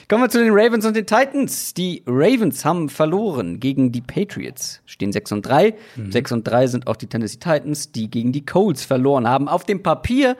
[0.09, 1.75] Kommen wir zu den Ravens und den Titans.
[1.75, 5.75] Die Ravens haben verloren gegen die Patriots, stehen 6 und 3.
[5.97, 6.13] Mhm.
[6.13, 9.49] 6 und 3 sind auch die Tennessee Titans, die gegen die Colts verloren haben.
[9.49, 10.37] Auf dem Papier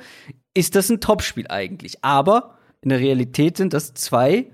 [0.55, 4.47] ist das ein Topspiel eigentlich, aber in der Realität sind das zwei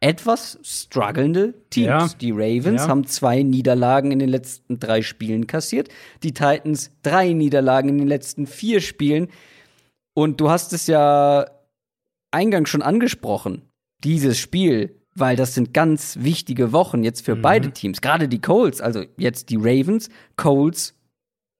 [0.00, 1.86] etwas strugglende Teams.
[1.86, 2.08] Ja.
[2.20, 2.88] Die Ravens ja.
[2.88, 5.88] haben zwei Niederlagen in den letzten drei Spielen kassiert,
[6.22, 9.28] die Titans drei Niederlagen in den letzten vier Spielen.
[10.14, 11.46] Und du hast es ja
[12.30, 13.62] eingangs schon angesprochen,
[14.04, 17.42] dieses Spiel, weil das sind ganz wichtige Wochen jetzt für mhm.
[17.42, 18.00] beide Teams.
[18.00, 20.94] Gerade die Colts, also jetzt die Ravens, Colts,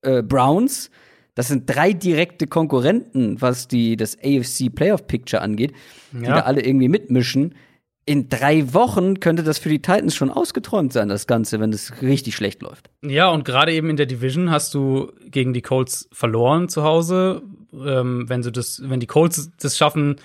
[0.03, 0.91] äh, Browns.
[1.35, 5.73] Das sind drei direkte Konkurrenten, was die, das AFC Playoff Picture angeht,
[6.13, 6.37] die ja.
[6.37, 7.55] da alle irgendwie mitmischen.
[8.09, 12.01] In drei Wochen könnte das für die Titans schon ausgeträumt sein, das Ganze, wenn es
[12.01, 12.89] richtig schlecht läuft.
[13.03, 17.43] Ja, und gerade eben in der Division hast du gegen die Colts verloren zu Hause.
[17.71, 20.17] Ähm, wenn, du das, wenn die Colts das schaffen,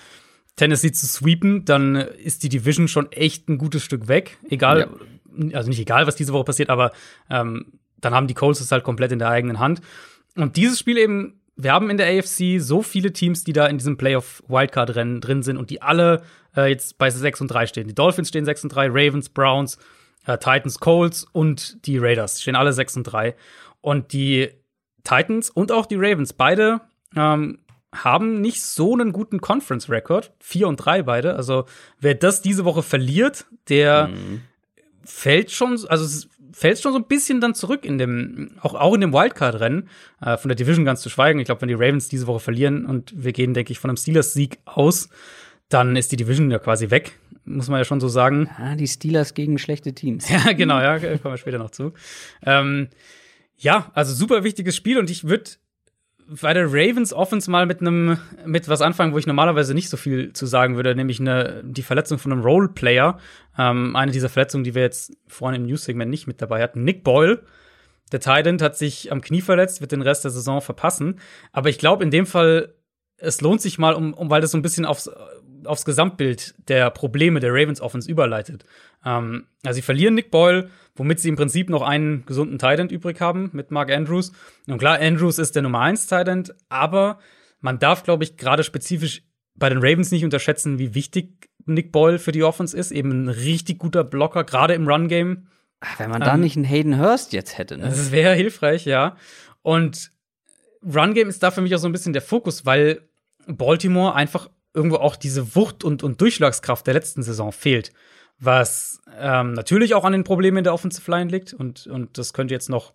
[0.56, 4.38] Tennessee zu sweepen, dann ist die Division schon echt ein gutes Stück weg.
[4.48, 4.88] Egal,
[5.36, 5.48] ja.
[5.54, 6.90] also nicht egal, was diese Woche passiert, aber
[7.28, 7.66] ähm,
[8.00, 9.82] dann haben die Colts es halt komplett in der eigenen Hand.
[10.36, 13.78] Und dieses Spiel eben wir haben in der AFC so viele Teams, die da in
[13.78, 16.22] diesem Playoff-Wildcard-Rennen drin sind und die alle
[16.56, 17.88] äh, jetzt bei 6 und 3 stehen.
[17.88, 19.78] Die Dolphins stehen 6 und 3, Ravens, Browns,
[20.26, 23.36] äh, Titans, Colts und die Raiders stehen alle 6 und 3.
[23.80, 24.50] Und die
[25.04, 26.80] Titans und auch die Ravens, beide
[27.14, 27.58] ähm,
[27.92, 30.32] haben nicht so einen guten Conference-Record.
[30.40, 31.36] 4 und 3 beide.
[31.36, 31.66] Also
[32.00, 34.42] wer das diese Woche verliert, der mhm.
[35.04, 38.94] fällt schon, also es fällt schon so ein bisschen dann zurück in dem, auch, auch
[38.94, 39.88] in dem Wildcard-Rennen,
[40.20, 41.40] äh, von der Division ganz zu schweigen.
[41.40, 43.96] Ich glaube, wenn die Ravens diese Woche verlieren und wir gehen, denke ich, von einem
[43.96, 45.08] Steelers-Sieg aus,
[45.68, 48.48] dann ist die Division ja quasi weg, muss man ja schon so sagen.
[48.56, 50.28] Ah, die Steelers gegen schlechte Teams.
[50.30, 51.92] Ja, genau, ja, kommen wir später noch zu.
[52.44, 52.88] Ähm,
[53.56, 55.50] ja, also super wichtiges Spiel und ich würde
[56.40, 59.96] bei der Ravens Offense mal mit einem mit was anfangen, wo ich normalerweise nicht so
[59.96, 63.18] viel zu sagen würde, nämlich eine, die Verletzung von einem Roleplayer.
[63.58, 66.84] Ähm, eine dieser Verletzungen, die wir jetzt vorhin im News-Segment nicht mit dabei hatten.
[66.84, 67.42] Nick Boyle,
[68.12, 71.20] der Titan, hat sich am Knie verletzt, wird den Rest der Saison verpassen.
[71.52, 72.74] Aber ich glaube in dem Fall,
[73.16, 75.10] es lohnt sich mal, um, um weil das so ein bisschen aufs,
[75.66, 78.64] aufs Gesamtbild der Probleme der Ravens Offense überleitet.
[79.04, 83.20] Ähm, also sie verlieren Nick Boyle, womit sie im Prinzip noch einen gesunden Titan übrig
[83.20, 84.32] haben mit Mark Andrews.
[84.66, 87.18] Und klar, Andrews ist der Nummer 1 Titan, aber
[87.60, 89.22] man darf, glaube ich, gerade spezifisch
[89.54, 92.92] bei den Ravens nicht unterschätzen, wie wichtig Nick Boyle für die Offense ist.
[92.92, 95.48] Eben ein richtig guter Blocker, gerade im Run-Game.
[95.98, 97.84] Wenn man da ähm, nicht einen Hayden Hurst jetzt hätte, ne?
[97.84, 99.16] Das wäre hilfreich, ja.
[99.62, 100.10] Und
[100.82, 103.08] Run-Game ist da für mich auch so ein bisschen der Fokus, weil
[103.46, 107.92] Baltimore einfach irgendwo auch diese Wucht und, und Durchschlagskraft der letzten Saison fehlt.
[108.40, 112.32] Was ähm, natürlich auch an den Problemen in der Offensive Line liegt und, und das
[112.32, 112.92] könnte jetzt noch,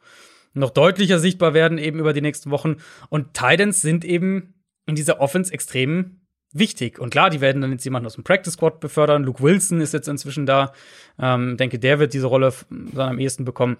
[0.54, 2.78] noch deutlicher sichtbar werden, eben über die nächsten Wochen.
[3.08, 4.54] Und Titans sind eben
[4.86, 6.20] in dieser Offense extrem
[6.52, 7.00] wichtig.
[7.00, 9.24] Und klar, die werden dann jetzt jemanden aus dem Practice Squad befördern.
[9.24, 10.74] Luke Wilson ist jetzt inzwischen da.
[11.20, 13.78] Ähm, denke, der wird diese Rolle dann am ehesten bekommen.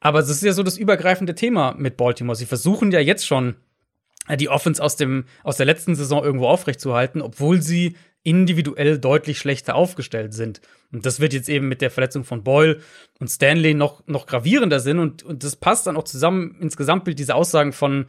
[0.00, 2.36] Aber es ist ja so das übergreifende Thema mit Baltimore.
[2.36, 3.56] Sie versuchen ja jetzt schon
[4.28, 9.74] die Offense aus dem aus der letzten Saison irgendwo aufrechtzuerhalten, obwohl sie individuell deutlich schlechter
[9.74, 10.60] aufgestellt sind.
[10.92, 12.80] Und das wird jetzt eben mit der Verletzung von Boyle
[13.18, 17.18] und Stanley noch noch gravierender sind und und das passt dann auch zusammen ins Gesamtbild
[17.18, 18.06] dieser Aussagen von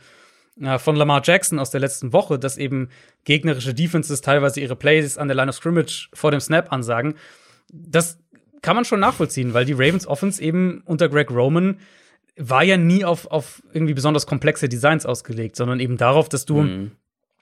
[0.62, 2.90] äh, von Lamar Jackson aus der letzten Woche, dass eben
[3.24, 7.16] gegnerische Defenses teilweise ihre Plays an der Line of Scrimmage vor dem Snap ansagen.
[7.72, 8.20] Das
[8.62, 11.80] kann man schon nachvollziehen, weil die Ravens Offense eben unter Greg Roman
[12.38, 16.62] war ja nie auf, auf irgendwie besonders komplexe Designs ausgelegt, sondern eben darauf, dass du
[16.62, 16.92] mhm.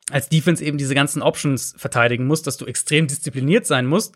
[0.09, 4.15] als Defense eben diese ganzen Options verteidigen musst, dass du extrem diszipliniert sein musst.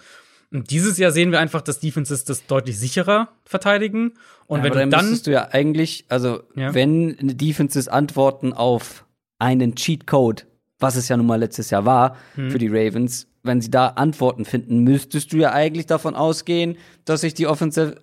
[0.52, 4.14] Und dieses Jahr sehen wir einfach, dass Defenses das deutlich sicherer verteidigen.
[4.48, 6.74] Und ja, wenn du dann müsstest du ja eigentlich, also ja.
[6.74, 9.06] wenn Defenses antworten auf
[9.40, 10.44] einen Cheat Code,
[10.80, 12.52] was es ja nun mal letztes Jahr war hm.
[12.52, 17.22] für die Ravens, wenn sie da Antworten finden, müsstest du ja eigentlich davon ausgehen, dass
[17.22, 17.96] sich die Offensive,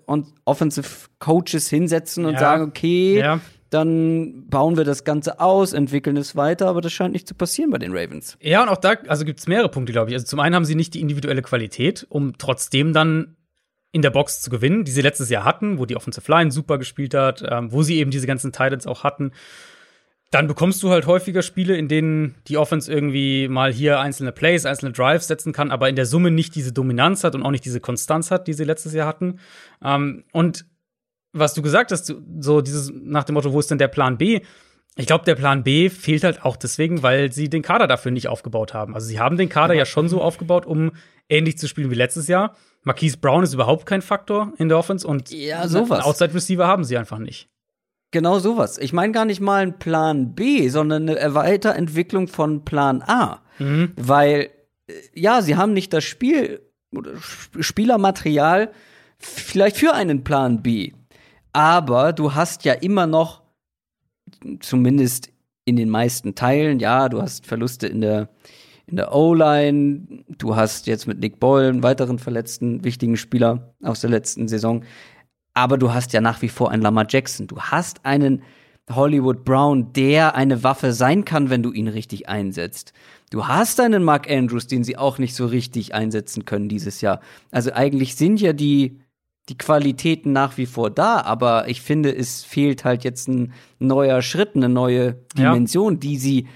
[0.44, 2.40] Offensive Coaches hinsetzen und ja.
[2.40, 3.40] sagen, okay, ja.
[3.70, 7.70] dann bauen wir das Ganze aus, entwickeln es weiter, aber das scheint nicht zu passieren
[7.70, 8.36] bei den Ravens.
[8.40, 10.14] Ja, und auch da, also gibt es mehrere Punkte, glaube ich.
[10.14, 13.36] Also zum einen haben sie nicht die individuelle Qualität, um trotzdem dann
[13.92, 16.78] in der Box zu gewinnen, die sie letztes Jahr hatten, wo die Offensive Line super
[16.78, 19.32] gespielt hat, ähm, wo sie eben diese ganzen Titans auch hatten
[20.32, 24.64] dann bekommst du halt häufiger Spiele, in denen die Offense irgendwie mal hier einzelne Plays,
[24.64, 27.66] einzelne Drives setzen kann, aber in der Summe nicht diese Dominanz hat und auch nicht
[27.66, 29.40] diese Konstanz hat, die sie letztes Jahr hatten.
[29.84, 30.64] Ähm, und
[31.34, 34.40] was du gesagt hast, so dieses nach dem Motto, wo ist denn der Plan B?
[34.96, 38.28] Ich glaube, der Plan B fehlt halt auch deswegen, weil sie den Kader dafür nicht
[38.28, 38.94] aufgebaut haben.
[38.94, 40.92] Also sie haben den Kader ja schon so aufgebaut, um
[41.28, 42.56] ähnlich zu spielen wie letztes Jahr.
[42.84, 45.90] Marquise Brown ist überhaupt kein Faktor in der Offense und ja, sowas.
[45.90, 47.50] einen Outside Receiver haben sie einfach nicht.
[48.12, 48.78] Genau sowas.
[48.78, 53.40] Ich meine gar nicht mal einen Plan B, sondern eine Weiterentwicklung von Plan A.
[53.58, 53.92] Mhm.
[53.96, 54.50] Weil,
[54.86, 56.60] äh, ja, sie haben nicht das Spiel
[56.94, 57.12] oder
[57.58, 58.70] Spielermaterial
[59.18, 60.92] vielleicht für einen Plan B.
[61.54, 63.42] Aber du hast ja immer noch,
[64.60, 65.30] zumindest
[65.64, 68.28] in den meisten Teilen, ja, du hast Verluste in der,
[68.86, 74.00] in der O-Line, du hast jetzt mit Nick Boyle einen weiteren verletzten wichtigen Spieler aus
[74.00, 74.82] der letzten Saison
[75.54, 77.46] aber du hast ja nach wie vor einen Lamar Jackson.
[77.46, 78.42] Du hast einen
[78.90, 82.92] Hollywood Brown, der eine Waffe sein kann, wenn du ihn richtig einsetzt.
[83.30, 87.20] Du hast einen Mark Andrews, den sie auch nicht so richtig einsetzen können dieses Jahr.
[87.50, 89.00] Also eigentlich sind ja die,
[89.48, 94.20] die Qualitäten nach wie vor da, aber ich finde, es fehlt halt jetzt ein neuer
[94.22, 96.00] Schritt, eine neue Dimension, ja.
[96.00, 96.48] die sie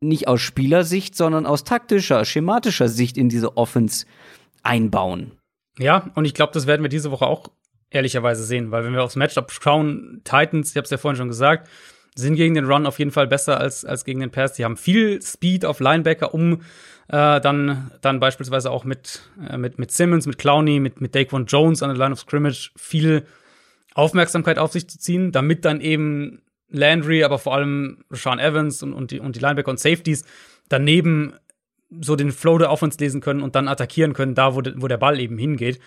[0.00, 4.06] nicht aus Spielersicht, sondern aus taktischer, schematischer Sicht in diese Offense
[4.62, 5.32] einbauen.
[5.78, 7.48] Ja, und ich glaube, das werden wir diese Woche auch
[7.90, 11.28] ehrlicherweise sehen, weil wenn wir aufs Matchup schauen, Titans, ich habe es ja vorhin schon
[11.28, 11.68] gesagt,
[12.14, 14.54] sind gegen den Run auf jeden Fall besser als, als gegen den Pass.
[14.54, 16.62] Die haben viel Speed auf Linebacker, um
[17.08, 21.46] äh, dann, dann beispielsweise auch mit, äh, mit, mit Simmons, mit Clowney, mit, mit Daquan
[21.46, 23.24] Jones an der Line of Scrimmage viel
[23.94, 28.92] Aufmerksamkeit auf sich zu ziehen, damit dann eben Landry, aber vor allem Sean Evans und,
[28.92, 30.24] und, die, und die Linebacker und Safeties
[30.68, 31.34] daneben
[32.00, 34.86] so den Flow der Offense lesen können und dann attackieren können, da wo, de, wo
[34.86, 35.80] der Ball eben hingeht.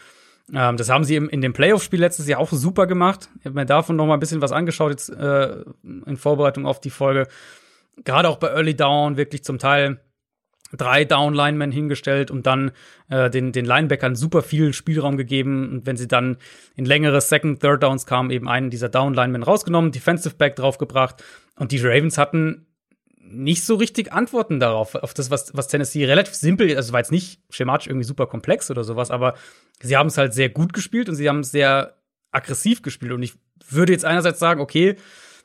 [0.51, 3.29] Ähm, das haben sie in dem Playoff-Spiel letztes Jahr auch super gemacht.
[3.39, 6.81] Ich habe mir davon noch mal ein bisschen was angeschaut jetzt äh, in Vorbereitung auf
[6.81, 7.27] die Folge.
[8.03, 9.99] Gerade auch bei Early Down wirklich zum Teil
[10.75, 12.71] drei Down-Linemen hingestellt und dann
[13.09, 15.69] äh, den, den Linebackern super viel Spielraum gegeben.
[15.71, 16.37] Und wenn sie dann
[16.75, 21.23] in längere Second, Third Downs kamen, eben einen dieser Down-Linemen rausgenommen, Defensive Back draufgebracht.
[21.55, 22.65] Und die Ravens hatten
[23.25, 27.11] nicht so richtig Antworten darauf, auf das, was, was Tennessee relativ simpel, also war jetzt
[27.11, 29.35] nicht schematisch irgendwie super komplex oder sowas, aber
[29.81, 31.95] sie haben es halt sehr gut gespielt und sie haben es sehr
[32.31, 33.11] aggressiv gespielt.
[33.11, 33.33] Und ich
[33.69, 34.97] würde jetzt einerseits sagen, okay,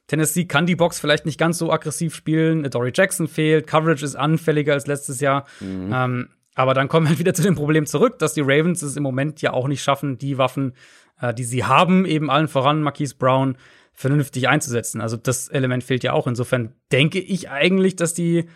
[0.08, 2.68] Tennessee kann die Box vielleicht nicht ganz so aggressiv spielen.
[2.70, 5.46] Dory Jackson fehlt, Coverage ist anfälliger als letztes Jahr.
[5.60, 5.92] Mhm.
[5.92, 8.96] Ähm, aber dann kommen wir halt wieder zu dem Problem zurück, dass die Ravens es
[8.96, 10.74] im Moment ja auch nicht schaffen, die Waffen,
[11.20, 13.56] äh, die sie haben, eben allen voran Marquise Brown,
[13.98, 15.00] vernünftig einzusetzen.
[15.00, 16.28] Also das Element fehlt ja auch.
[16.28, 18.48] Insofern denke ich eigentlich, dass die,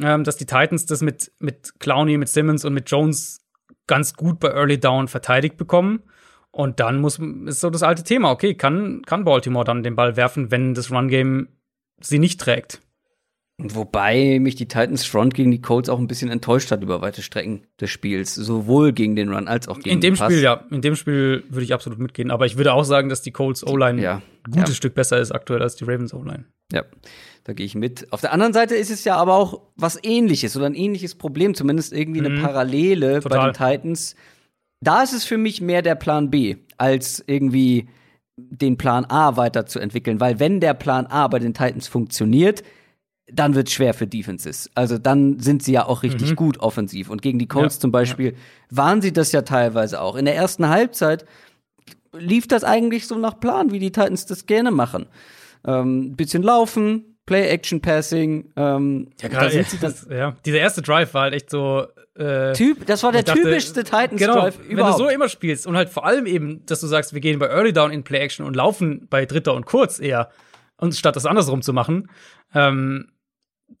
[0.00, 3.40] ähm, dass die Titans das mit, mit Clowney, mit Simmons und mit Jones
[3.88, 6.04] ganz gut bei Early Down verteidigt bekommen.
[6.52, 10.16] Und dann muss, ist so das alte Thema, okay, kann, kann Baltimore dann den Ball
[10.16, 11.48] werfen, wenn das Run-Game
[12.00, 12.80] sie nicht trägt?
[13.60, 17.22] Wobei mich die Titans Front gegen die Colts auch ein bisschen enttäuscht hat über weite
[17.22, 18.36] Strecken des Spiels.
[18.36, 20.32] Sowohl gegen den Run als auch gegen In dem den Pass.
[20.32, 20.64] Spiel, ja.
[20.70, 22.30] In dem Spiel würde ich absolut mitgehen.
[22.30, 24.22] Aber ich würde auch sagen, dass die Colts O-Line ja.
[24.46, 24.74] ein gutes ja.
[24.76, 26.44] Stück besser ist aktuell als die Ravens O-Line.
[26.72, 26.84] Ja,
[27.42, 28.12] da gehe ich mit.
[28.12, 31.54] Auf der anderen Seite ist es ja aber auch was ähnliches oder ein ähnliches Problem,
[31.54, 32.42] zumindest irgendwie eine Mhm.
[32.42, 33.38] Parallele Total.
[33.38, 34.14] bei den Titans.
[34.80, 37.88] Da ist es für mich mehr der Plan B, als irgendwie
[38.36, 40.20] den Plan A weiterzuentwickeln.
[40.20, 42.62] Weil wenn der Plan A bei den Titans funktioniert,
[43.32, 44.70] dann wird es schwer für Defenses.
[44.74, 46.36] Also dann sind sie ja auch richtig Mhm.
[46.36, 47.10] gut offensiv.
[47.10, 48.34] Und gegen die Colts Ja, zum Beispiel
[48.70, 50.16] waren sie das ja teilweise auch.
[50.16, 51.24] In der ersten Halbzeit
[52.16, 55.06] lief das eigentlich so nach Plan, wie die Titans das gerne machen.
[55.66, 58.52] Ähm, bisschen laufen, Play-Action-Passing.
[58.56, 59.64] Ähm, Ja, gerade
[60.10, 60.36] ja.
[60.44, 61.86] Dieser erste Drive war halt echt so.
[62.16, 64.98] Äh, Typ, das war der dachte, typischste Titans Genau, Drive wenn du überhaupt.
[64.98, 67.72] so immer spielst und halt vor allem eben, dass du sagst, wir gehen bei Early
[67.72, 70.30] Down in Play Action und laufen bei Dritter und Kurz eher,
[70.78, 72.08] und statt das andersrum zu machen,
[72.54, 73.08] ähm,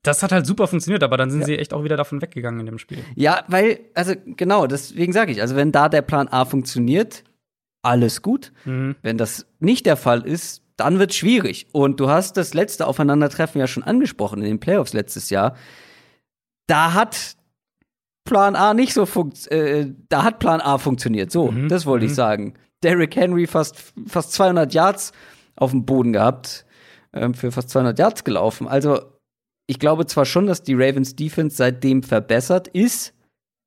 [0.02, 1.46] das hat halt super funktioniert, aber dann sind Ja.
[1.46, 2.98] sie echt auch wieder davon weggegangen in dem Spiel.
[3.14, 7.24] ja, weil, also genau, deswegen sage ich, also wenn da der Plan A funktioniert,
[7.82, 8.52] alles gut.
[8.64, 8.96] Mhm.
[9.02, 11.66] Wenn das nicht der Fall ist, dann wird schwierig.
[11.72, 15.56] Und du hast das letzte Aufeinandertreffen ja schon angesprochen in den Playoffs letztes Jahr.
[16.66, 17.36] Da hat
[18.24, 21.30] Plan A nicht so funkt, äh, da hat Plan A funktioniert.
[21.32, 22.16] So, Mhm, das wollte ich mhm.
[22.16, 22.54] sagen.
[22.82, 25.12] Derrick Henry fast fast 200 Yards
[25.56, 26.64] auf dem Boden gehabt,
[27.12, 28.68] ähm, für fast 200 Yards gelaufen.
[28.68, 29.00] Also
[29.68, 33.14] ich glaube zwar schon, dass die Ravens Defense seitdem verbessert ist,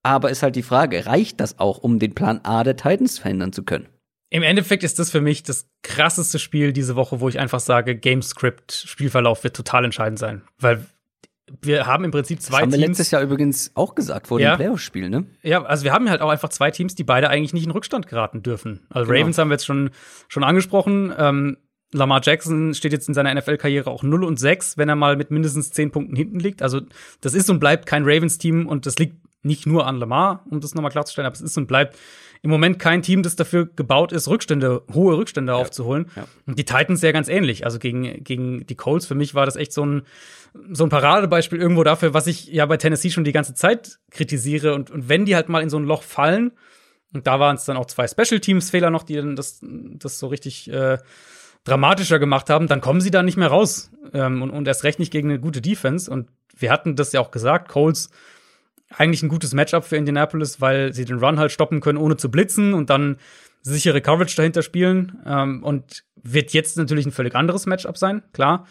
[0.03, 3.53] aber ist halt die Frage, reicht das auch, um den Plan A der Titans verhindern
[3.53, 3.87] zu können?
[4.33, 7.95] Im Endeffekt ist das für mich das krasseste Spiel diese Woche, wo ich einfach sage,
[7.97, 10.41] Gamescript, Spielverlauf wird total entscheidend sein.
[10.57, 10.85] Weil
[11.61, 12.87] wir haben im Prinzip Das zwei haben wir Teams.
[12.97, 14.53] letztes Jahr übrigens auch gesagt vor Ja.
[14.55, 15.25] dem Playoff-Spiel, ne?
[15.43, 18.07] Ja, also wir haben halt auch einfach zwei Teams, die beide eigentlich nicht in Rückstand
[18.07, 18.87] geraten dürfen.
[18.89, 19.19] Also Genau.
[19.19, 19.91] Ravens haben wir jetzt schon,
[20.29, 21.13] schon angesprochen.
[21.17, 21.57] Ähm,
[21.93, 25.31] Lamar Jackson steht jetzt in seiner NFL-Karriere auch 0 und 6, wenn er mal mit
[25.31, 26.61] mindestens 10 Punkten hinten liegt.
[26.61, 26.81] Also
[27.19, 30.75] das ist und bleibt kein Ravens-Team und das liegt nicht nur an Lamar, um das
[30.75, 31.97] nochmal klarzustellen, aber es ist und bleibt
[32.43, 36.09] im Moment kein Team, das dafür gebaut ist, Rückstände, hohe Rückstände aufzuholen.
[36.15, 36.25] Ja.
[36.47, 37.65] Und die Titans ja ganz ähnlich.
[37.65, 40.03] Also gegen, gegen die Colts, für mich war das echt so ein,
[40.71, 44.73] so ein Paradebeispiel irgendwo dafür, was ich ja bei Tennessee schon die ganze Zeit kritisiere.
[44.73, 46.51] Und, und wenn die halt mal in so ein Loch fallen,
[47.13, 50.17] und da waren es dann auch zwei Special Teams Fehler noch, die dann das, das
[50.17, 50.97] so richtig äh,
[51.63, 53.91] dramatischer gemacht haben, dann kommen sie da nicht mehr raus.
[54.13, 56.09] Ähm, und, und erst recht nicht gegen eine gute Defense.
[56.09, 58.09] Und wir hatten das ja auch gesagt, Colts
[58.97, 62.29] eigentlich ein gutes Matchup für Indianapolis, weil sie den Run halt stoppen können, ohne zu
[62.29, 63.17] blitzen und dann
[63.61, 65.21] sichere Coverage dahinter spielen.
[65.25, 68.67] Ähm, und wird jetzt natürlich ein völlig anderes Matchup sein, klar.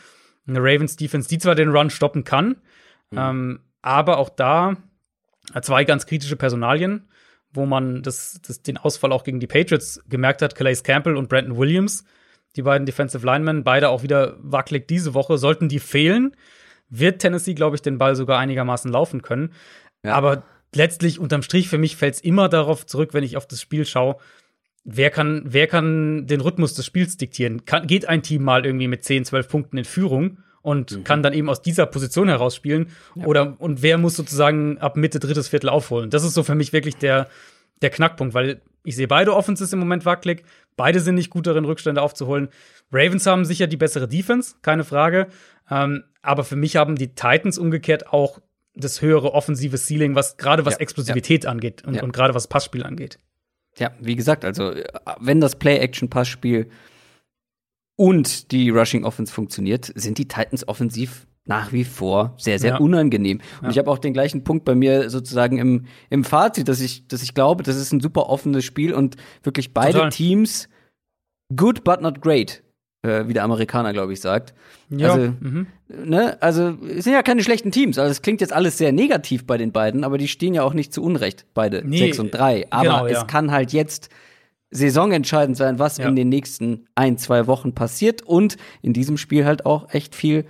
[0.47, 2.57] Eine Ravens Defense, die zwar den Run stoppen kann,
[3.13, 4.77] ähm, aber auch da
[5.55, 7.09] äh, zwei ganz kritische Personalien,
[7.53, 10.55] wo man das, das, den Ausfall auch gegen die Patriots gemerkt hat.
[10.55, 12.05] Calais Campbell und Brandon Williams,
[12.57, 15.39] die beiden Defensive Linemen, beide auch wieder wackelig diese Woche.
[15.39, 16.35] Sollten die fehlen,
[16.89, 19.53] wird Tennessee, glaube ich, den Ball sogar einigermaßen laufen können.
[20.05, 20.15] Ja.
[20.15, 20.43] Aber
[20.75, 23.85] letztlich unterm Strich für mich fällt es immer darauf zurück, wenn ich auf das Spiel
[23.87, 24.17] schaue,
[24.85, 27.65] wer kann, wer kann den Rhythmus des Spiels diktieren?
[27.65, 31.05] Kann, geht ein Team mal irgendwie mit 10, 12 Punkten in Führung und Mhm.
[31.05, 32.89] kann dann eben aus dieser Position heraus spielen?
[33.15, 36.11] Oder und wer muss sozusagen ab Mitte drittes Viertel aufholen?
[36.11, 37.29] Das ist so für mich wirklich der,
[37.83, 40.45] der Knackpunkt, weil ich sehe beide Offenses im Moment wackelig,
[40.77, 42.49] beide sind nicht gut darin, Rückstände aufzuholen.
[42.93, 45.29] Ravens haben sicher die bessere Defense, keine Frage.
[45.71, 48.41] Ähm, aber für mich haben die Titans umgekehrt auch
[48.75, 52.03] das höhere offensive Ceiling, was gerade was Ja, Explosivität angeht und, Ja.
[52.03, 53.19] und gerade was Passspiel angeht.
[53.79, 54.85] Ja, wie gesagt, also äh,
[55.21, 56.71] wenn das Play-Action-Passspiel
[57.97, 62.79] und die Rushing Offense funktioniert, sind die Titans offensiv nach wie vor sehr, sehr Ja.
[62.79, 63.39] unangenehm.
[63.59, 63.71] Und Ja.
[63.71, 67.23] ich habe auch den gleichen Punkt bei mir sozusagen im, im Fazit, dass ich, dass
[67.23, 70.11] ich glaube, das ist ein super offenes Spiel und wirklich beide Total.
[70.11, 70.69] Teams
[71.57, 72.63] good but not great,
[73.03, 74.55] äh, wie der Amerikaner, glaube ich, sagt.
[74.91, 75.13] Ja.
[75.15, 75.67] Also, mhm.
[75.89, 77.99] ne, also es sind ja keine schlechten Teams.
[77.99, 80.75] Also es klingt jetzt alles sehr negativ bei den beiden, aber die stehen ja auch
[80.75, 82.67] nicht zu Unrecht, beide Nee, 6 und 3.
[82.71, 83.19] Aber genau, ja.
[83.21, 84.11] es kann halt jetzt
[84.71, 89.67] saisonentscheidend sein, was in den nächsten ein, zwei Wochen passiert und in diesem Spiel halt
[89.67, 90.45] auch echt viel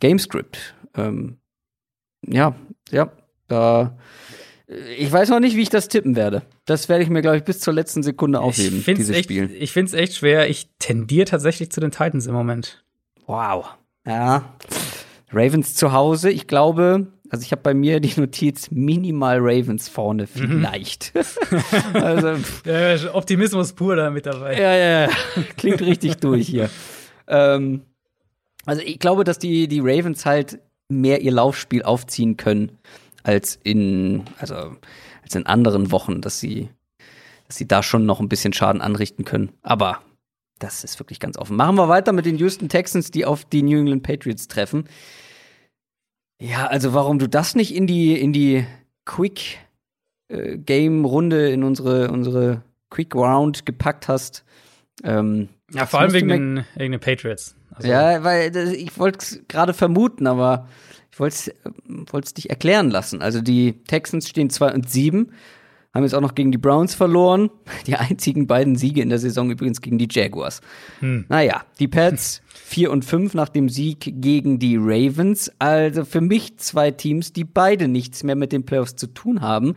[0.00, 0.74] Gamescript.
[0.96, 1.38] Ähm,
[2.26, 2.54] ja,
[2.90, 3.12] ja,
[3.48, 3.96] da.
[4.98, 6.42] Ich weiß noch nicht, wie ich das tippen werde.
[6.66, 9.16] Das werde ich mir, glaube ich, bis zur letzten Sekunde aufheben, ich finde es dieses
[9.20, 9.50] echt, Spiel.
[9.58, 10.50] ich find's echt schwer.
[10.50, 12.84] Ich tendiere tatsächlich zu den Titans im Moment.
[13.26, 13.66] Wow.
[14.06, 14.52] Ja.
[15.32, 20.26] Ravens zu Hause, ich glaube, also ich habe bei mir die Notiz minimal Ravens vorne
[20.26, 21.12] vielleicht.
[21.94, 24.58] also pff, Äh, Optimismus pur da mit dabei.
[24.60, 25.08] ja, ja, ja,
[25.56, 26.68] klingt richtig durch hier.
[27.30, 27.82] Ähm,
[28.66, 32.78] also ich glaube, dass die die Ravens halt mehr ihr Laufspiel aufziehen können
[33.22, 34.76] als in also
[35.22, 36.70] als in anderen Wochen, dass sie
[37.46, 39.52] dass sie da schon noch ein bisschen Schaden anrichten können.
[39.62, 40.02] Aber
[40.58, 41.56] das ist wirklich ganz offen.
[41.56, 44.84] Machen wir weiter mit den Houston Texans, die auf die New England Patriots treffen.
[46.40, 48.66] Ja, also warum du das nicht in die in die
[49.04, 49.58] Quick
[50.28, 54.44] äh, Game Runde in unsere unsere Quick Round gepackt hast?
[55.04, 57.54] Ähm, Ja, vor allem wegen den, wegen den Patriots.
[57.74, 60.68] Also, ja, weil ich wollte es gerade vermuten, aber
[61.12, 61.50] ich wollte
[62.24, 63.22] es dich erklären lassen.
[63.22, 65.32] Also die Texans stehen 2 und 7,
[65.94, 67.50] haben jetzt auch noch gegen die Browns verloren.
[67.86, 70.60] Die einzigen beiden Siege in der Saison übrigens gegen die Jaguars.
[71.00, 71.24] Hm.
[71.28, 75.50] Naja, die Pats 4 und 5 nach dem Sieg gegen die Ravens.
[75.58, 79.74] Also für mich zwei Teams, die beide nichts mehr mit den Playoffs zu tun haben.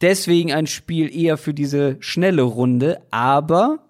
[0.00, 3.00] Deswegen ein Spiel eher für diese schnelle Runde.
[3.10, 3.87] Aber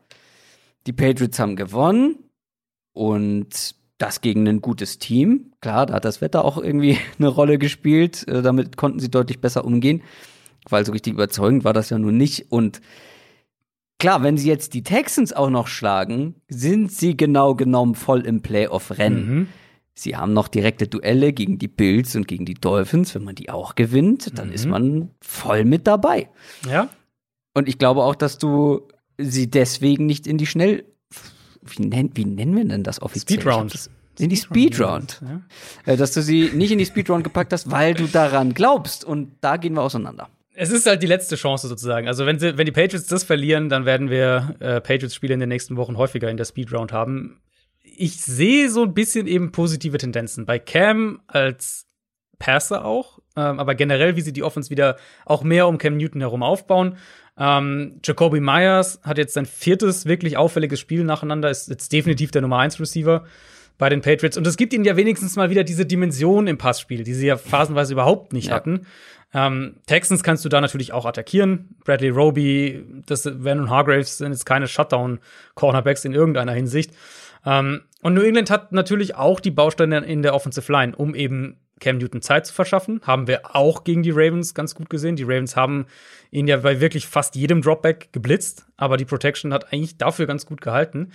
[0.88, 2.16] die Patriots haben gewonnen
[2.94, 5.52] und das gegen ein gutes Team.
[5.60, 8.26] Klar, da hat das Wetter auch irgendwie eine Rolle gespielt.
[8.26, 10.02] Äh, damit konnten sie deutlich besser umgehen,
[10.68, 12.50] weil so richtig überzeugend war das ja nun nicht.
[12.50, 12.80] Und
[13.98, 18.40] klar, wenn sie jetzt die Texans auch noch schlagen, sind sie genau genommen voll im
[18.40, 19.26] Playoff-Rennen.
[19.34, 19.48] Mhm.
[19.94, 23.14] Sie haben noch direkte Duelle gegen die Bills und gegen die Dolphins.
[23.16, 26.28] Wenn man die auch gewinnt, dann ist man voll mit dabei.
[26.70, 26.88] Ja,
[27.52, 28.86] Und ich glaube auch, dass du
[29.18, 30.84] sie deswegen nicht in die Schnell.
[31.62, 33.40] Wie, nenn, wie nennen wir denn das offiziell?
[33.40, 33.90] Speedround.
[34.18, 35.20] In die Speedround.
[35.22, 35.92] Ja.
[35.92, 39.04] Äh, Dass du sie nicht in die Speedround gepackt hast, weil du daran glaubst.
[39.04, 40.28] Und da gehen wir auseinander.
[40.54, 42.08] Es ist halt die letzte Chance sozusagen.
[42.08, 45.48] Also wenn, sie, wenn die Patriots das verlieren, dann werden wir äh, Patriots-Spiele in den
[45.48, 47.40] nächsten Wochen häufiger in der Speedround haben.
[47.82, 50.46] Ich sehe so ein bisschen eben positive Tendenzen.
[50.46, 51.86] Bei Cam als
[52.40, 54.96] Passer auch, ähm, aber generell, wie sie die Offense wieder
[55.26, 56.96] auch mehr um Cam Newton herum aufbauen.
[57.38, 62.42] Ähm, Jacoby Myers hat jetzt sein viertes wirklich auffälliges Spiel nacheinander, ist jetzt definitiv der
[62.42, 63.24] Nummer 1 Receiver
[63.78, 64.36] bei den Patriots.
[64.36, 67.36] Und es gibt ihnen ja wenigstens mal wieder diese Dimension im Passspiel, die sie ja
[67.36, 68.54] phasenweise überhaupt nicht Ja.
[68.56, 68.86] hatten.
[69.32, 71.76] Ähm, Texans kannst du da natürlich auch attackieren.
[71.84, 76.92] Bradley Roby, das Vernon Hargraves sind jetzt keine Shutdown-Cornerbacks in irgendeiner Hinsicht.
[77.46, 81.56] Ähm, und New England hat natürlich auch die Bausteine in der Offensive Line, um eben
[81.80, 83.00] Cam Newton Zeit zu verschaffen.
[83.04, 85.16] Haben wir auch gegen die Ravens ganz gut gesehen.
[85.16, 85.86] Die Ravens haben
[86.30, 90.46] ihn ja bei wirklich fast jedem Dropback geblitzt, aber die Protection hat eigentlich dafür ganz
[90.46, 91.12] gut gehalten.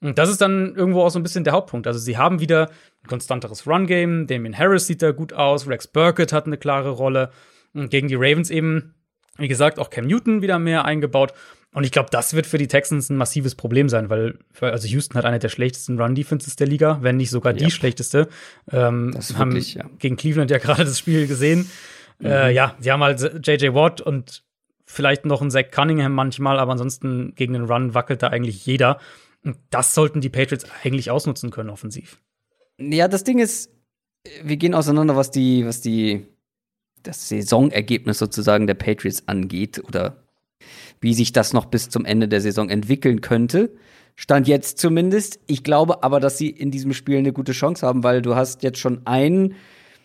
[0.00, 1.86] Und das ist dann irgendwo auch so ein bisschen der Hauptpunkt.
[1.86, 2.70] Also sie haben wieder
[3.02, 4.26] ein konstanteres Run-Game.
[4.26, 5.66] Damien Harris sieht da gut aus.
[5.66, 7.30] Rex Burkett hat eine klare Rolle.
[7.72, 8.94] Und gegen die Ravens eben,
[9.38, 11.32] wie gesagt, auch Cam Newton wieder mehr eingebaut.
[11.76, 15.18] Und ich glaube, das wird für die Texans ein massives Problem sein, weil also Houston
[15.18, 17.70] hat eine der schlechtesten Run-Defenses der Liga, wenn nicht sogar die Ja.
[17.70, 18.28] schlechteste.
[18.72, 19.84] Ähm, Das haben wirklich, ja.
[19.98, 21.70] gegen Cleveland ja gerade das Spiel gesehen.
[22.22, 24.42] Äh, ja, sie haben halt JJ Watt und
[24.86, 28.98] vielleicht noch einen Zach Cunningham manchmal, aber ansonsten gegen den Run wackelt da eigentlich jeder.
[29.44, 32.16] Und das sollten die Patriots eigentlich ausnutzen können, offensiv.
[32.80, 33.70] Ja, das Ding ist,
[34.42, 36.26] wir gehen auseinander, was die, was die,
[37.02, 40.22] das Saisonergebnis sozusagen der Patriots angeht oder
[41.00, 43.74] wie sich das noch bis zum Ende der Saison entwickeln könnte.
[44.14, 45.40] Stand jetzt zumindest.
[45.46, 48.62] Ich glaube aber, dass sie in diesem Spiel eine gute Chance haben, weil du hast
[48.62, 49.54] jetzt schon einen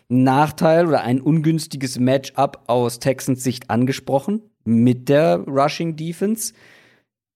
[0.08, 6.52] Nachteil oder ein ungünstiges Matchup aus Texans Sicht angesprochen mit der Rushing Defense.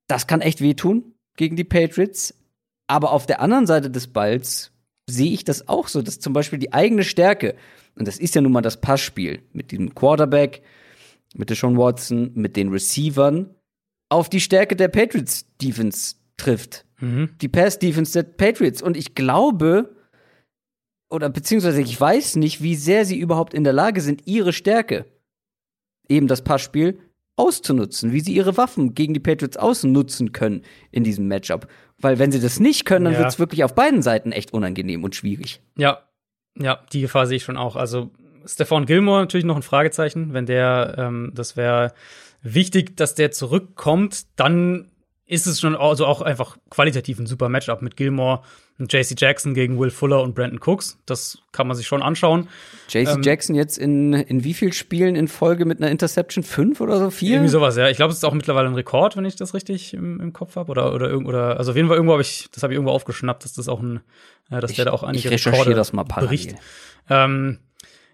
[0.06, 2.34] Das kann echt wehtun gegen die Patriots.
[2.86, 4.72] Aber auf der anderen Seite des Balls
[5.08, 7.56] sehe ich das auch so, dass zum Beispiel die eigene Stärke,
[7.96, 10.62] und das ist ja nun mal das Passspiel mit dem Quarterback,
[11.36, 13.54] mit Deshaun Watson, mit den Receivern,
[14.08, 16.84] auf die Stärke der Patriots Defense trifft.
[17.00, 17.30] Mhm.
[17.40, 18.82] Die Pass Defense der Patriots.
[18.82, 19.94] Und ich glaube,
[21.10, 25.04] oder beziehungsweise ich weiß nicht, wie sehr sie überhaupt in der Lage sind, ihre Stärke,
[26.08, 26.98] eben das Passspiel,
[27.38, 31.68] auszunutzen, wie sie ihre Waffen gegen die Patriots ausnutzen können in diesem Matchup.
[31.98, 33.20] Weil wenn sie das nicht können, dann Ja.
[33.20, 35.60] wird es wirklich auf beiden Seiten echt unangenehm und schwierig.
[35.76, 36.02] Ja,
[36.58, 37.76] ja, die Gefahr sehe ich schon auch.
[37.76, 38.10] Also
[38.46, 41.92] Stefan Gilmore natürlich noch ein Fragezeichen, wenn der, ähm, das wäre
[42.42, 44.90] wichtig, dass der zurückkommt, dann
[45.26, 48.42] ist es schon also auch einfach qualitativ ein super Matchup mit Gilmore
[48.78, 50.98] und JC Jackson gegen Will Fuller und Brandon Cooks.
[51.04, 52.48] Das kann man sich schon anschauen.
[52.88, 56.44] JC Ähm, Jackson jetzt in, in wie viel Spielen in Folge mit einer Interception?
[56.44, 57.10] Fünf oder so?
[57.10, 57.32] Vier?
[57.32, 57.88] Irgendwie sowas, ja.
[57.88, 60.54] Ich glaube, es ist auch mittlerweile ein Rekord, wenn ich das richtig im, im Kopf
[60.54, 60.70] habe.
[60.70, 63.44] Oder, oder, oder, also auf jeden Fall irgendwo habe ich, das habe ich irgendwo aufgeschnappt,
[63.44, 64.00] dass das auch ein,
[64.50, 66.28] äh, dass der da auch einige ich recherchiere Rekorde das mal parallel.
[66.28, 66.54] bricht.
[67.08, 67.58] Ähm,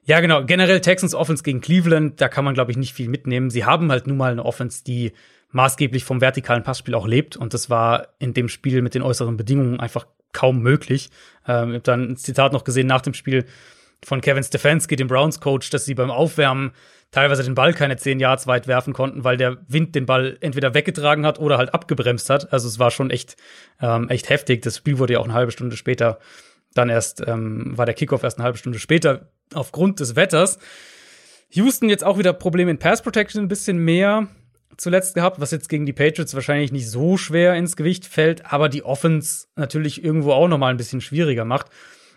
[0.05, 0.45] ja, genau.
[0.45, 3.51] Generell Texans Offense gegen Cleveland, da kann man, glaube ich, nicht viel mitnehmen.
[3.51, 5.13] Sie haben halt nun mal eine Offense, die
[5.53, 7.37] maßgeblich vom vertikalen Passspiel auch lebt.
[7.37, 11.11] Und das war in dem Spiel mit den äußeren Bedingungen einfach kaum möglich.
[11.47, 13.45] Ähm, ich habe dann ein Zitat noch gesehen nach dem Spiel
[14.05, 16.73] von Kevin Stefanski, dem Browns-Coach, dass sie beim Aufwärmen
[17.13, 20.75] teilweise den Ball keine zehn Yards weit werfen konnten, weil der Wind den Ball entweder
[20.75, 22.53] weggetragen hat oder halt abgebremst hat.
[22.53, 23.37] Also es war schon echt,
[23.81, 24.63] ähm, echt heftig.
[24.63, 26.19] Das Spiel wurde ja auch eine halbe Stunde später
[26.75, 30.59] dann erst, ähm, war der Kickoff erst eine halbe Stunde später aufgrund des Wetters.
[31.51, 34.29] Houston jetzt auch wieder Probleme in Pass Protection ein bisschen mehr
[34.77, 38.69] zuletzt gehabt, was jetzt gegen die Patriots wahrscheinlich nicht so schwer ins Gewicht fällt, aber
[38.69, 41.67] die Offense natürlich irgendwo auch noch mal ein bisschen schwieriger macht.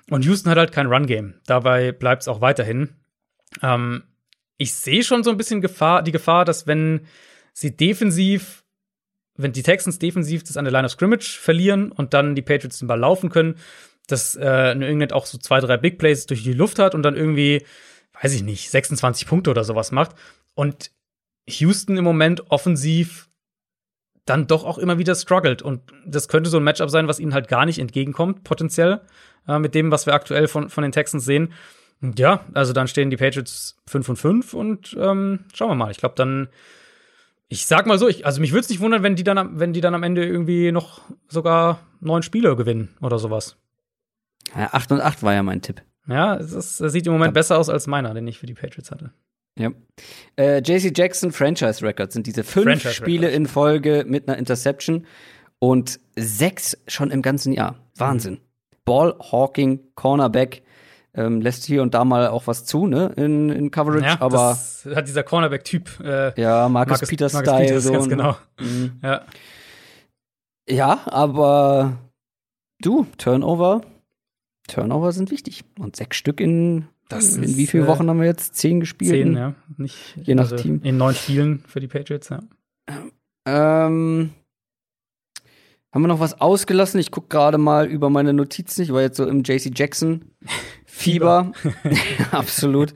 [0.09, 1.35] Und Houston hat halt kein Run-Game.
[1.45, 2.89] Dabei bleibt es auch weiterhin.
[3.61, 4.03] Ähm,
[4.57, 7.01] ich sehe schon so ein bisschen Gefahr, die Gefahr, dass wenn
[7.53, 8.63] sie defensiv,
[9.35, 12.79] wenn die Texans defensiv das an der Line of Scrimmage verlieren und dann die Patriots
[12.79, 13.55] den Ball laufen können,
[14.07, 17.03] dass äh, New England auch so zwei, drei Big Plays durch die Luft hat und
[17.03, 17.65] dann irgendwie,
[18.21, 20.15] weiß ich nicht, 26 Punkte oder sowas macht.
[20.53, 20.91] Und
[21.47, 23.29] Houston im Moment offensiv
[24.25, 25.61] dann doch auch immer wieder struggelt.
[25.61, 29.01] Und das könnte so ein Matchup sein, was ihnen halt gar nicht entgegenkommt, potenziell,
[29.47, 31.53] äh, mit dem, was wir aktuell von, von den Texans sehen.
[32.01, 35.91] Und ja, also dann stehen die Patriots 5 und 5 und ähm, schauen wir mal.
[35.91, 36.49] Ich glaube dann,
[37.47, 39.73] ich sag mal so, ich, also mich würde es nicht wundern, wenn die, dann, wenn
[39.73, 43.57] die dann am Ende irgendwie noch sogar neun Spiele gewinnen oder sowas.
[44.55, 45.81] Ja, 8 und 8 war ja mein Tipp.
[46.07, 48.53] Ja, es ist, es sieht im Moment besser aus als meiner, den ich für die
[48.53, 49.11] Patriots hatte.
[49.57, 49.71] Ja.
[50.37, 53.37] Äh, JC Jackson Franchise Records sind diese fünf Franchise Spiele Records.
[53.37, 55.05] in Folge mit einer Interception
[55.59, 57.75] und sechs schon im ganzen Jahr.
[57.95, 58.39] Wahnsinn.
[58.83, 60.61] Ball Hawking, Cornerback,
[61.15, 64.49] ähm, lässt hier und da mal auch was zu, ne, in, in Coverage, Ja, aber
[64.49, 66.01] das hat dieser Cornerback-Typ.
[66.01, 67.91] Äh, ja, Marcus, Marcus- Peters Marcus Style, Peters, so.
[67.93, 68.09] ganz ne?
[68.09, 68.37] genau.
[68.59, 68.99] Mhm.
[69.01, 69.21] Ja.
[70.69, 71.97] Ja, aber
[72.81, 73.81] du, Turnover,
[74.67, 75.63] Turnover sind wichtig.
[75.79, 78.55] Und sechs Stück in, Das in ist, wie viele äh, Wochen haben wir jetzt?
[78.55, 79.11] Zehn gespielt?
[79.11, 79.55] Zehn, ja.
[79.77, 80.81] Nicht, Je nach Team.
[80.83, 82.39] In neun Spielen für die Patriots, ja.
[83.47, 84.31] Ähm,
[85.93, 86.99] haben wir noch was ausgelassen?
[86.99, 88.81] Ich gucke gerade mal über meine Notizen.
[88.81, 90.25] Ich war jetzt so im JC Jackson
[90.85, 91.51] Fieber.
[92.31, 92.93] Absolut.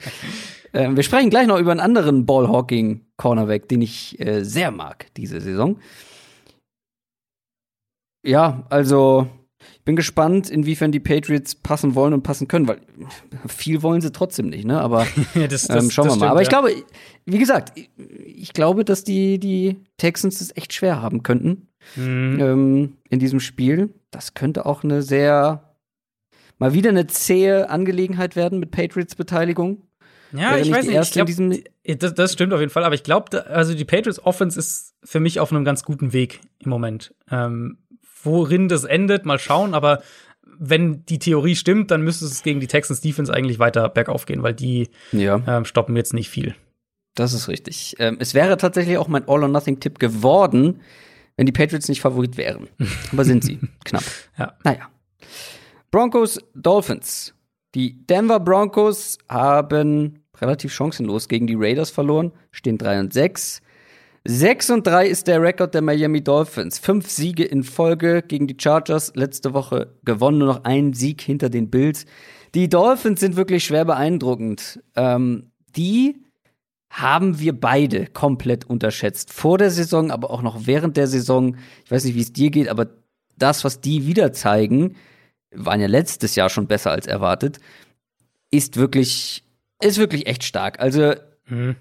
[0.74, 5.08] Ähm, wir sprechen gleich noch über einen anderen Ballhawking Cornerback, den ich äh, sehr mag
[5.16, 5.80] diese Saison.
[8.26, 9.28] Ja, also
[9.90, 12.78] bin gespannt, inwiefern die Patriots passen wollen und passen können, weil
[13.48, 14.80] viel wollen sie trotzdem nicht, ne?
[14.80, 15.08] Aber
[15.50, 16.16] das, ähm, schauen wir mal.
[16.16, 16.60] stimmt, Aber ich ja.
[16.62, 16.84] glaube,
[17.26, 17.90] wie gesagt, ich,
[18.24, 22.38] ich glaube, dass die, die Texans es echt schwer haben könnten Mhm.
[22.40, 23.94] ähm, in diesem Spiel.
[24.12, 25.74] Das könnte auch eine sehr,
[26.60, 29.88] mal wieder eine zähe Angelegenheit werden mit Patriots Beteiligung.
[30.34, 31.00] Ja, ich weiß nicht.
[31.00, 32.84] Ich glaub, das, das stimmt auf jeden Fall.
[32.84, 36.42] Aber ich glaube, also die Patriots Offense ist für mich auf einem ganz guten Weg
[36.60, 37.16] im Moment.
[37.32, 37.80] Ähm,
[38.24, 39.74] worin das endet, mal schauen.
[39.74, 40.02] Aber
[40.58, 44.44] wenn die Theorie stimmt, dann müsste es gegen die Texans Defense eigentlich weiter bergauf gehen,
[44.44, 46.56] weil die Ja, ähm, stoppen jetzt nicht viel.
[47.16, 47.96] das ist richtig.
[48.00, 50.82] Ähm, es wäre tatsächlich auch mein All-or-Nothing-Tipp geworden,
[51.38, 52.68] wenn die Patriots nicht Favorit wären.
[53.12, 53.60] Aber sind sie.
[53.86, 54.04] Knapp.
[54.38, 54.54] Ja.
[54.64, 54.90] Naja.
[55.92, 57.34] Broncos, Dolphins.
[57.76, 63.62] Die Denver Broncos haben relativ chancenlos gegen die Raiders verloren, stehen 3 und 6.
[64.26, 66.78] 6 und 3 ist der Rekord der Miami Dolphins.
[66.80, 69.14] Fünf Siege in Folge gegen die Chargers.
[69.16, 72.06] Letzte Woche gewonnen, nur noch ein Sieg hinter den Bills.
[72.54, 74.82] Die Dolphins sind wirklich schwer beeindruckend.
[74.96, 76.24] Ähm, die
[76.90, 79.32] haben wir beide komplett unterschätzt.
[79.32, 81.56] Vor der Saison, aber auch noch während der Saison.
[81.86, 82.88] Ich weiß nicht, wie es dir geht, aber
[83.38, 84.96] das, was die wieder zeigen,
[85.52, 87.60] waren ja letztes Jahr schon besser als erwartet,
[88.52, 89.44] ist wirklich,
[89.82, 90.80] ist wirklich echt stark.
[90.80, 91.14] Also,
[91.48, 91.76] Mhm.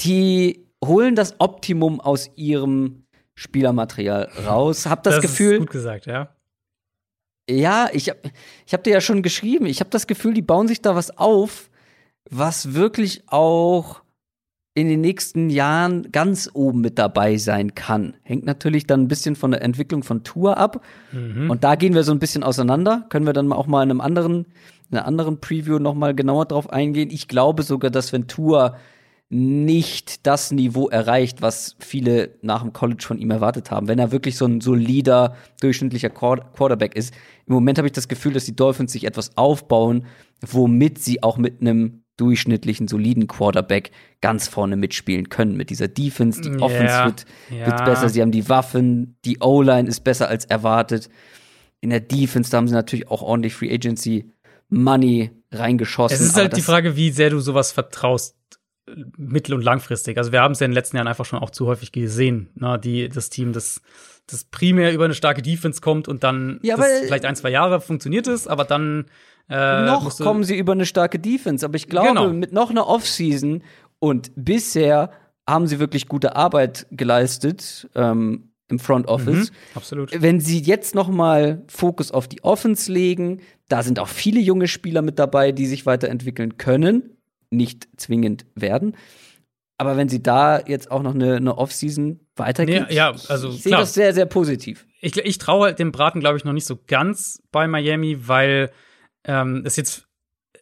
[0.00, 3.04] die holen das Optimum aus ihrem
[3.34, 4.86] Spielermaterial raus.
[4.86, 6.28] Hab das, Ist Gefühl, gut gesagt, ja.
[7.48, 8.18] ja, ich hab,
[8.66, 11.18] ich hab dir ja schon geschrieben, ich habe das Gefühl, die bauen sich da was
[11.18, 11.70] auf,
[12.30, 14.02] was wirklich auch
[14.76, 18.16] in den nächsten Jahren ganz oben mit dabei sein kann.
[18.22, 20.84] Hängt natürlich dann ein bisschen von der Entwicklung von Tour ab.
[21.12, 21.48] Mhm.
[21.48, 23.06] Und da gehen wir so ein bisschen auseinander.
[23.08, 24.46] Können wir dann auch mal in einem anderen,
[24.90, 27.10] in einer anderen Preview noch mal genauer drauf eingehen.
[27.12, 28.76] Ich glaube sogar, dass wenn Tour
[29.30, 33.88] nicht das Niveau erreicht, was viele nach dem College von ihm erwartet haben.
[33.88, 37.14] Wenn er wirklich so ein solider, durchschnittlicher Quarterback ist.
[37.46, 40.06] Im Moment habe ich das Gefühl, dass die Dolphins sich etwas aufbauen,
[40.46, 43.90] womit sie auch mit einem durchschnittlichen, soliden Quarterback
[44.20, 45.56] ganz vorne mitspielen können.
[45.56, 47.66] Mit dieser Defense, die Offense wird, ja.
[47.66, 51.08] wird besser, sie haben die Waffen, die O-Line ist besser als erwartet.
[51.80, 54.30] In der Defense, da haben sie natürlich auch ordentlich Free Agency
[54.68, 56.14] Money reingeschossen.
[56.14, 58.36] Es ist halt die Frage, wie sehr du sowas vertraust,
[59.16, 60.18] mittel- und langfristig.
[60.18, 62.50] Also wir haben es ja in den letzten Jahren einfach schon auch zu häufig gesehen,
[62.54, 62.78] ne?
[62.78, 63.80] die, das Team, das,
[64.26, 67.80] das primär über eine starke Defense kommt und dann Ja, aber- vielleicht ein, zwei Jahre
[67.80, 69.06] funktioniert es, aber dann
[69.48, 72.28] äh, noch kommen sie über eine starke Defense, aber ich glaube, Genau.
[72.32, 73.62] mit noch einer Offseason
[73.98, 75.10] und bisher
[75.46, 79.50] haben sie wirklich gute Arbeit geleistet ähm, im Front Office.
[79.50, 80.22] Mhm, absolut.
[80.22, 84.68] Wenn sie jetzt noch mal Fokus auf die Offense legen, da sind auch viele junge
[84.68, 87.10] Spieler mit dabei, die sich weiterentwickeln können,
[87.56, 88.96] nicht zwingend werden.
[89.76, 93.62] Aber wenn sie da jetzt auch noch eine, eine Offseason weitergehen, Nee, ja, also ich
[93.62, 94.86] sehe das sehr, sehr positiv.
[95.00, 98.70] Ich, ich traue halt dem Braten, glaube ich, noch nicht so ganz bei Miami, weil
[99.24, 100.06] ähm, es jetzt,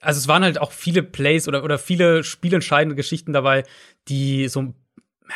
[0.00, 3.64] also es waren halt auch viele Plays oder, oder viele spielentscheidende Geschichten dabei,
[4.08, 4.72] die so,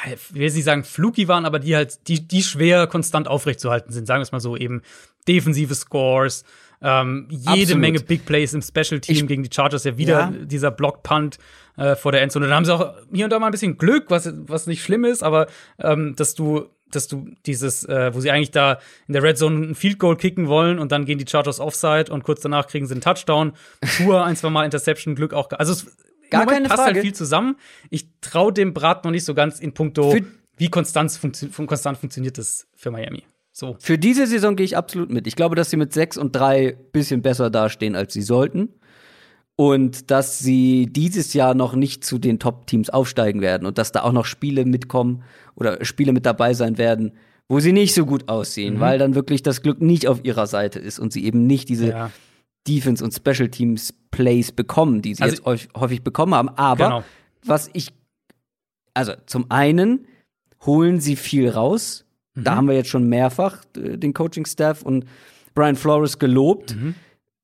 [0.06, 4.06] ich will nicht sagen fluky waren, aber die halt, die, die schwer konstant aufrechtzuerhalten sind,
[4.06, 4.82] sagen wir es mal so, eben
[5.28, 6.44] defensive Scores,
[6.82, 7.78] ähm, jede Absolut.
[7.80, 10.30] Menge Big Plays im Special Team Ich- gegen die Chargers, ja wieder Ja.
[10.30, 11.38] dieser Block-Punt
[11.76, 12.48] äh, vor der Endzone.
[12.48, 15.04] Da haben sie auch hier und da mal ein bisschen Glück, was, was nicht schlimm
[15.04, 15.46] ist, aber
[15.78, 18.78] ähm, dass du, dass du dieses, äh, wo sie eigentlich da
[19.08, 22.10] in der Red Zone ein Field Goal kicken wollen und dann gehen die Chargers Offside
[22.12, 23.52] und kurz danach kriegen sie einen Touchdown.
[23.98, 25.50] Tour, ein, zwei Mal Interception, Glück auch.
[25.52, 25.86] Also es
[26.30, 26.94] Gar Moment keine passt Frage.
[26.94, 27.56] halt viel zusammen.
[27.90, 30.24] Ich traue dem Brat noch nicht so ganz in puncto, Für-
[30.56, 33.24] wie konstant, funktio fun- konstant funktioniert das für Miami.
[33.58, 33.74] So.
[33.80, 35.26] Für diese Saison gehe ich absolut mit.
[35.26, 38.68] Ich glaube, dass sie mit 6 und 3 bisschen besser dastehen, als sie sollten.
[39.56, 44.02] Und dass sie dieses Jahr noch nicht zu den Top-Teams aufsteigen werden und dass da
[44.02, 45.22] auch noch Spiele mitkommen
[45.54, 47.12] oder Spiele mit dabei sein werden,
[47.48, 48.80] wo sie nicht so gut aussehen, Mhm.
[48.80, 51.88] weil dann wirklich das Glück nicht auf ihrer Seite ist und sie eben nicht diese
[51.88, 52.10] Ja.
[52.68, 56.50] Defense- und Special Teams Plays bekommen, die sie Also- jetzt häufig- häufig bekommen haben.
[56.50, 57.04] Aber Genau.
[57.42, 57.94] was ich,
[58.92, 60.06] also zum einen
[60.66, 62.02] holen sie viel raus.
[62.36, 62.56] Da Mhm.
[62.56, 65.04] haben wir jetzt schon mehrfach äh, den Coaching-Staff und
[65.54, 66.76] Brian Flores gelobt.
[66.76, 66.94] Mhm.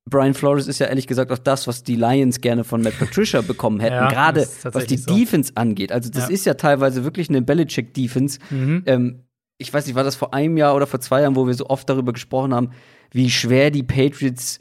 [0.08, 3.40] Brian Flores ist ja ehrlich gesagt auch das, was die Lions gerne von Matt Patricia
[3.46, 5.14] bekommen hätten, Ja, gerade was die so.
[5.16, 5.92] Defense angeht.
[5.92, 6.34] Also das Ja.
[6.34, 8.38] ist ja teilweise wirklich eine Belichick-Defense.
[8.50, 8.82] Mhm.
[8.86, 9.20] Ähm,
[9.58, 11.66] ich weiß nicht, war das vor einem Jahr oder vor zwei Jahren, wo wir so
[11.66, 12.70] oft darüber gesprochen haben,
[13.12, 14.58] wie schwer die Patriots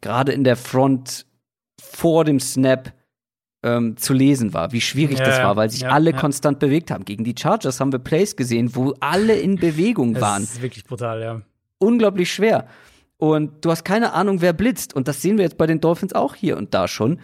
[0.00, 1.26] gerade in der Front
[1.80, 2.92] vor dem Snap
[3.62, 6.16] ähm, zu lesen war, wie schwierig Ja, das war, weil sich Ja, alle ja.
[6.16, 7.04] konstant bewegt haben.
[7.04, 10.42] Gegen die Chargers haben wir Plays gesehen, wo alle in Bewegung Das waren.
[10.44, 11.42] ist wirklich brutal, ja.
[11.78, 12.66] Unglaublich schwer.
[13.16, 14.94] Und du hast keine Ahnung, wer blitzt.
[14.94, 17.18] Und das sehen wir jetzt bei den Dolphins auch hier und da schon.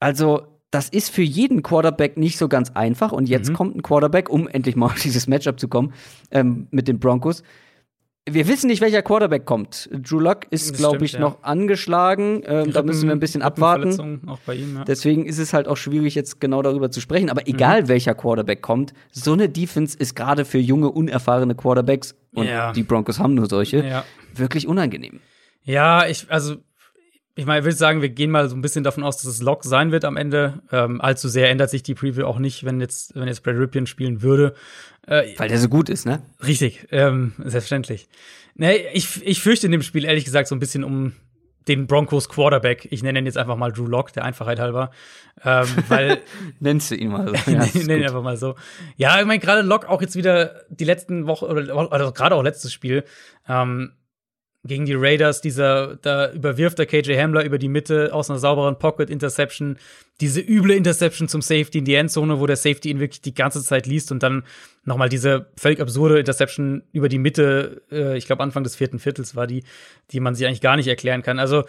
[0.00, 3.12] Also, das ist für jeden Quarterback nicht so ganz einfach.
[3.12, 3.54] Und jetzt Mhm.
[3.54, 5.92] kommt ein Quarterback, um endlich mal auf dieses Matchup zu kommen,
[6.32, 7.42] ähm, mit den Broncos.
[8.28, 9.90] Wir wissen nicht, welcher Quarterback kommt.
[9.92, 11.20] Drew Lock ist, glaube ich, ja.
[11.20, 12.42] noch angeschlagen.
[12.46, 14.22] Ähm, da müssen wir ein bisschen abwarten.
[14.28, 14.84] Auch bei ihm, ja.
[14.84, 17.30] Deswegen ist es halt auch schwierig, jetzt genau darüber zu sprechen.
[17.30, 22.46] Aber egal, welcher Quarterback kommt, so eine Defense ist gerade für junge, unerfahrene Quarterbacks, und
[22.46, 22.72] Ja.
[22.72, 24.04] die Broncos haben nur solche,
[24.34, 25.20] wirklich unangenehm.
[25.64, 26.56] Ja, ich, also,
[27.34, 29.42] ich meine, ich würde sagen, wir gehen mal so ein bisschen davon aus, dass es
[29.42, 30.62] Lock sein wird am Ende.
[30.70, 33.86] Ähm, allzu sehr ändert sich die Preview auch nicht, wenn jetzt, wenn jetzt Brad Ripien
[33.86, 34.54] spielen würde.
[35.06, 36.22] Äh, Weil der so gut ist, ne?
[36.44, 38.08] richtig, ähm, selbstverständlich.
[38.54, 41.12] Nee, ich, ich fürchte in dem Spiel ehrlich gesagt so ein bisschen um
[41.68, 42.88] den Broncos Quarterback.
[42.90, 44.90] Ich nenne ihn jetzt einfach mal Drew Lock, der Einfachheit halber.
[45.44, 46.20] Ähm, weil
[46.60, 47.34] Nennst du ihn mal so.
[47.50, 48.56] ja, Ja, ist nenn ihn einfach mal so.
[48.96, 52.42] Ja, ich meine, gerade Locke auch jetzt wieder die letzten Wochen, oder also gerade auch
[52.42, 53.04] letztes Spiel,
[53.48, 53.92] ähm,
[54.64, 58.78] gegen die Raiders, dieser, da überwirft der KJ Hamler über die Mitte aus einer sauberen
[58.78, 59.76] Pocket Interception,
[60.20, 63.62] diese üble Interception zum Safety in die Endzone, wo der Safety ihn wirklich die ganze
[63.64, 64.44] Zeit liest und dann
[64.84, 69.34] nochmal diese völlig absurde Interception über die Mitte, äh, ich glaube Anfang des vierten Viertels
[69.34, 69.64] war die,
[70.12, 71.40] die man sich eigentlich gar nicht erklären kann.
[71.40, 71.64] Also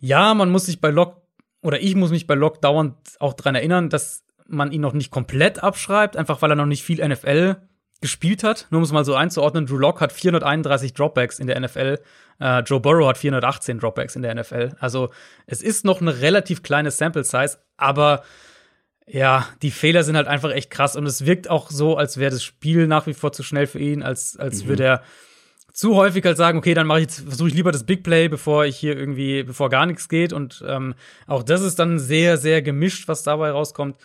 [0.00, 1.22] ja, man muss sich bei Locke
[1.62, 5.10] oder ich muss mich bei Locke dauernd auch dran erinnern, dass man ihn noch nicht
[5.10, 7.56] komplett abschreibt, einfach weil er noch nicht viel NFL
[8.04, 8.66] gespielt hat.
[8.68, 12.00] Nur um es mal so einzuordnen, Drew Lock hat 431 Dropbacks in der NFL,
[12.38, 14.76] äh, Joe Burrow hat 418 Dropbacks in der NFL.
[14.78, 15.08] Also
[15.46, 18.22] es ist noch eine relativ kleine Sample Size, aber
[19.06, 22.30] ja, die Fehler sind halt einfach echt krass und es wirkt auch so, als wäre
[22.30, 25.02] das Spiel nach wie vor zu schnell für ihn, als, als würde er
[25.72, 28.28] zu häufig halt sagen, okay, dann mache ich jetzt, versuche ich lieber das Big Play,
[28.28, 30.34] bevor ich hier irgendwie, bevor gar nichts geht.
[30.34, 30.94] Und ähm,
[31.26, 33.96] auch das ist dann sehr, sehr gemischt, was dabei rauskommt.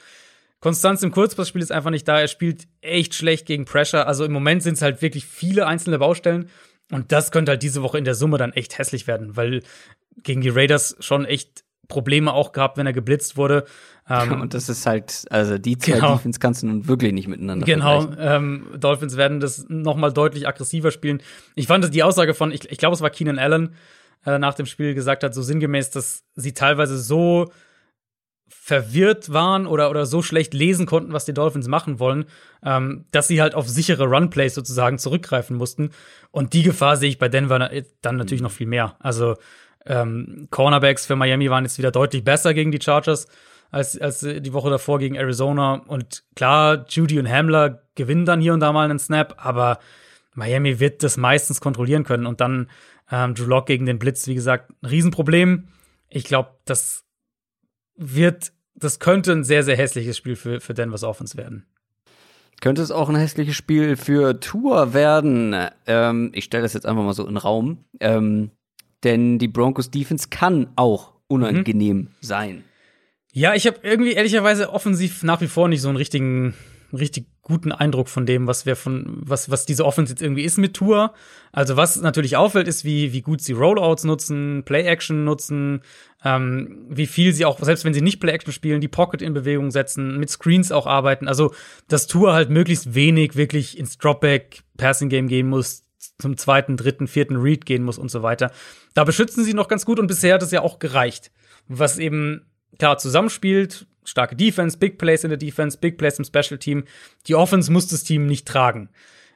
[0.59, 2.19] Konstanz im Kurzpassspiel ist einfach nicht da.
[2.19, 4.07] Er spielt echt schlecht gegen Pressure.
[4.07, 6.49] Also im Moment sind es halt wirklich viele einzelne Baustellen.
[6.91, 9.61] Und das könnte halt diese Woche in der Summe dann echt hässlich werden, weil
[10.23, 13.65] gegen die Raiders schon echt Probleme auch gehabt, wenn er geblitzt wurde.
[14.09, 16.15] Ähm, und das ist halt, also die zwei genau.
[16.15, 20.47] Defense kannst du nun wirklich nicht miteinander Genau, ähm, Dolphins werden das noch mal deutlich
[20.47, 21.21] aggressiver spielen.
[21.55, 23.75] Ich fand die Aussage von, ich, ich glaube, es war Keenan Allen,
[24.25, 27.51] äh, nach dem Spiel gesagt hat, so sinngemäß, dass sie teilweise so
[28.69, 32.25] verwirrt waren oder, oder so schlecht lesen konnten, was die Dolphins machen wollen,
[32.63, 35.89] ähm, dass sie halt auf sichere Runplays sozusagen zurückgreifen mussten.
[36.29, 37.71] Und die Gefahr sehe ich bei Denver
[38.03, 38.95] dann natürlich noch viel mehr.
[38.99, 39.37] Also
[39.87, 43.27] ähm, Cornerbacks für Miami waren jetzt wieder deutlich besser gegen die Chargers
[43.71, 45.81] als, als die Woche davor gegen Arizona.
[45.87, 49.79] Und klar, Judy und Hamler gewinnen dann hier und da mal einen Snap, aber
[50.35, 52.27] Miami wird das meistens kontrollieren können.
[52.27, 52.69] Und dann
[53.11, 55.69] ähm, Drew Lock gegen den Blitz, wie gesagt, ein Riesenproblem.
[56.07, 57.03] Ich glaube, das
[57.99, 61.65] wird, das könnte ein sehr, sehr hässliches Spiel für, für Denver's Offense werden.
[62.61, 65.55] Könnte es auch ein hässliches Spiel für Tour werden?
[65.87, 67.85] Ähm, ich stelle das jetzt einfach mal so in den Raum.
[67.99, 68.51] Ähm,
[69.03, 72.07] denn die Broncos Defense kann auch unangenehm mhm.
[72.19, 72.63] sein.
[73.31, 76.53] Ja, ich habe irgendwie ehrlicherweise offensiv nach wie vor nicht so einen richtigen,
[76.93, 80.57] richtig guten Eindruck von dem, was wir von, was, was diese Offense jetzt irgendwie ist
[80.57, 81.13] mit Tour.
[81.51, 85.81] Also was natürlich auffällt, ist, wie, wie gut sie Rollouts nutzen, Play-Action nutzen,
[86.23, 89.71] ähm, wie viel sie auch, selbst wenn sie nicht Play-Action spielen, die Pocket in Bewegung
[89.71, 91.27] setzen, mit Screens auch arbeiten.
[91.27, 91.53] Also,
[91.87, 95.83] dass Tour halt möglichst wenig wirklich ins Dropback Passing Game gehen muss,
[96.19, 98.51] zum zweiten, dritten, vierten Read gehen muss und so weiter.
[98.93, 101.31] Da beschützen sie noch ganz gut und bisher hat es ja auch gereicht.
[101.67, 102.45] Was eben
[102.77, 106.83] klar zusammenspielt, starke Defense, Big Plays in der Defense, Big Plays im Special Team.
[107.27, 108.89] Die Offense muss das Team nicht tragen.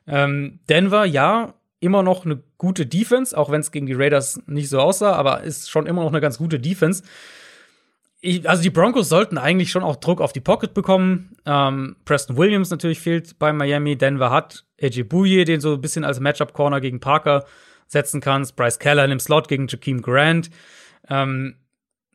[0.08, 4.70] Ähm, Denver, ja, immer noch eine gute Defense, auch wenn es gegen die Raiders nicht
[4.70, 7.04] so aussah, aber ist schon immer noch eine ganz gute Defense.
[8.22, 11.36] Ich, also die Broncos sollten eigentlich schon auch Druck auf die Pocket bekommen.
[11.46, 13.98] Ähm, Preston Williams natürlich fehlt bei Miami.
[13.98, 17.44] Denver hat AJ Bouye, den so ein bisschen als Matchup-Corner gegen Parker
[17.88, 18.56] setzen kannst.
[18.56, 20.52] Bryce Keller im Slot gegen Jakeem Grant.
[21.10, 21.58] Ähm,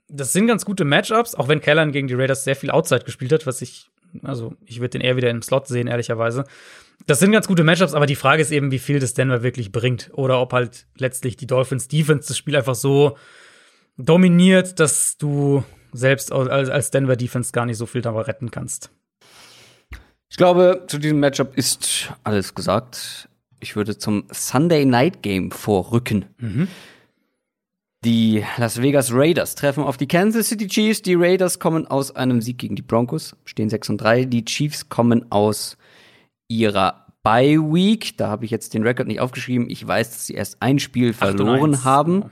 [0.09, 3.33] das sind ganz gute Matchups, auch wenn Kellan gegen die Raiders sehr viel Outside gespielt
[3.33, 3.91] hat, was ich,
[4.23, 6.45] also ich würde den eher wieder im Slot sehen, ehrlicherweise.
[7.07, 9.71] Das sind ganz gute Matchups, aber die Frage ist eben, wie viel das Denver wirklich
[9.71, 10.11] bringt.
[10.15, 13.17] Oder ob halt letztlich die Dolphins Defense das Spiel einfach so
[13.97, 18.91] dominiert, dass du selbst als Denver Defense gar nicht so viel darüber retten kannst.
[20.31, 23.29] Ich glaube, zu diesem Matchup ist alles gesagt.
[23.61, 26.27] Ich würde zum Sunday Night Game vorrücken.
[26.39, 26.69] Mhm.
[28.05, 31.03] Die Las Vegas Raiders treffen auf die Kansas City Chiefs.
[31.03, 34.25] Die Raiders kommen aus einem Sieg gegen die Broncos, stehen 6 und 3.
[34.25, 35.77] Die Chiefs kommen aus
[36.47, 38.17] ihrer Bye Week.
[38.17, 39.69] Da habe ich jetzt den Rekord nicht aufgeschrieben.
[39.69, 42.31] Ich weiß, dass sie erst ein Spiel verloren haben.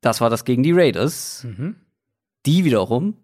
[0.00, 1.44] Das war das gegen die Raiders.
[1.44, 1.76] Mhm.
[2.46, 3.16] Die wiederum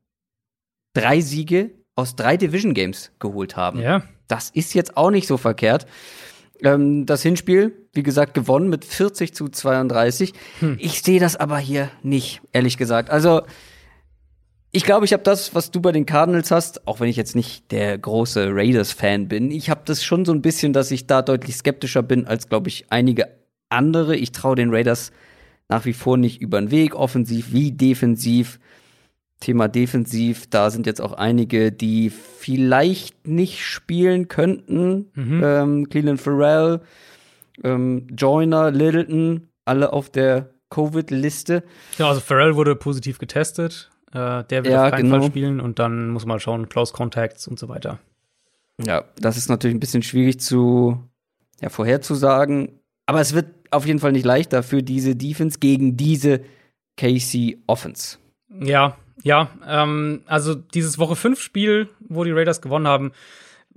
[0.94, 3.80] drei Siege aus drei Division Games geholt haben.
[3.80, 4.02] Ja.
[4.26, 5.86] Das ist jetzt auch nicht so verkehrt.
[6.62, 10.32] Ähm, das Hinspiel, wie gesagt, gewonnen mit 40 zu 32.
[10.60, 10.76] Hm.
[10.78, 13.10] Ich sehe das aber hier nicht, ehrlich gesagt.
[13.10, 13.42] Also,
[14.72, 17.34] ich glaube, ich habe das, was du bei den Cardinals hast, auch wenn ich jetzt
[17.34, 21.22] nicht der große Raiders-Fan bin, ich habe das schon so ein bisschen, dass ich da
[21.22, 23.28] deutlich skeptischer bin als, glaube ich, einige
[23.68, 24.16] andere.
[24.16, 25.10] Ich traue den Raiders
[25.68, 28.60] nach wie vor nicht über den Weg, offensiv wie defensiv.
[29.40, 35.10] Thema defensiv, da sind jetzt auch einige, die vielleicht nicht spielen könnten.
[35.14, 35.40] Mhm.
[35.42, 36.80] Ähm, Cleveland Farrell,
[37.64, 41.64] ähm, Joyner, Littleton, alle auf der Covid-Liste.
[41.98, 43.90] Ja, also Farrell wurde positiv getestet.
[44.12, 45.20] Äh, der wird ja, auf keinen genau.
[45.20, 47.98] Fall spielen und dann muss man mal schauen, Close Contacts und so weiter.
[48.84, 51.02] Ja, das ist natürlich ein bisschen schwierig zu
[51.60, 52.80] ja, vorherzusagen.
[53.06, 56.40] Aber es wird auf jeden Fall nicht leichter für diese Defense gegen diese
[56.96, 58.18] KC Offense.
[58.60, 63.12] Ja, ja, ähm, also dieses Woche 5 Spiel, wo die Raiders gewonnen haben,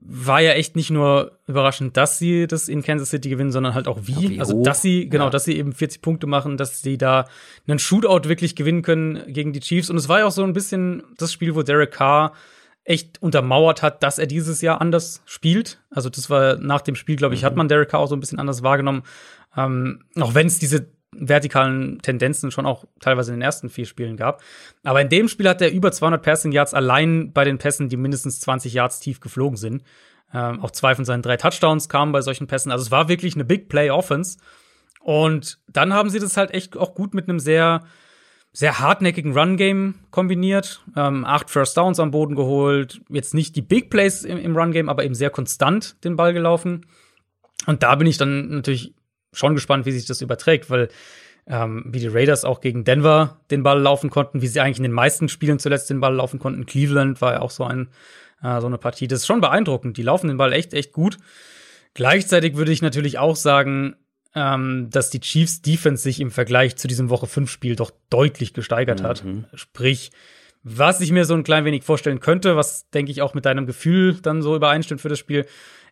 [0.05, 3.87] war ja echt nicht nur überraschend, dass sie das in Kansas City gewinnen, sondern halt
[3.87, 4.31] auch wie.
[4.31, 5.29] wie also, dass sie, genau, ja.
[5.29, 7.25] dass sie eben 40 Punkte machen, dass sie da
[7.67, 9.89] einen Shootout wirklich gewinnen können gegen die Chiefs.
[9.89, 12.33] Und es war ja auch so ein bisschen das Spiel, wo Derek Carr
[12.83, 15.79] echt untermauert hat, dass er dieses Jahr anders spielt.
[15.89, 17.45] Also, das war nach dem Spiel, glaube ich, mhm.
[17.45, 19.03] hat man Derek Carr auch so ein bisschen anders wahrgenommen.
[19.55, 20.85] Ähm, auch wenn es diese
[21.19, 24.41] vertikalen Tendenzen schon auch teilweise in den ersten vier Spielen gab.
[24.83, 27.97] Aber in dem Spiel hat er über 200 Passing Yards allein bei den Pässen, die
[27.97, 29.83] mindestens 20 Yards tief geflogen sind.
[30.33, 32.71] Ähm, auch zwei von seinen drei Touchdowns kamen bei solchen Pässen.
[32.71, 34.37] Also es war wirklich eine Big Play Offense.
[34.99, 37.83] Und dann haben sie das halt echt auch gut mit einem sehr,
[38.51, 40.81] sehr hartnäckigen Run-Game kombiniert.
[40.95, 43.01] Ähm, acht First Downs am Boden geholt.
[43.09, 46.85] Jetzt nicht die Big Plays im, im Run-Game, aber eben sehr konstant den Ball gelaufen.
[47.65, 48.93] Und da bin ich dann natürlich
[49.33, 50.89] schon gespannt, wie sich das überträgt, weil
[51.45, 54.83] ähm, wie die Raiders auch gegen Denver den Ball laufen konnten, wie sie eigentlich in
[54.83, 56.65] den meisten Spielen zuletzt den Ball laufen konnten.
[56.65, 57.89] Cleveland war ja auch so ein
[58.41, 59.07] äh, so eine Partie.
[59.07, 59.97] Das ist schon beeindruckend.
[59.97, 61.17] Die laufen den Ball echt echt gut.
[61.93, 63.95] Gleichzeitig würde ich natürlich auch sagen,
[64.35, 68.53] ähm, dass die Chiefs Defense sich im Vergleich zu diesem Woche 5 Spiel doch deutlich
[68.53, 69.05] gesteigert mhm.
[69.05, 69.23] hat.
[69.53, 70.11] Sprich,
[70.63, 73.65] was ich mir so ein klein wenig vorstellen könnte, was denke ich auch mit deinem
[73.65, 75.45] Gefühl dann so übereinstimmt für das Spiel,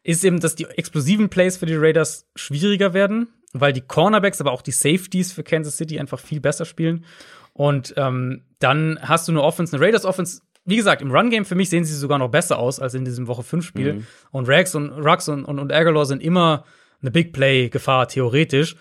[0.04, 4.52] ist eben, dass die explosiven Plays für die Raiders schwieriger werden, weil die Cornerbacks, aber
[4.52, 7.06] auch die Safeties für Kansas City einfach viel besser spielen.
[7.54, 10.42] Und ähm, dann hast du eine Offense, eine Raiders Offense.
[10.64, 13.28] Wie gesagt, im Run-Game für mich sehen sie sogar noch besser aus als in diesem
[13.28, 13.94] Woche 5 Spiel.
[13.94, 14.08] Mhm.
[14.32, 16.64] Und Rags und Rux und, und, und Aguilar sind immer
[17.02, 18.76] eine Big Play-Gefahr, theoretisch.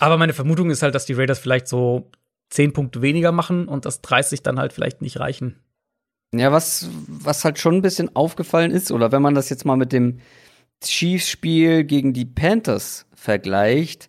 [0.00, 2.10] Aber meine Vermutung ist halt, dass die Raiders vielleicht so
[2.50, 5.56] 10 Punkte weniger machen und das 30 dann halt vielleicht nicht reichen.
[6.34, 9.76] Ja, was, was halt schon ein bisschen aufgefallen ist, oder wenn man das jetzt mal
[9.76, 10.18] mit dem
[10.82, 14.08] Chiefs-Spiel gegen die Panthers vergleicht,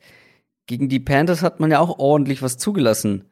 [0.68, 3.26] gegen die Panthers hat man ja auch ordentlich was zugelassen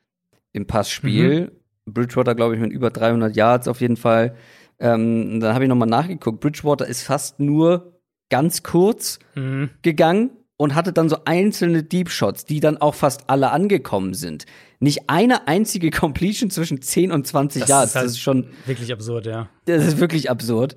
[0.52, 1.52] im Passspiel.
[1.86, 1.94] Mhm.
[1.94, 4.36] Bridgewater, glaube ich, mit über 300 Yards auf jeden Fall.
[4.80, 6.40] Ähm, dann habe ich noch mal nachgeguckt.
[6.40, 8.00] Bridgewater ist fast nur
[8.30, 9.72] ganz kurz mhm.
[9.82, 14.46] gegangen und hatte dann so einzelne Deep Shots, die dann auch fast alle angekommen sind.
[14.84, 17.92] Nicht eine einzige Completion zwischen 10 und 20 das Yards.
[17.92, 19.50] Ist halt das ist schon wirklich absurd, ja.
[19.66, 20.76] Das ist wirklich absurd.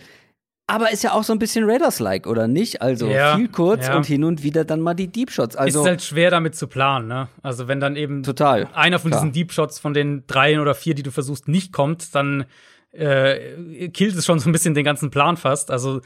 [0.68, 2.82] Aber ist ja auch so ein bisschen Raiders-like, oder nicht?
[2.82, 3.96] Also ja, viel kurz ja.
[3.96, 5.54] und hin und wieder dann mal die Deep Shots.
[5.54, 7.28] Also ist halt schwer damit zu planen, ne?
[7.42, 9.22] Also wenn dann eben total, einer von klar.
[9.22, 12.46] diesen Deep Shots von den drei oder vier, die du versuchst, nicht kommt, dann
[12.92, 15.70] äh, killt es schon so ein bisschen den ganzen Plan fast.
[15.70, 16.00] Also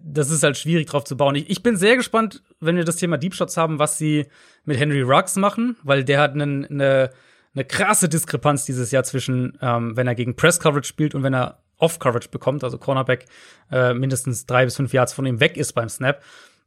[0.00, 1.34] das ist halt schwierig drauf zu bauen.
[1.34, 4.26] Ich, ich bin sehr gespannt, wenn wir das Thema Deep Shots haben, was sie
[4.64, 7.10] mit Henry Ruggs machen, weil der hat eine
[7.54, 11.22] ne, ne krasse Diskrepanz dieses Jahr zwischen, ähm, wenn er gegen Press Coverage spielt und
[11.22, 13.26] wenn er Off-Coverage bekommt, also Cornerback
[13.70, 16.22] äh, mindestens drei bis fünf Yards von ihm weg ist beim Snap.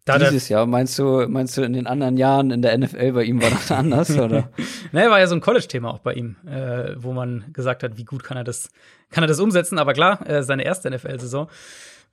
[0.05, 3.23] Da Dieses Jahr, meinst du, meinst du in den anderen Jahren in der NFL bei
[3.23, 4.49] ihm war das anders, oder?
[4.91, 8.05] naja, war ja so ein College-Thema auch bei ihm, äh, wo man gesagt hat, wie
[8.05, 8.71] gut kann er das,
[9.11, 11.49] kann er das umsetzen, aber klar, äh, seine erste NFL-Saison.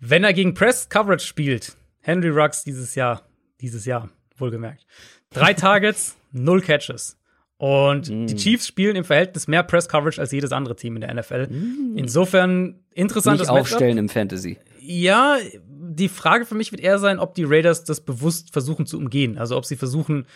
[0.00, 3.22] Wenn er gegen Press-Coverage spielt, Henry Ruggs dieses Jahr,
[3.60, 4.86] dieses Jahr, wohlgemerkt.
[5.30, 7.16] Drei Targets, null Catches.
[7.58, 8.26] Und mm.
[8.26, 11.48] die Chiefs spielen im Verhältnis mehr Press Coverage als jedes andere Team in der NFL.
[11.48, 11.98] Mm.
[11.98, 14.58] Insofern interessantes Nicht aufstellen im Fantasy.
[14.80, 15.36] Ja,
[15.66, 19.38] die Frage für mich wird eher sein, ob die Raiders das bewusst versuchen zu umgehen.
[19.38, 20.26] Also ob sie versuchen,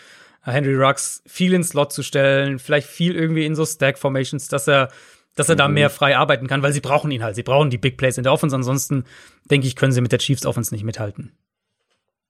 [0.41, 4.67] Henry Ruggs viel ins Slot zu stellen, vielleicht viel irgendwie in so Stack Formations, dass
[4.67, 4.89] er
[5.35, 5.59] dass er mhm.
[5.59, 7.35] da mehr frei arbeiten kann, weil sie brauchen ihn halt.
[7.35, 8.55] Sie brauchen die Big Plays in der Offense.
[8.55, 9.05] Ansonsten,
[9.49, 11.31] denke ich, können sie mit der Chiefs Offense nicht mithalten.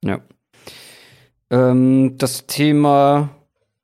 [0.02, 0.22] Ja.
[1.50, 3.36] Ähm, das Thema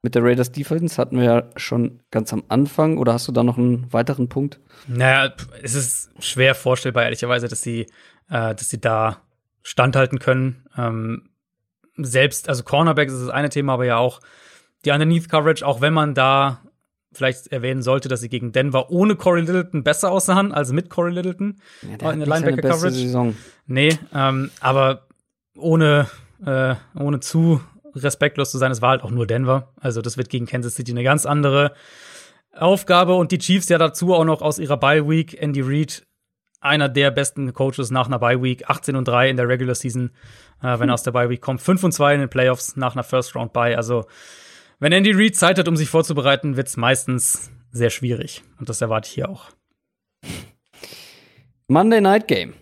[0.01, 2.97] mit der Raiders Defense hatten wir ja schon ganz am Anfang.
[2.97, 4.59] Oder hast du da noch einen weiteren Punkt?
[4.87, 7.81] Naja, es ist schwer vorstellbar, ehrlicherweise, dass sie,
[8.29, 9.21] äh, dass sie da
[9.61, 10.65] standhalten können.
[10.77, 11.29] Ähm,
[11.97, 14.21] selbst, also Cornerbacks ist das eine Thema, aber ja auch
[14.85, 16.61] die Underneath Coverage, auch wenn man da
[17.11, 21.11] vielleicht erwähnen sollte, dass sie gegen Denver ohne Corey Littleton besser aussahen als mit Corey
[21.11, 22.95] Littleton ja, der in der Linebacker Coverage.
[22.95, 23.35] Saison.
[23.65, 25.07] Nee, ähm, aber
[25.57, 26.07] ohne,
[26.45, 27.61] äh, ohne zu
[27.95, 29.73] respektlos zu sein, es war halt auch nur Denver.
[29.79, 31.73] Also das wird gegen Kansas City eine ganz andere
[32.53, 36.05] Aufgabe und die Chiefs ja dazu auch noch aus ihrer Bye Week Andy Reid
[36.61, 40.11] einer der besten Coaches nach einer Bye Week 18 und 3 in der Regular Season,
[40.61, 42.95] äh, wenn er aus der Bye Week kommt, 5 und 2 in den Playoffs nach
[42.95, 43.77] einer First Round Bye.
[43.77, 44.05] Also
[44.79, 48.81] wenn Andy Reid Zeit hat, um sich vorzubereiten, wird es meistens sehr schwierig und das
[48.81, 49.51] erwarte ich hier auch.
[51.67, 52.55] Monday Night Game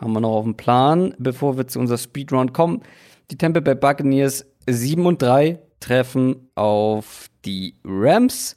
[0.00, 2.82] haben wir noch auf dem Plan, bevor wir zu unserer Speedrun kommen.
[3.30, 8.56] Die Tampa Bay Buccaneers 7 und 3 treffen auf die Rams.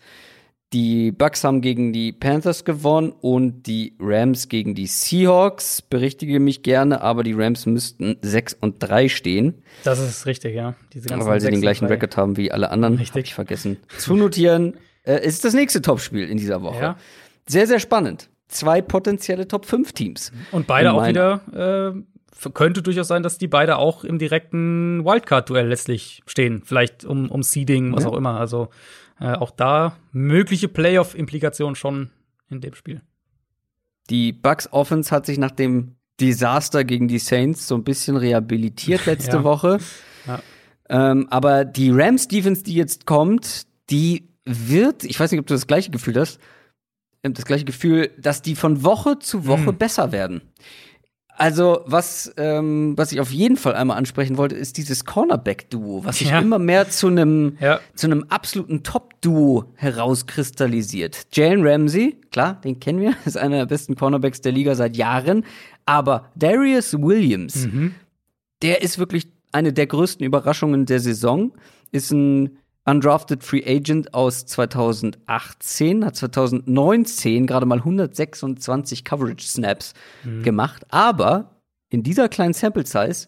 [0.71, 5.81] Die Bucks haben gegen die Panthers gewonnen und die Rams gegen die Seahawks.
[5.81, 9.63] Berichtige mich gerne, aber die Rams müssten 6 und 3 stehen.
[9.83, 10.75] Das ist richtig, ja.
[11.09, 12.95] Weil sie den gleichen Rekord haben wie alle anderen.
[12.97, 13.15] Richtig.
[13.15, 13.77] Hab ich vergessen.
[13.97, 16.81] Zu notieren äh, ist das nächste Topspiel in dieser Woche.
[16.81, 16.97] Ja.
[17.47, 18.29] Sehr, sehr spannend.
[18.47, 20.31] Zwei potenzielle Top 5 Teams.
[20.51, 21.99] Und beide auch wieder äh,
[22.53, 26.61] könnte durchaus sein, dass die beide auch im direkten Wildcard-Duell letztlich stehen.
[26.63, 28.09] Vielleicht um, um Seeding, was ja.
[28.09, 28.39] auch immer.
[28.39, 28.69] Also
[29.19, 32.09] äh, auch da mögliche Playoff-Implikationen schon
[32.49, 33.01] in dem Spiel.
[34.09, 39.05] Die Bucks Offense hat sich nach dem Desaster gegen die Saints so ein bisschen rehabilitiert
[39.05, 39.43] letzte ja.
[39.43, 39.79] Woche.
[40.25, 40.41] Ja.
[40.89, 45.53] Ähm, aber die Rams Defense, die jetzt kommt, die wird, ich weiß nicht, ob du
[45.53, 46.39] das gleiche Gefühl hast,
[47.21, 49.77] das gleiche Gefühl, dass die von Woche zu Woche mhm.
[49.77, 50.41] besser werden.
[51.39, 56.17] Also, was, ähm, was ich auf jeden Fall einmal ansprechen wollte, ist dieses Cornerback-Duo, was
[56.17, 56.39] sich ja.
[56.39, 57.79] immer mehr zu einem ja.
[57.95, 61.27] zu einem absoluten Top-Duo herauskristallisiert.
[61.31, 65.45] Jalen Ramsey, klar, den kennen wir, ist einer der besten Cornerbacks der Liga seit Jahren.
[65.85, 67.95] Aber Darius Williams, mhm.
[68.61, 71.53] der ist wirklich eine der größten Überraschungen der Saison,
[71.93, 72.57] ist ein
[72.89, 79.93] Undrafted Free Agent aus 2018, hat 2019 gerade mal 126 Coverage Snaps
[80.23, 80.43] mhm.
[80.43, 83.27] gemacht, aber in dieser kleinen Sample Size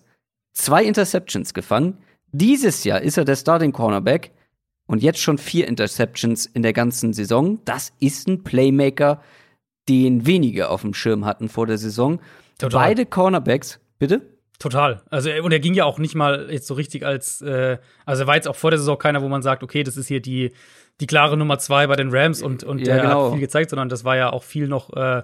[0.53, 1.97] zwei Interceptions gefangen,
[2.31, 4.31] Dieses Jahr ist er der Starting Cornerback
[4.87, 7.59] und jetzt schon vier Interceptions in der ganzen Saison.
[7.65, 9.21] Das ist ein Playmaker,
[9.89, 12.21] den wenige auf dem Schirm hatten vor der Saison.
[12.57, 12.87] Total.
[12.87, 14.21] Beide Cornerbacks, bitte?
[14.61, 15.01] Total.
[15.09, 18.27] Also und er ging ja auch nicht mal jetzt so richtig als, äh, also er
[18.27, 20.51] war jetzt auch vor der Saison keiner, wo man sagt, okay, das ist hier die
[20.99, 23.25] die klare Nummer zwei bei den Rams und und Ja, der genau.
[23.25, 24.95] hat viel gezeigt, sondern das war ja auch viel noch.
[24.95, 25.23] Äh,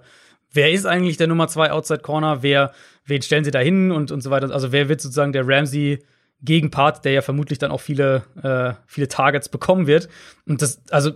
[0.52, 2.42] wer ist eigentlich der Nummer zwei Outside Corner?
[2.42, 2.72] Wer,
[3.06, 4.50] wen stellen sie da hin und und so weiter?
[4.50, 6.00] Also wer wird sozusagen der Ramsey
[6.42, 10.10] Gegenpart, der ja vermutlich dann auch viele äh, viele Targets bekommen wird.
[10.48, 11.12] Und das, also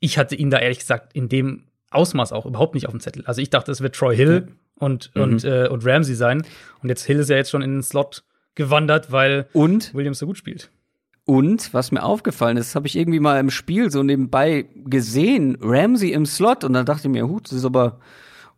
[0.00, 3.24] ich hatte ihn da ehrlich gesagt in dem Ausmaß auch überhaupt nicht auf dem Zettel.
[3.26, 5.22] Also ich dachte, es wird Troy Hill und, Mhm.
[5.22, 6.42] und, äh, und Ramsey sein.
[6.82, 8.24] Und jetzt Hill ist ja jetzt schon in den Slot
[8.54, 10.70] gewandert, weil Und Williams so gut spielt.
[11.26, 16.12] Und was mir aufgefallen ist, habe ich irgendwie mal im Spiel so nebenbei gesehen, Ramsey
[16.12, 17.98] im Slot und dann dachte ich mir, hut, das ist aber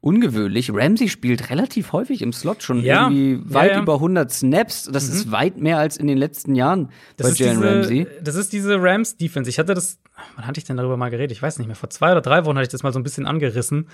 [0.07, 0.71] ungewöhnlich.
[0.73, 3.83] Ramsey spielt relativ häufig im Slot, schon Ja, irgendwie ja, weit ja.
[3.83, 4.85] über 100 Snaps.
[4.93, 8.07] Das ist weit mehr als in den letzten Jahren bei ist Jalen Ramsey.
[8.23, 9.51] das ist diese Rams-Defense.
[9.51, 9.99] Ich hatte das,
[10.37, 11.33] wann hatte ich denn darüber mal geredet?
[11.33, 11.77] Ich weiß nicht mehr.
[11.77, 13.89] Vor zwei oder drei Wochen hatte ich das mal so ein bisschen angerissen.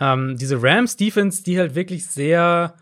[0.00, 2.74] Ähm, diese Rams-Defense, die halt wirklich sehr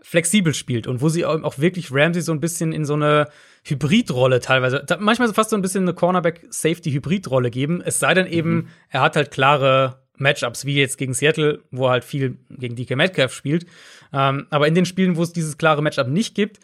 [0.00, 3.26] flexibel spielt und wo sie auch wirklich Ramsey so ein bisschen in so eine
[3.64, 7.80] Hybridrolle teilweise, manchmal fast so ein bisschen eine Cornerback-Safety-Hybridrolle geben.
[7.84, 8.68] Es sei denn eben, Mhm.
[8.90, 13.32] er hat halt klare Matchups, wie jetzt gegen Seattle, wo halt viel gegen DK Metcalf
[13.32, 13.66] spielt.
[14.12, 16.60] Ähm, aber in den Spielen, wo es dieses klare Matchup nicht gibt,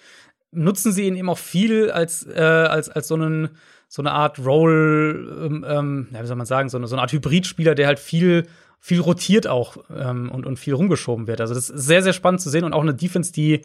[0.53, 3.51] nutzen sie ihn eben auch viel als, äh, als, als so, einen,
[3.89, 7.03] so eine Art Role, ähm, ähm, ja, wie soll man sagen, so eine, so eine
[7.03, 8.47] Art Hybridspieler, der halt viel,
[8.81, 11.41] viel rotiert auch ähm, und, und viel rumgeschoben wird.
[11.41, 13.63] Also das ist sehr, sehr spannend zu sehen und auch eine Defense, die,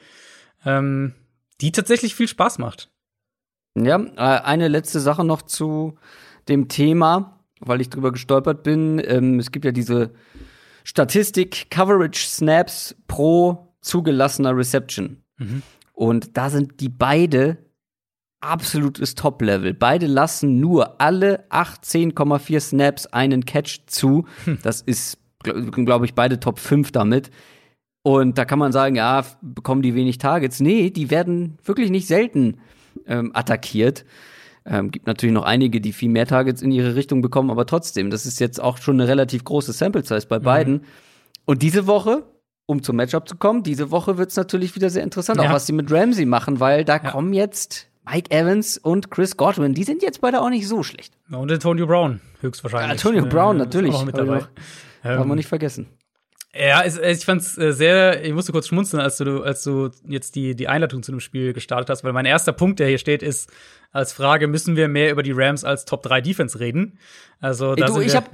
[0.66, 1.14] ähm,
[1.62, 2.90] die tatsächlich viel Spaß macht.
[3.76, 5.98] Ja, äh, eine letzte Sache noch zu
[6.48, 9.02] dem Thema, weil ich drüber gestolpert bin.
[9.06, 10.12] Ähm, es gibt ja diese
[10.84, 15.24] Statistik Coverage Snaps pro zugelassener Reception.
[15.38, 15.62] Mhm.
[15.94, 17.58] Und da sind die beide
[18.42, 19.74] absolutes Top-Level.
[19.74, 24.26] Beide lassen nur alle 18,4 Snaps einen Catch zu.
[24.64, 27.32] Das ist, glaube glaub ich, beide Top 5 damit.
[28.02, 30.60] Und da kann man sagen, ja, bekommen die wenig Targets.
[30.60, 32.60] Nee, die werden wirklich nicht selten
[33.06, 34.06] ähm, attackiert.
[34.66, 38.10] Ähm, gibt natürlich noch einige, die viel mehr Targets in ihre Richtung bekommen, aber trotzdem,
[38.10, 40.84] das ist jetzt auch schon eine relativ große Sample Size bei beiden.
[41.46, 42.24] Und diese Woche,
[42.66, 45.50] um zum Matchup zu kommen, diese Woche wird es natürlich wieder sehr interessant, Ja.
[45.50, 47.12] auch was sie mit Ramsey machen, weil da Ja.
[47.12, 49.74] kommen jetzt Mike Evans und Chris Godwin.
[49.74, 51.14] Die sind jetzt beide auch nicht so schlecht.
[51.32, 52.92] Und Antonio Brown, höchstwahrscheinlich.
[52.92, 53.94] Antonio Brown, Äh, natürlich.
[53.96, 54.44] Auch noch mit dabei.
[55.04, 55.88] Darf man nicht vergessen.
[56.56, 60.36] Ja, es, ich fand's äh, sehr, ich musste kurz schmunzeln, als du, als du jetzt
[60.36, 63.22] die, die Einleitung zu dem Spiel gestartet hast, weil mein erster Punkt, der hier steht,
[63.22, 63.52] ist
[63.92, 66.98] als Frage, müssen wir mehr über die Rams als Top 3 Defense reden?
[67.40, 68.28] Also, da Ey, du, ich habe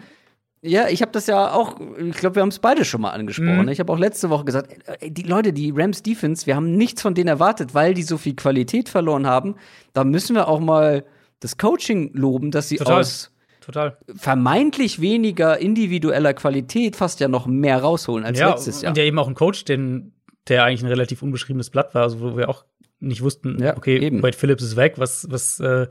[0.62, 3.64] ja, ich habe das ja auch, ich glaube, wir haben es beide schon mal angesprochen.
[3.64, 3.70] Mhm.
[3.70, 4.74] Ich habe auch letzte Woche gesagt,
[5.04, 8.36] die Leute, die Rams Defense, wir haben nichts von denen erwartet, weil die so viel
[8.36, 9.58] Qualität verloren haben.
[9.94, 11.06] Da müssen wir auch mal
[11.40, 13.02] das Coaching loben, dass sie Total.
[13.02, 13.32] aus
[13.66, 13.98] total.
[14.16, 18.92] vermeintlich weniger individueller Qualität fast ja noch mehr rausholen als ja, letztes Jahr.
[18.92, 20.14] und ja eben auch ein Coach, den,
[20.48, 22.66] der eigentlich ein relativ unbeschriebenes Blatt war, also wo wir auch
[23.00, 24.24] nicht wussten, Ja, okay, eben.
[24.24, 25.88] Wade Phillips ist weg, was, was, äh,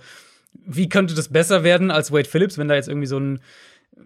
[0.66, 3.40] wie könnte das besser werden als Wade Phillips, wenn da jetzt irgendwie so ein,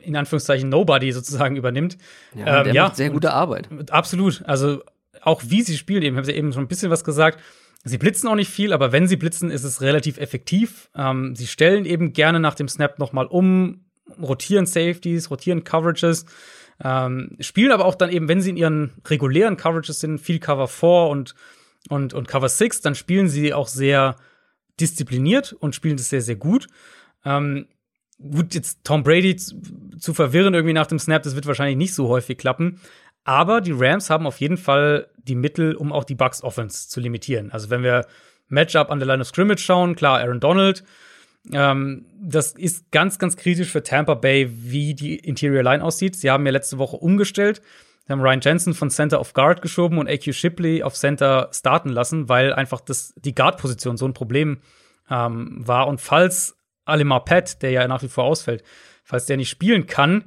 [0.00, 1.96] in Anführungszeichen, Nobody sozusagen übernimmt?
[2.34, 3.68] ja, Ähm, der ja, macht sehr gute Arbeit.
[3.90, 4.42] Absolut.
[4.46, 4.82] Also
[5.22, 7.38] auch wie sie spielen, eben, haben sie eben schon ein bisschen was gesagt.
[7.88, 10.90] Sie blitzen auch nicht viel, aber wenn sie blitzen, ist es relativ effektiv.
[10.94, 13.84] Ähm, sie stellen eben gerne nach dem Snap nochmal um,
[14.20, 16.24] rotieren Safeties, rotieren Coverages,
[16.82, 20.68] ähm, spielen aber auch dann eben, wenn sie in ihren regulären Coverages sind, viel Cover
[20.68, 21.34] 4 und,
[21.88, 24.16] und, und Cover 6, dann spielen sie auch sehr
[24.80, 26.68] diszipliniert und spielen das sehr, sehr gut.
[27.24, 27.66] Ähm,
[28.18, 29.60] gut, jetzt Tom Brady zu,
[29.98, 32.80] zu verwirren irgendwie nach dem Snap, das wird wahrscheinlich nicht so häufig klappen.
[33.28, 36.98] Aber die Rams haben auf jeden Fall die Mittel, um auch die Bucks Offense zu
[36.98, 37.52] limitieren.
[37.52, 38.06] Also wenn wir
[38.48, 40.82] Matchup an der Line of Scrimmage schauen, klar, Aaron Donald,
[41.52, 46.16] ähm, das ist ganz, ganz kritisch für Tampa Bay, wie die Interior Line aussieht.
[46.16, 47.60] Sie haben ja letzte Woche umgestellt.
[48.06, 51.90] Sie haben Ryan Jensen von Center auf Guard geschoben und AQ Shipley auf Center starten
[51.90, 54.62] lassen, weil einfach das, die Guard-Position so ein Problem
[55.10, 55.86] ähm, war.
[55.86, 56.56] Und falls
[56.86, 58.64] Alimar Pat, der ja nach wie vor ausfällt,
[59.04, 60.24] falls der nicht spielen kann,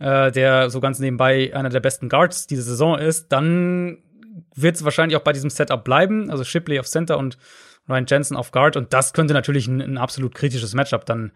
[0.00, 3.98] äh, der so ganz nebenbei einer der besten Guards diese Saison ist, dann
[4.54, 6.30] wird es wahrscheinlich auch bei diesem Setup bleiben.
[6.30, 7.38] Also Shipley auf Center und
[7.88, 8.76] Ryan Jensen auf Guard.
[8.76, 11.32] Und das könnte natürlich ein, ein absolut kritisches Matchup dann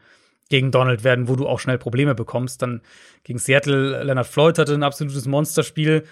[0.48, 2.62] gegen Donald werden, wo du auch schnell Probleme bekommst.
[2.62, 2.80] Dann
[3.22, 6.04] gegen Seattle, Leonard Floyd hatte ein absolutes Monsterspiel.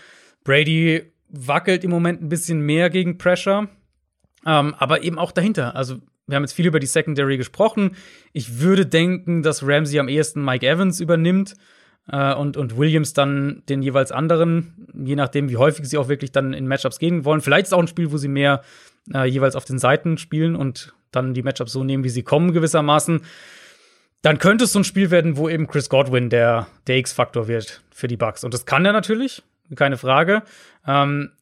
[0.44, 3.68] Brady wackelt im Moment ein bisschen mehr gegen Pressure.
[4.44, 5.76] Ähm, aber eben auch dahinter.
[5.76, 7.96] Also, wir haben jetzt viel über die Secondary gesprochen.
[8.32, 11.54] Ich würde denken, dass Ramsey am ehesten Mike Evans übernimmt.
[12.08, 16.32] Äh, und, und Williams dann den jeweils anderen, je nachdem, wie häufig sie auch wirklich
[16.32, 17.40] dann in Matchups gehen wollen.
[17.40, 18.62] Vielleicht ist auch ein Spiel, wo sie mehr
[19.12, 22.52] äh, jeweils auf den Seiten spielen und dann die Matchups so nehmen, wie sie kommen,
[22.52, 23.22] gewissermaßen.
[24.22, 27.82] Dann könnte es so ein Spiel werden, wo eben Chris Godwin der, der X-Faktor wird
[27.90, 28.44] für die Bucks.
[28.44, 29.42] Und das kann er natürlich,
[29.74, 30.42] keine Frage.
[30.86, 31.32] Ähm,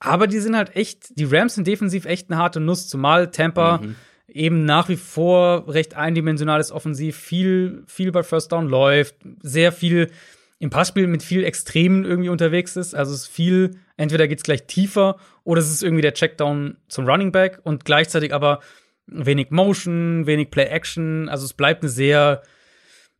[0.00, 3.78] aber die sind halt echt, die Rams sind defensiv echt eine harte Nuss, zumal Tampa
[3.78, 3.96] mhm.
[4.28, 10.10] Eben nach wie vor recht eindimensionales Offensiv, viel, viel bei First Down läuft, sehr viel
[10.58, 12.94] im Passspiel mit viel Extremen irgendwie unterwegs ist.
[12.94, 17.06] Also es ist viel, entweder geht's gleich tiefer oder es ist irgendwie der Checkdown zum
[17.06, 18.60] Running Back und gleichzeitig aber
[19.06, 21.28] wenig Motion, wenig Play Action.
[21.28, 22.42] Also es bleibt eine sehr,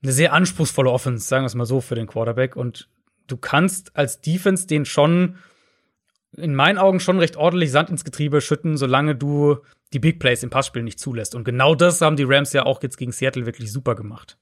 [0.02, 2.56] eine sehr anspruchsvolle Offense, sagen wir es mal so, für den Quarterback.
[2.56, 2.88] Und
[3.28, 5.36] du kannst als Defense den schon,
[6.36, 9.58] in meinen Augen schon recht ordentlich Sand ins Getriebe schütten, solange du
[9.92, 11.34] die Big Plays im Passspiel nicht zulässt.
[11.34, 14.38] Und genau das haben die Rams ja auch jetzt gegen Seattle wirklich super gemacht.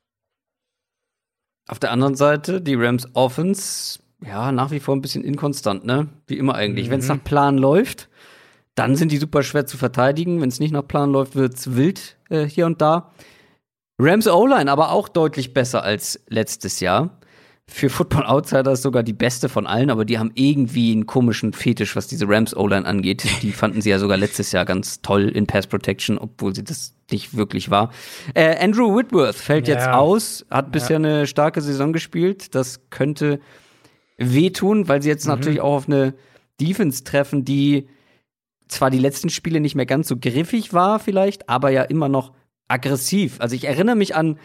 [1.69, 6.09] Auf der anderen Seite, die Rams Offense, ja, nach wie vor ein bisschen inkonstant, ne?
[6.27, 6.87] Wie immer eigentlich.
[6.87, 6.93] Mhm.
[6.93, 8.09] Wenn es nach Plan läuft,
[8.75, 10.41] dann sind die super schwer zu verteidigen.
[10.41, 13.13] Wenn es nicht nach Plan läuft, wird's wild äh, hier und da.
[13.99, 17.19] Rams O-Line aber auch deutlich besser als letztes Jahr.
[17.69, 21.97] Für Football Outsiders sogar die beste von allen, aber die haben irgendwie einen komischen Fetisch,
[21.97, 23.25] was diese Rams O-Line angeht.
[23.43, 26.95] Die fanden sie ja sogar letztes Jahr ganz toll in Pass Protection, obwohl sie das
[27.11, 27.93] nicht wirklich war.
[28.35, 29.75] Äh, Andrew Whitworth fällt ja.
[29.75, 31.09] jetzt aus, hat bisher ja.
[31.09, 32.55] eine starke Saison gespielt.
[32.55, 33.41] Das könnte
[34.17, 35.33] wehtun, weil sie jetzt mhm.
[35.33, 36.15] natürlich auch auf eine
[36.61, 37.89] Defense treffen, die
[38.69, 42.33] zwar die letzten Spiele nicht mehr ganz so griffig war, vielleicht, aber ja immer noch
[42.69, 43.41] aggressiv.
[43.41, 44.39] Also ich erinnere mich an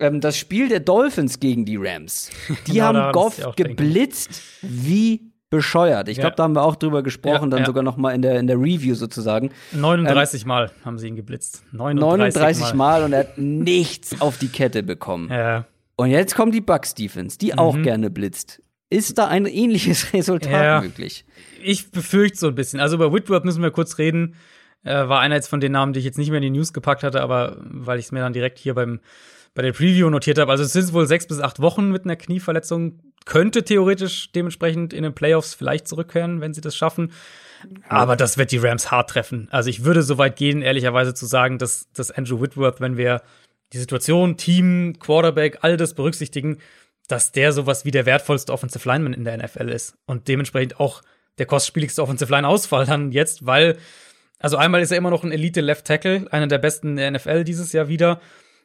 [0.00, 2.30] ähm, das Spiel der Dolphins gegen die Rams.
[2.66, 6.08] Die genau, haben Goff geblitzt wie bescheuert.
[6.08, 6.36] Ich glaube, ja.
[6.36, 7.66] da haben wir auch drüber gesprochen, ja, dann ja.
[7.66, 9.50] sogar noch mal in der, in der Review sozusagen.
[9.72, 11.64] 39 ähm, Mal haben sie ihn geblitzt.
[11.72, 12.74] 39, 39 Mal.
[12.74, 13.04] Mal.
[13.04, 15.64] und er hat nichts auf die Kette bekommen.
[15.96, 17.58] Und jetzt kommt die Bucks Defense, die mhm.
[17.58, 18.62] auch gerne blitzt.
[18.90, 21.24] Ist da ein ähnliches Resultat möglich?
[21.62, 22.80] ich befürchte so ein bisschen.
[22.80, 24.34] Also über Whitworth müssen wir kurz reden.
[24.82, 26.72] Äh, war einer jetzt von den Namen, die ich jetzt nicht mehr in die News
[26.72, 29.00] gepackt hatte, aber weil ich es mir dann direkt hier beim
[29.54, 30.50] bei der Preview notiert habe.
[30.50, 33.00] Also es sind wohl sechs bis acht Wochen mit einer Knieverletzung.
[33.24, 37.12] Könnte theoretisch dementsprechend in den Playoffs vielleicht zurückkehren, wenn sie das schaffen.
[37.88, 39.48] Aber das wird die Rams hart treffen.
[39.50, 43.22] Also ich würde so weit gehen, ehrlicherweise zu sagen, dass, dass Andrew Whitworth, wenn wir
[43.72, 46.58] die Situation, Team, Quarterback, all das berücksichtigen,
[47.08, 51.02] dass der sowas wie der wertvollste Offensive Lineman in der NFL ist und dementsprechend auch
[51.38, 53.76] der kostspieligste Offensive Line Ausfall dann jetzt, weil,
[54.38, 57.44] also einmal ist er immer noch ein Elite Left Tackle, einer der besten der NFL
[57.44, 58.20] dieses Jahr wieder.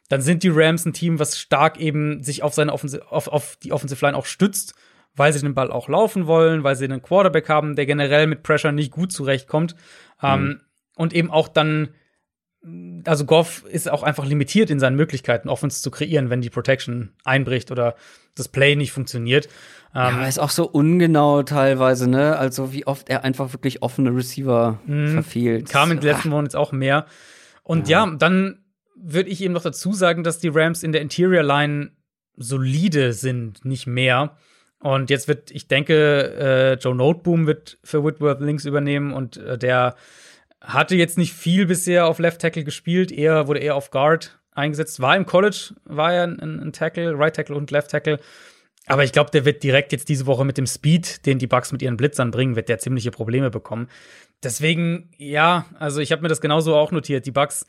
[0.08, 3.56] Dann sind die Rams ein Team, was stark eben sich auf seine Offensive, auf, auf
[3.56, 4.74] die Offensive Line auch stützt,
[5.14, 8.42] weil sie den Ball auch laufen wollen, weil sie einen Quarterback haben, der generell mit
[8.42, 9.74] Pressure nicht gut zurechtkommt.
[10.22, 10.50] Ähm, mhm.
[10.50, 10.60] Ähm,
[10.96, 11.88] und eben auch dann,
[13.04, 17.12] also Goff ist auch einfach limitiert in seinen Möglichkeiten, Offense zu kreieren, wenn die Protection
[17.24, 17.96] einbricht oder
[18.34, 19.48] das Play nicht funktioniert.
[19.94, 22.36] Ähm, ja, ist auch so ungenau teilweise, ne?
[22.36, 25.68] Also wie oft er einfach wirklich offene Receiver mh, verfehlt.
[25.68, 27.06] Kam in den letzten Wochen jetzt auch mehr.
[27.62, 28.58] Und ja, ja dann
[28.96, 31.90] würde ich eben noch dazu sagen, dass die Rams in der Interior Line
[32.36, 34.36] solide sind, nicht mehr.
[34.80, 39.58] Und jetzt wird, ich denke, äh, Joe Noteboom wird für Whitworth links übernehmen und äh,
[39.58, 39.96] der
[40.60, 45.00] hatte jetzt nicht viel bisher auf Left Tackle gespielt, eher wurde eher auf Guard eingesetzt.
[45.00, 48.18] War im College, war er ein, ein Tackle, Right Tackle und Left Tackle.
[48.86, 51.72] Aber ich glaube, der wird direkt jetzt diese Woche mit dem Speed, den die Bugs
[51.72, 53.88] mit ihren Blitzern bringen, wird der ziemliche Probleme bekommen.
[54.42, 57.26] Deswegen, ja, also ich habe mir das genauso auch notiert.
[57.26, 57.66] Die Bugs,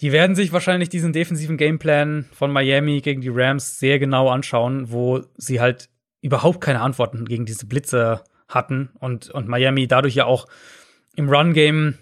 [0.00, 4.90] die werden sich wahrscheinlich diesen defensiven Gameplan von Miami gegen die Rams sehr genau anschauen,
[4.90, 5.88] wo sie halt
[6.20, 10.46] überhaupt keine Antworten gegen diese Blitzer hatten und, und Miami dadurch ja auch
[11.16, 11.98] im Run-Game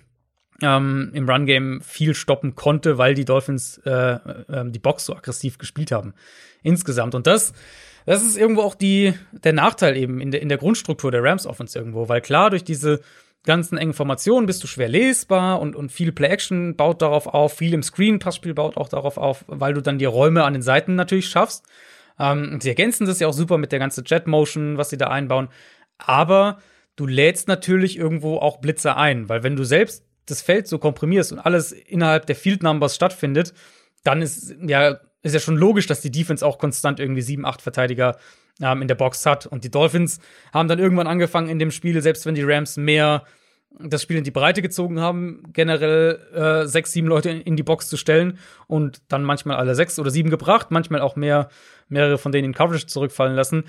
[0.62, 5.58] ähm, im Run-Game viel stoppen konnte, weil die Dolphins äh, äh, die Box so aggressiv
[5.58, 6.14] gespielt haben.
[6.62, 7.14] Insgesamt.
[7.14, 7.52] Und das
[8.06, 11.46] das ist irgendwo auch die, der Nachteil eben in der, in der Grundstruktur der Rams
[11.46, 13.00] Offense irgendwo, weil klar, durch diese
[13.44, 17.74] ganzen engen Formationen bist du schwer lesbar und, und viel Play-Action baut darauf auf, viel
[17.74, 21.28] im Screen-Passspiel baut auch darauf auf, weil du dann die Räume an den Seiten natürlich
[21.28, 21.64] schaffst.
[22.18, 25.48] Ähm, sie ergänzen das ja auch super mit der ganzen Jet-Motion, was sie da einbauen.
[25.98, 26.58] Aber
[26.96, 31.32] du lädst natürlich irgendwo auch Blitzer ein, weil wenn du selbst das Feld so komprimierst
[31.32, 33.54] und alles innerhalb der Field Numbers stattfindet,
[34.04, 37.62] dann ist ja ist ja schon logisch, dass die Defense auch konstant irgendwie sieben, acht
[37.62, 38.18] Verteidiger
[38.60, 39.46] ähm, in der Box hat.
[39.46, 40.20] Und die Dolphins
[40.52, 43.24] haben dann irgendwann angefangen in dem Spiel, selbst wenn die Rams mehr
[43.78, 47.88] das Spiel in die Breite gezogen haben, generell äh, sechs, sieben Leute in, die Box
[47.88, 51.48] zu stellen und dann manchmal alle sechs oder sieben gebracht, manchmal auch mehr,
[51.88, 53.64] mehrere von denen in Coverage zurückfallen lassen.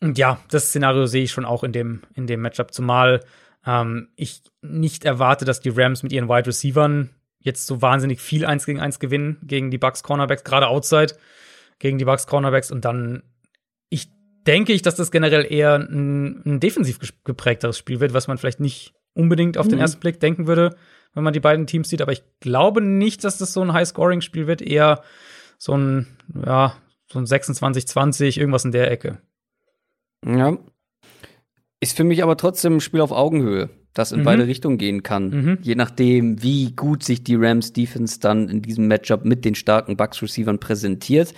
[0.00, 3.20] Und ja, das Szenario sehe ich schon auch in dem, in dem Matchup, zumal
[3.66, 8.46] ähm, ich nicht erwarte, dass die Rams mit ihren Wide Receivern jetzt so wahnsinnig viel
[8.46, 11.14] eins gegen eins gewinnen gegen die Bucks Cornerbacks, gerade outside
[11.78, 13.22] gegen die Bucks Cornerbacks und dann
[14.46, 18.60] denke ich, dass das generell eher ein, ein defensiv geprägteres Spiel wird, was man vielleicht
[18.60, 19.82] nicht unbedingt auf den mhm.
[19.82, 20.76] ersten Blick denken würde,
[21.14, 22.02] wenn man die beiden Teams sieht.
[22.02, 25.02] Aber ich glaube nicht, dass das so ein High-Scoring-Spiel wird, eher
[25.58, 26.06] so ein,
[26.44, 26.76] ja,
[27.10, 29.18] so ein 26-20, irgendwas in der Ecke.
[30.26, 30.58] Ja.
[31.80, 34.24] Ist für mich aber trotzdem ein Spiel auf Augenhöhe, das in mhm.
[34.24, 35.30] beide Richtungen gehen kann.
[35.30, 35.58] Mhm.
[35.62, 39.96] Je nachdem, wie gut sich die Rams Defense dann in diesem Matchup mit den starken
[39.96, 41.34] Bucks Receivern präsentiert.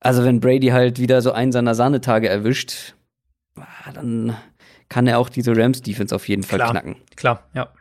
[0.00, 2.94] Also wenn Brady halt wieder so einen seiner Sahnetage erwischt,
[3.56, 4.36] ah, dann
[4.88, 6.70] kann er auch diese Rams Defense auf jeden Fall Klar.
[6.70, 6.96] knacken.
[7.16, 7.72] Klar, ja.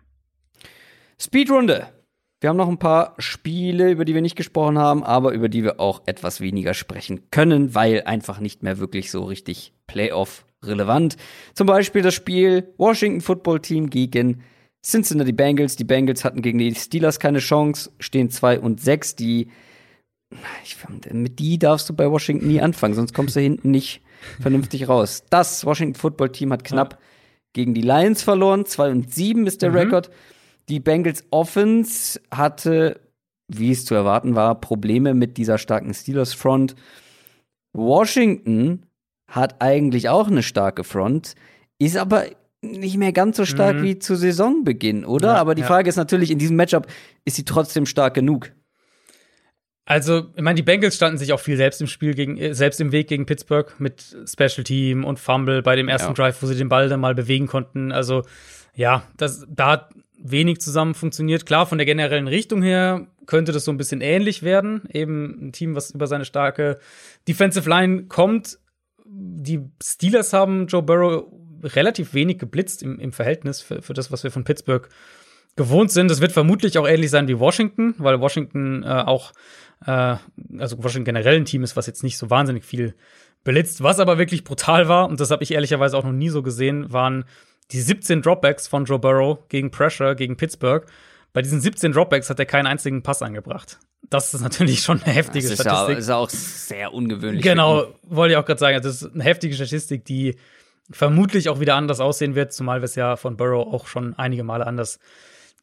[1.19, 1.87] Speedrunde.
[2.41, 5.63] Wir haben noch ein paar Spiele, über die wir nicht gesprochen haben, aber über die
[5.63, 11.17] wir auch etwas weniger sprechen können, weil einfach nicht mehr wirklich so richtig Playoff relevant.
[11.53, 14.41] Zum Beispiel das Spiel Washington Football Team gegen
[14.81, 15.75] Cincinnati Bengals.
[15.75, 19.17] Die Bengals hatten gegen die Steelers keine Chance, stehen 2 und 6.
[19.17, 19.49] Die,
[20.63, 20.77] ich,
[21.11, 24.01] mit die darfst du bei Washington nie anfangen, sonst kommst du hinten nicht
[24.39, 25.23] vernünftig raus.
[25.29, 26.99] Das Washington Football Team hat knapp ja.
[27.53, 28.65] gegen die Lions verloren.
[28.65, 29.77] 2 und 7 ist der mhm.
[29.77, 30.11] Rekord.
[30.67, 32.99] Die Bengals Offense hatte,
[33.47, 36.75] wie es zu erwarten war, Probleme mit dieser starken Steelers Front.
[37.73, 38.85] Washington
[39.27, 41.35] hat eigentlich auch eine starke Front,
[41.79, 42.25] ist aber
[42.61, 43.83] nicht mehr ganz so stark mhm.
[43.83, 45.29] wie zu Saisonbeginn, oder?
[45.29, 45.67] Ja, aber die ja.
[45.67, 46.87] Frage ist natürlich, in diesem Matchup
[47.25, 48.51] ist sie trotzdem stark genug.
[49.89, 52.79] Also, ich meine, die Bengals standen sich auch viel selbst im Spiel gegen, äh, selbst
[52.79, 56.13] im Weg gegen Pittsburgh mit Special Team und Fumble bei dem ersten ja.
[56.13, 57.91] Drive, wo sie den Ball dann mal bewegen konnten.
[57.91, 58.21] Also,
[58.75, 59.89] ja, das, da hat
[60.19, 61.47] wenig zusammen funktioniert.
[61.47, 64.83] Klar, von der generellen Richtung her könnte das so ein bisschen ähnlich werden.
[64.93, 66.77] Eben ein Team, was über seine starke
[67.27, 68.59] Defensive Line kommt,
[69.05, 71.25] die Steelers haben Joe Burrow
[71.63, 74.87] relativ wenig geblitzt im, im Verhältnis für, für das, was wir von Pittsburgh
[75.55, 76.09] gewohnt sind.
[76.09, 79.31] Das wird vermutlich auch ähnlich sein wie Washington, weil Washington äh, auch,
[79.85, 80.15] äh,
[80.57, 82.95] also Washington generell ein Team ist, was jetzt nicht so wahnsinnig viel
[83.43, 83.83] blitzt.
[83.83, 86.91] Was aber wirklich brutal war, und das habe ich ehrlicherweise auch noch nie so gesehen,
[86.91, 87.25] waren
[87.71, 90.85] die 17 Dropbacks von Joe Burrow gegen Pressure gegen Pittsburgh.
[91.33, 93.77] Bei diesen 17 Dropbacks hat er keinen einzigen Pass angebracht.
[94.09, 95.95] Das ist natürlich schon eine heftige das ist Statistik.
[95.97, 97.43] Das ist auch sehr ungewöhnlich.
[97.43, 98.81] Genau, wollte ich auch gerade sagen.
[98.81, 100.35] Das ist eine heftige Statistik, die
[100.89, 104.43] vermutlich auch wieder anders aussehen wird, zumal wir es ja von Burrow auch schon einige
[104.43, 104.99] Male anders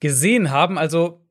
[0.01, 0.79] gesehen haben.
[0.79, 1.27] Also,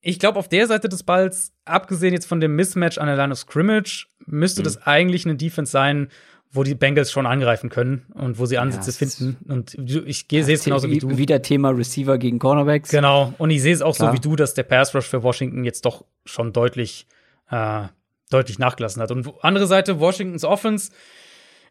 [0.00, 3.32] ich glaube, auf der Seite des Balls, abgesehen jetzt von dem Mismatch an der Line
[3.32, 4.64] of Scrimmage, müsste mhm.
[4.64, 6.08] das eigentlich eine Defense sein,
[6.52, 9.36] wo die Bengals schon angreifen können und wo sie Ansätze ja, finden.
[9.48, 9.74] Und
[10.06, 11.16] ich sehe es genauso wie du.
[11.16, 12.90] Wieder Thema Receiver gegen Cornerbacks.
[12.90, 13.34] Genau.
[13.38, 14.10] Und ich sehe es auch Klar.
[14.10, 17.06] so wie du, dass der Pass Rush für Washington jetzt doch schon deutlich,
[17.50, 17.84] äh,
[18.30, 19.12] deutlich nachgelassen hat.
[19.12, 20.90] Und andere Seite, Washingtons Offense.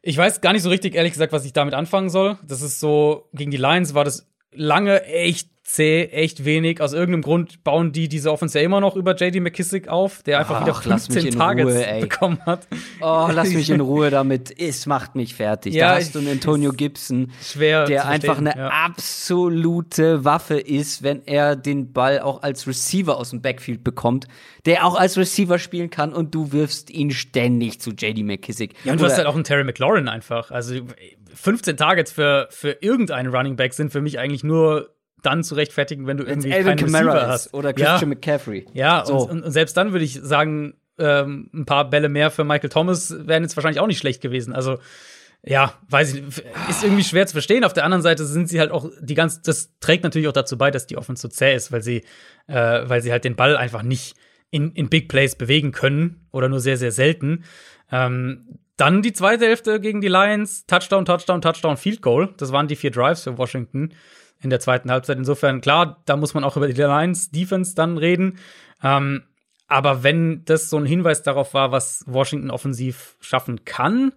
[0.01, 2.37] Ich weiß gar nicht so richtig, ehrlich gesagt, was ich damit anfangen soll.
[2.47, 6.81] Das ist so, gegen die Lions war das lange echt zäh, echt wenig.
[6.81, 10.39] Aus irgendeinem Grund bauen die diese Offense ja immer noch über JD McKissick auf, der
[10.39, 12.67] einfach Ach, wieder 15 Targets Ruhe, bekommen hat.
[13.01, 14.59] Oh, lass mich in Ruhe damit.
[14.59, 15.75] Es macht mich fertig.
[15.75, 18.67] Ja, da hast du einen Antonio Gibson, schwer der einfach eine ja.
[18.69, 24.27] absolute Waffe ist, wenn er den Ball auch als Receiver aus dem Backfield bekommt,
[24.65, 28.73] der auch als Receiver spielen kann und du wirfst ihn ständig zu JD McKissick.
[28.83, 30.49] Ja, und du hast halt auch einen Terry McLaurin einfach.
[30.49, 30.81] Also
[31.35, 34.89] 15 Targets für, für irgendeinen Running Back sind für mich eigentlich nur
[35.21, 37.53] dann zu rechtfertigen, wenn du irgendwie keinen Camara Receiver hast.
[37.53, 38.07] Oder Christian ja.
[38.07, 38.65] McCaffrey.
[38.73, 39.17] Ja, so.
[39.17, 43.15] und, und, selbst dann würde ich sagen, ähm, ein paar Bälle mehr für Michael Thomas
[43.27, 44.53] wären jetzt wahrscheinlich auch nicht schlecht gewesen.
[44.53, 44.79] Also
[45.41, 46.23] ja, weiß ich,
[46.69, 47.63] ist irgendwie schwer zu verstehen.
[47.63, 50.57] Auf der anderen Seite sind sie halt auch die ganz, das trägt natürlich auch dazu
[50.57, 52.03] bei, dass die Offense so zäh ist, weil sie,
[52.47, 54.15] äh, weil sie halt den Ball einfach nicht
[54.51, 57.45] in, in Big Plays bewegen können oder nur sehr, sehr selten.
[57.91, 62.33] Ähm, dann die zweite Hälfte gegen die Lions, Touchdown, Touchdown, Touchdown, Field Goal.
[62.37, 63.93] Das waren die vier Drives für Washington
[64.41, 65.17] in der zweiten Halbzeit.
[65.17, 68.37] Insofern, klar, da muss man auch über die Lions Defense dann reden.
[68.83, 69.23] Ähm,
[69.67, 74.13] aber wenn das so ein Hinweis darauf war, was Washington offensiv schaffen kann,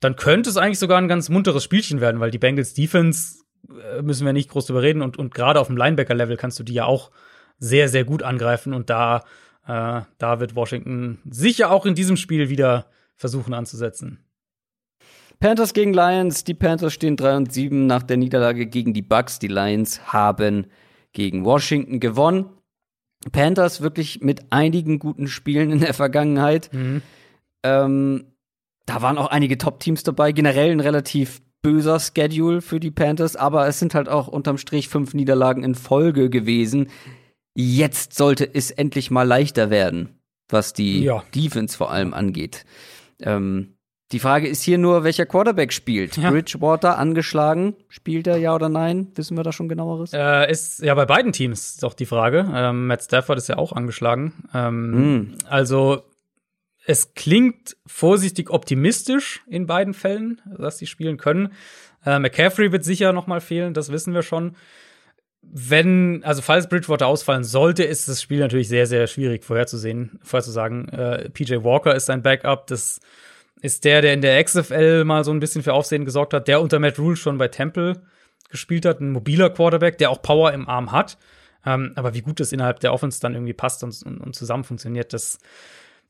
[0.00, 3.38] dann könnte es eigentlich sogar ein ganz munteres Spielchen werden, weil die Bengals Defense
[3.68, 6.62] äh, müssen wir nicht groß drüber reden und, und gerade auf dem Linebacker-Level kannst du
[6.62, 7.10] die ja auch
[7.58, 9.24] sehr, sehr gut angreifen und da,
[9.66, 14.25] äh, da wird Washington sicher auch in diesem Spiel wieder versuchen anzusetzen.
[15.40, 16.44] Panthers gegen Lions.
[16.44, 19.38] Die Panthers stehen 3 und 7 nach der Niederlage gegen die Bucks.
[19.38, 20.66] Die Lions haben
[21.12, 22.46] gegen Washington gewonnen.
[23.32, 26.72] Panthers wirklich mit einigen guten Spielen in der Vergangenheit.
[26.72, 27.02] Mhm.
[27.62, 28.24] Ähm,
[28.86, 30.32] da waren auch einige Top-Teams dabei.
[30.32, 34.88] Generell ein relativ böser Schedule für die Panthers, aber es sind halt auch unterm Strich
[34.88, 36.88] fünf Niederlagen in Folge gewesen.
[37.56, 41.24] Jetzt sollte es endlich mal leichter werden, was die ja.
[41.34, 42.64] Defense vor allem angeht.
[43.20, 43.75] Ähm,
[44.12, 46.16] die Frage ist hier nur, welcher Quarterback spielt.
[46.16, 46.30] Ja.
[46.30, 47.74] Bridgewater angeschlagen.
[47.88, 49.08] Spielt er ja oder nein?
[49.16, 50.12] Wissen wir da schon genaueres?
[50.12, 52.48] Äh, ist ja bei beiden Teams ist auch die Frage.
[52.54, 54.48] Ähm, Matt Stafford ist ja auch angeschlagen.
[54.54, 55.34] Ähm, mm.
[55.48, 56.02] Also
[56.86, 61.52] es klingt vorsichtig optimistisch in beiden Fällen, dass sie spielen können.
[62.04, 64.54] Äh, McCaffrey wird sicher noch mal fehlen, das wissen wir schon.
[65.42, 70.88] Wenn, also falls Bridgewater ausfallen sollte, ist das Spiel natürlich sehr, sehr schwierig vorherzusehen, vorherzusagen.
[70.88, 73.00] Äh, PJ Walker ist sein Backup, das
[73.62, 76.60] ist der, der in der XFL mal so ein bisschen für Aufsehen gesorgt hat, der
[76.60, 78.02] unter Matt Rule schon bei Temple
[78.50, 81.18] gespielt hat, ein mobiler Quarterback, der auch Power im Arm hat.
[81.64, 84.64] Ähm, aber wie gut das innerhalb der Offense dann irgendwie passt und, und, und zusammen
[84.64, 85.38] funktioniert, das,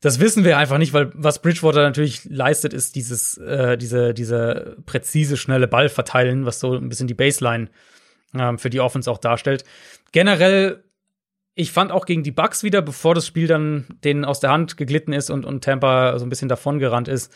[0.01, 4.77] das wissen wir einfach nicht, weil was Bridgewater natürlich leistet, ist dieses, äh, diese, diese
[4.85, 7.69] präzise, schnelle Ball verteilen, was so ein bisschen die Baseline
[8.37, 9.63] ähm, für die Offense auch darstellt.
[10.11, 10.83] Generell,
[11.57, 14.77] ich fand auch gegen die Bucks wieder, bevor das Spiel dann denen aus der Hand
[14.77, 17.33] geglitten ist und, und Tampa so ein bisschen davongerannt ist,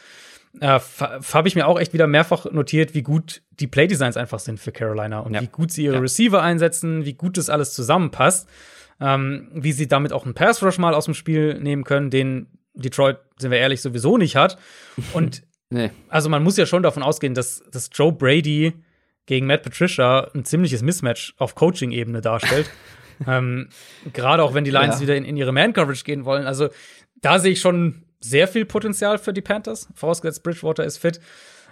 [0.60, 0.80] äh,
[1.34, 4.72] habe ich mir auch echt wieder mehrfach notiert, wie gut die Playdesigns einfach sind für
[4.72, 5.42] Carolina und ja.
[5.42, 6.02] wie gut sie ihre ja.
[6.02, 8.48] Receiver einsetzen, wie gut das alles zusammenpasst,
[9.00, 12.46] ähm, wie sie damit auch einen Pass Rush mal aus dem Spiel nehmen können, den
[12.76, 14.60] Detroit, sind wir ehrlich, sowieso nicht hat.
[15.14, 15.42] Und
[15.72, 15.90] nee.
[16.10, 18.74] also man muss ja schon davon ausgehen, dass, dass Joe Brady
[19.26, 22.70] gegen Matt Patricia ein ziemliches Mismatch auf Coaching-Ebene darstellt.
[23.28, 23.70] ähm,
[24.14, 25.02] Gerade auch wenn die Lions ja.
[25.02, 26.46] wieder in, in ihre Man-Coverage gehen wollen.
[26.46, 26.70] Also
[27.22, 31.20] da sehe ich schon sehr viel Potenzial für die Panthers, vorausgesetzt Bridgewater ist fit.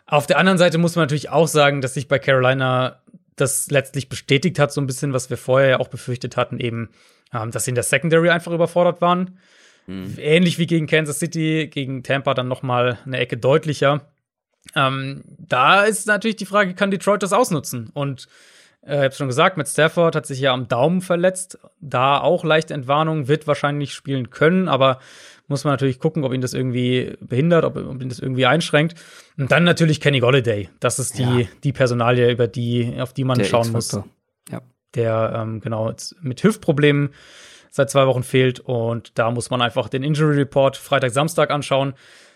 [0.06, 3.02] Auf der anderen Seite muss man natürlich auch sagen, dass sich bei Carolina
[3.36, 6.90] das letztlich bestätigt hat, so ein bisschen, was wir vorher ja auch befürchtet hatten, eben,
[7.34, 9.38] ähm, dass sie in der Secondary einfach überfordert waren.
[9.88, 10.16] Mhm.
[10.18, 14.12] Ähnlich wie gegen Kansas City, gegen Tampa dann noch mal eine Ecke deutlicher.
[14.76, 17.90] Ähm, da ist natürlich die Frage, kann Detroit das ausnutzen?
[17.94, 18.28] Und
[18.90, 21.60] äh, ich habe schon gesagt, mit Stafford hat sich ja am Daumen verletzt.
[21.80, 25.00] Da auch leichte Entwarnung, wird wahrscheinlich spielen können, aber
[25.48, 28.96] muss man natürlich gucken, ob ihn das irgendwie behindert, ob, ob ihn das irgendwie einschränkt.
[29.38, 30.70] Und dann natürlich Kenny Golladay.
[30.80, 31.48] Das ist die, ja.
[31.64, 34.00] die Personalie, über die, auf die man Der schauen muss.
[34.50, 34.62] Ja.
[34.96, 37.10] Der ähm, genau mit Hüftproblemen
[37.72, 38.60] seit zwei Wochen fehlt.
[38.60, 41.94] Und da muss man einfach den Injury Report Freitag, Samstag anschauen.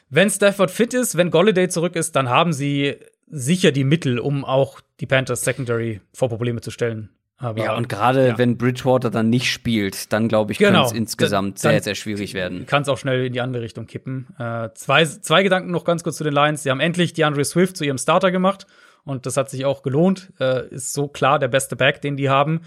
[0.09, 2.97] Wenn Stafford fit ist, wenn Golladay zurück ist, dann haben sie
[3.27, 7.09] sicher die Mittel, um auch die Panthers Secondary vor Probleme zu stellen.
[7.37, 8.37] Aber, ja, und gerade ja.
[8.37, 10.79] wenn Bridgewater dann nicht spielt, dann glaube ich, genau.
[10.79, 12.65] kann es insgesamt dann, sehr, sehr schwierig werden.
[12.65, 14.27] Kann es auch schnell in die andere Richtung kippen.
[14.39, 16.63] Äh, zwei, zwei Gedanken noch ganz kurz zu den Lions.
[16.63, 18.65] Sie haben endlich die Andre Swift zu ihrem Starter gemacht
[19.03, 20.31] und das hat sich auch gelohnt.
[20.39, 22.61] Äh, ist so klar der beste Back, den die haben.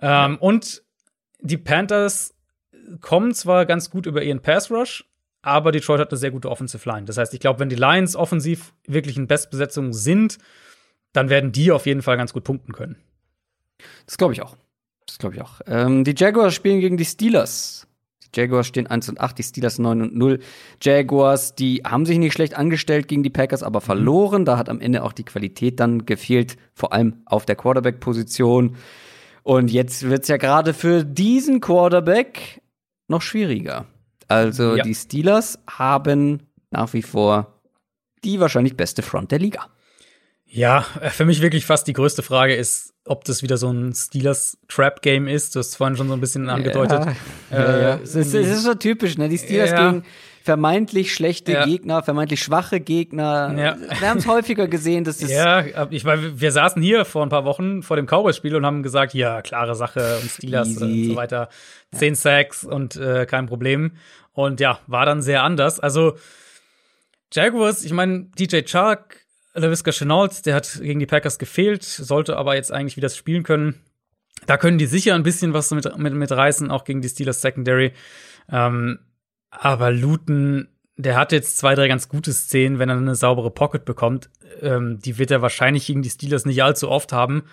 [0.00, 0.36] Ähm, ja.
[0.40, 0.82] Und
[1.40, 2.34] die Panthers
[3.00, 5.04] kommen zwar ganz gut über ihren Pass Rush,
[5.42, 7.06] aber Detroit hat eine sehr gute Offensive Line.
[7.06, 10.38] Das heißt, ich glaube, wenn die Lions offensiv wirklich in Bestbesetzung sind,
[11.12, 12.96] dann werden die auf jeden Fall ganz gut punkten können.
[14.06, 14.56] Das glaube ich auch.
[15.06, 15.60] Das glaube ich auch.
[15.66, 17.86] Ähm, die Jaguars spielen gegen die Steelers.
[18.22, 20.38] Die Jaguars stehen 1 und 8, die Steelers 9 und 0.
[20.80, 24.44] Jaguars, die haben sich nicht schlecht angestellt gegen die Packers, aber verloren.
[24.44, 28.76] Da hat am Ende auch die Qualität dann gefehlt, vor allem auf der Quarterback-Position.
[29.42, 32.60] Und jetzt wird es ja gerade für diesen Quarterback
[33.08, 33.86] noch schwieriger.
[34.30, 34.84] Also ja.
[34.84, 37.60] die Steelers haben nach wie vor
[38.22, 39.66] die wahrscheinlich beste Front der Liga.
[40.46, 44.58] Ja, für mich wirklich fast die größte Frage ist, ob das wieder so ein Steelers
[44.68, 45.54] Trap Game ist.
[45.54, 47.06] Du hast vorhin schon so ein bisschen angedeutet.
[47.06, 47.14] Ja,
[47.58, 47.94] ja, ja.
[47.94, 49.28] Äh, es, ist, es, ist, so typisch, ne?
[49.28, 50.04] Die Steelers gegen
[50.42, 51.64] vermeintlich schlechte ja.
[51.64, 53.54] Gegner, vermeintlich schwache Gegner.
[53.56, 53.76] Ja.
[54.00, 55.30] Wir haben es häufiger gesehen, dass es.
[55.30, 58.82] Ja, ich meine, wir saßen hier vor ein paar Wochen vor dem Cowboys-Spiel und haben
[58.82, 60.84] gesagt, ja, klare Sache und Steelers Easy.
[60.84, 61.48] und so weiter.
[61.92, 63.92] Zehn Sacks und äh, kein Problem.
[64.44, 65.80] Und ja, war dann sehr anders.
[65.80, 66.16] Also
[67.32, 69.20] Jaguars, ich meine, DJ Chark
[69.54, 73.80] LaVisca Chenault, der hat gegen die Packers gefehlt, sollte aber jetzt eigentlich wieder spielen können.
[74.46, 77.42] Da können die sicher ein bisschen was mit, mit, mit reißen, auch gegen die Steelers
[77.42, 77.92] Secondary.
[78.48, 79.00] Ähm,
[79.50, 83.84] aber Luton, der hat jetzt zwei, drei ganz gute Szenen, wenn er eine saubere Pocket
[83.84, 84.30] bekommt.
[84.62, 87.44] Ähm, die wird er wahrscheinlich gegen die Steelers nicht allzu oft haben.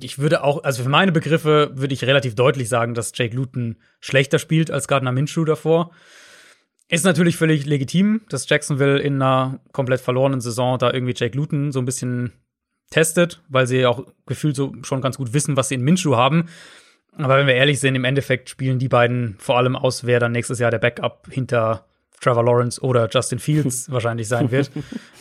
[0.00, 3.76] Ich würde auch, also für meine Begriffe würde ich relativ deutlich sagen, dass Jake Luton
[4.00, 5.92] schlechter spielt als Gardner Minshew davor.
[6.88, 11.70] Ist natürlich völlig legitim, dass Jacksonville in einer komplett verlorenen Saison da irgendwie Jake Luton
[11.70, 12.32] so ein bisschen
[12.90, 16.48] testet, weil sie auch gefühlt so schon ganz gut wissen, was sie in Minshew haben.
[17.12, 20.32] Aber wenn wir ehrlich sind, im Endeffekt spielen die beiden vor allem aus, wer dann
[20.32, 21.87] nächstes Jahr der Backup hinter
[22.20, 24.70] Trevor Lawrence oder Justin Fields wahrscheinlich sein wird.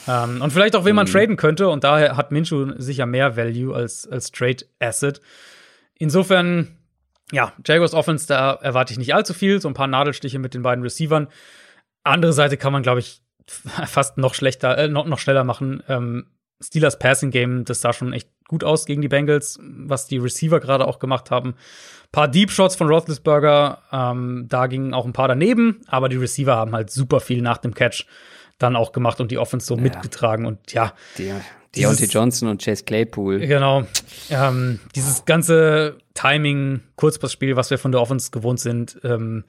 [0.07, 1.11] ähm, und vielleicht auch, wen man mhm.
[1.11, 1.69] traden könnte.
[1.69, 5.22] Und daher hat Minshew sicher mehr Value als, als Trade Asset.
[5.99, 6.78] Insofern
[7.32, 9.60] ja, Jaguars Offense, da erwarte ich nicht allzu viel.
[9.61, 11.28] So ein paar Nadelstiche mit den beiden Receivern.
[12.03, 13.22] Andere Seite kann man, glaube ich,
[13.86, 15.84] fast noch schlechter, äh, noch, noch schneller machen.
[15.88, 16.28] Ähm,
[16.62, 20.60] Steelers Passing Game, das sah schon echt gut aus gegen die Bengals, was die Receiver
[20.60, 21.50] gerade auch gemacht haben.
[21.50, 26.16] Ein paar Deep Shots von Roethlisberger, ähm, da gingen auch ein paar daneben, aber die
[26.18, 28.06] Receiver haben halt super viel nach dem Catch
[28.58, 29.82] dann auch gemacht und die Offense so ja.
[29.82, 30.94] mitgetragen und ja.
[31.18, 31.34] Die,
[31.76, 33.40] Deontay Johnson und Chase Claypool.
[33.40, 33.86] Genau.
[34.30, 39.44] Ähm, dieses ganze Timing, Kurzpassspiel, was wir von der Offense gewohnt sind, ähm,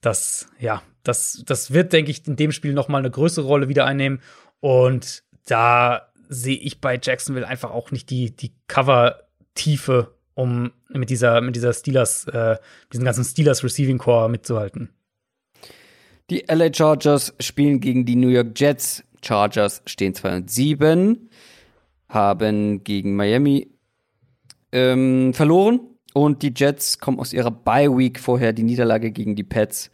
[0.00, 3.68] das, ja, das, das wird, denke ich, in dem Spiel noch mal eine größere Rolle
[3.68, 4.20] wieder einnehmen.
[4.60, 11.40] Und da sehe ich bei Jacksonville einfach auch nicht die, die Cover-Tiefe, um mit dieser,
[11.40, 12.56] mit dieser Steelers, äh,
[12.92, 14.90] diesen ganzen Steelers Receiving Core mitzuhalten.
[16.30, 19.04] Die LA Chargers spielen gegen die New York Jets.
[19.22, 21.28] Chargers stehen 2 und 7,
[22.08, 23.70] haben gegen Miami
[24.72, 25.80] ähm, verloren
[26.14, 29.90] und die Jets kommen aus ihrer Bye Week vorher die Niederlage gegen die Pets.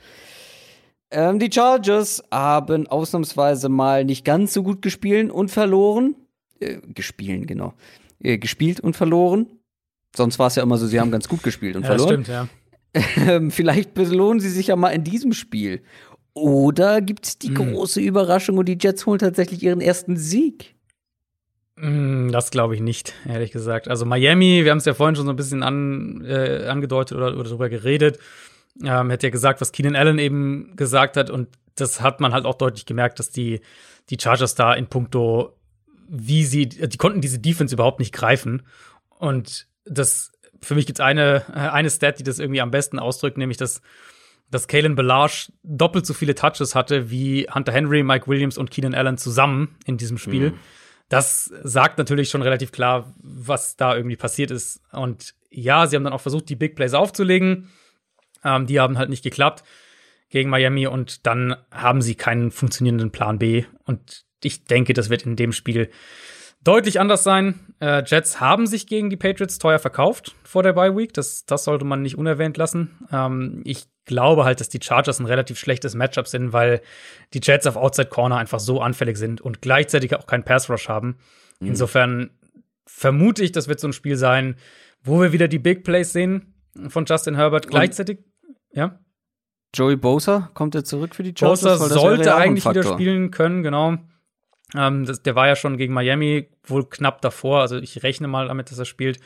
[1.11, 6.15] Ähm, die Chargers haben ausnahmsweise mal nicht ganz so gut gespielt und verloren.
[6.61, 7.75] Äh, gespielt, genau.
[8.21, 9.47] Äh, gespielt und verloren.
[10.17, 12.25] Sonst war es ja immer so, sie haben ganz gut gespielt und Ja, verloren.
[12.25, 12.49] stimmt, ja.
[13.17, 15.83] Ähm, vielleicht belohnen sie sich ja mal in diesem Spiel.
[16.33, 17.55] Oder gibt es die Hm.
[17.55, 20.75] große Überraschung und die Jets holen tatsächlich ihren ersten Sieg?
[21.77, 23.89] Mm, Das glaube ich nicht, ehrlich gesagt.
[23.89, 27.35] Also Miami, wir haben es ja vorhin schon so ein bisschen an, äh, angedeutet oder,
[27.35, 28.19] oder darüber geredet.
[28.83, 31.31] Ähm, hätte ja gesagt, was Keenan Allen eben gesagt hat.
[31.31, 33.61] Und das hat man halt auch deutlich gemerkt, dass die,
[34.11, 35.53] die Chargers da in puncto,
[36.09, 38.63] wie sie, die konnten diese Defense überhaupt nicht greifen.
[39.09, 43.39] Und das, für mich gibt's eine, äh, eine Stat, die das irgendwie am besten ausdrückt,
[43.39, 43.83] nämlich dass,
[44.51, 48.95] dass Kalen Balazs doppelt so viele Touches hatte wie Hunter Henry, Mike Williams und Keenan
[48.95, 50.55] Allen zusammen in diesem Spiel.
[51.09, 54.83] Das sagt natürlich schon relativ klar, was da irgendwie passiert ist.
[54.93, 57.71] Und ja, sie haben dann auch versucht, die Big Plays aufzulegen.
[58.45, 59.65] Ähm, die haben halt nicht geklappt
[60.29, 63.65] gegen Miami und dann haben sie keinen funktionierenden Plan B.
[63.85, 65.91] Und ich denke, das wird in dem Spiel
[66.65, 67.75] deutlich anders sein.
[67.81, 71.13] Äh, Jets haben sich gegen die Patriots teuer verkauft vor der Bye Week.
[71.13, 72.99] Das, das sollte man nicht unerwähnt lassen.
[73.13, 76.81] Ähm, ich glaube halt, dass die Chargers ein relativ schlechtes Matchup sind, weil
[77.35, 80.89] die Jets auf Outside Corner einfach so anfällig sind und gleichzeitig auch keinen Pass Rush
[80.89, 81.19] haben.
[81.61, 82.31] Insofern
[82.87, 84.57] vermute ich, das wird so ein Spiel sein,
[85.03, 86.55] wo wir wieder die Big Plays sehen
[86.89, 87.69] von Justin Herbert.
[87.69, 88.21] Gleichzeitig,
[88.73, 88.99] ja.
[89.75, 91.63] Joey Bosa kommt er zurück für die Chargers?
[91.63, 93.99] Bosa sollte eigentlich wieder spielen können, genau.
[94.77, 98.49] Ähm, das, der war ja schon gegen Miami wohl knapp davor, also ich rechne mal
[98.49, 99.19] damit, dass er spielt.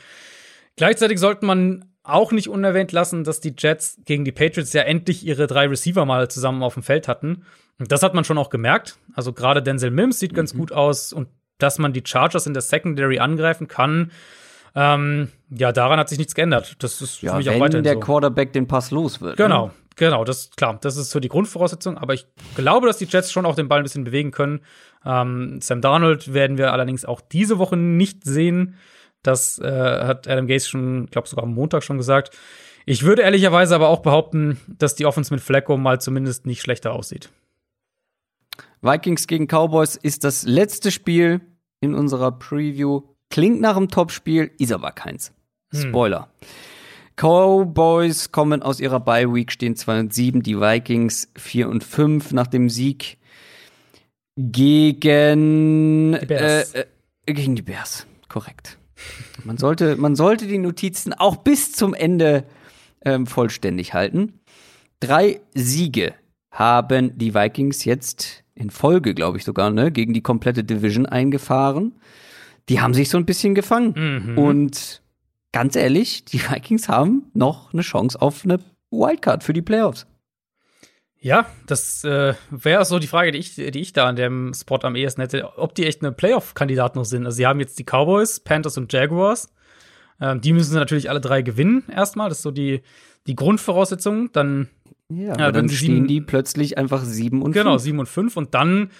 [0.75, 5.25] Gleichzeitig sollte man auch nicht unerwähnt lassen, dass die Jets gegen die Patriots ja endlich
[5.25, 7.45] ihre drei Receiver mal zusammen auf dem Feld hatten.
[7.79, 8.97] Und das hat man schon auch gemerkt.
[9.13, 10.35] Also gerade Denzel Mims sieht Mhm.
[10.37, 11.29] ganz gut aus und
[11.59, 14.11] dass man die Chargers in der Secondary angreifen kann,
[14.75, 16.75] ähm, ja, daran hat sich nichts geändert.
[16.79, 17.99] Das ist für Ja, mich auch wenn weiterhin der so.
[17.99, 19.37] Quarterback den Pass los wird.
[19.37, 19.71] Genau, Ne?
[19.95, 21.97] genau, das klar, das ist so die Grundvoraussetzung.
[21.97, 22.25] Aber ich
[22.55, 24.61] glaube, dass die Jets schon auch den Ball ein bisschen bewegen können.
[25.05, 28.75] Ähm, Sam Darnold werden wir allerdings auch diese Woche nicht sehen.
[29.21, 32.37] Das äh, hat Adam Gase schon, glaube sogar am Montag schon gesagt.
[32.85, 36.93] Ich würde ehrlicherweise aber auch behaupten, dass die Offense mit Flacco mal zumindest nicht schlechter
[36.93, 37.29] aussieht.
[38.81, 41.39] Vikings gegen Cowboys ist das letzte Spiel
[41.79, 43.03] in unserer Preview.
[43.29, 45.33] Klingt nach einem Topspiel, ist aber keins.
[45.73, 46.29] Spoiler.
[47.15, 52.33] Cowboys kommen aus ihrer Bye Week, stehen 2 und 7, die Vikings 4 und 5
[52.33, 53.17] nach dem Sieg
[54.35, 56.73] gegen Die Bears.
[56.73, 56.85] Äh,
[57.25, 58.07] äh, gegen die Bears.
[58.29, 58.77] Korrekt.
[59.43, 62.45] Man sollte, man sollte die Notizen auch bis zum Ende
[63.03, 64.39] ähm, vollständig halten.
[64.99, 66.13] Drei Siege
[66.51, 71.95] haben die Vikings jetzt in Folge, glaube ich sogar, ne, gegen die komplette Division eingefahren.
[72.69, 73.93] Die haben sich so ein bisschen gefangen.
[74.31, 74.37] Mhm.
[74.37, 75.01] Und
[75.51, 78.59] ganz ehrlich, die Vikings haben noch eine Chance auf eine
[78.91, 80.05] Wildcard für die Playoffs.
[81.23, 84.79] Ja, das äh, wäre so die Frage, die ich, die ich da an dem Spot
[84.83, 87.25] am ehesten hätte, ob die echt eine Playoff-Kandidat noch sind.
[87.25, 89.47] Also sie haben jetzt die Cowboys, Panthers und Jaguars.
[90.19, 92.27] Ähm, die müssen natürlich alle drei gewinnen erstmal.
[92.27, 92.81] Das ist so die,
[93.25, 94.33] die Grundvoraussetzung.
[94.33, 94.67] Dann
[95.09, 97.81] Ja, wenn dann sie stehen sieben- die plötzlich einfach sieben und genau fünf.
[97.83, 98.91] sieben und fünf und dann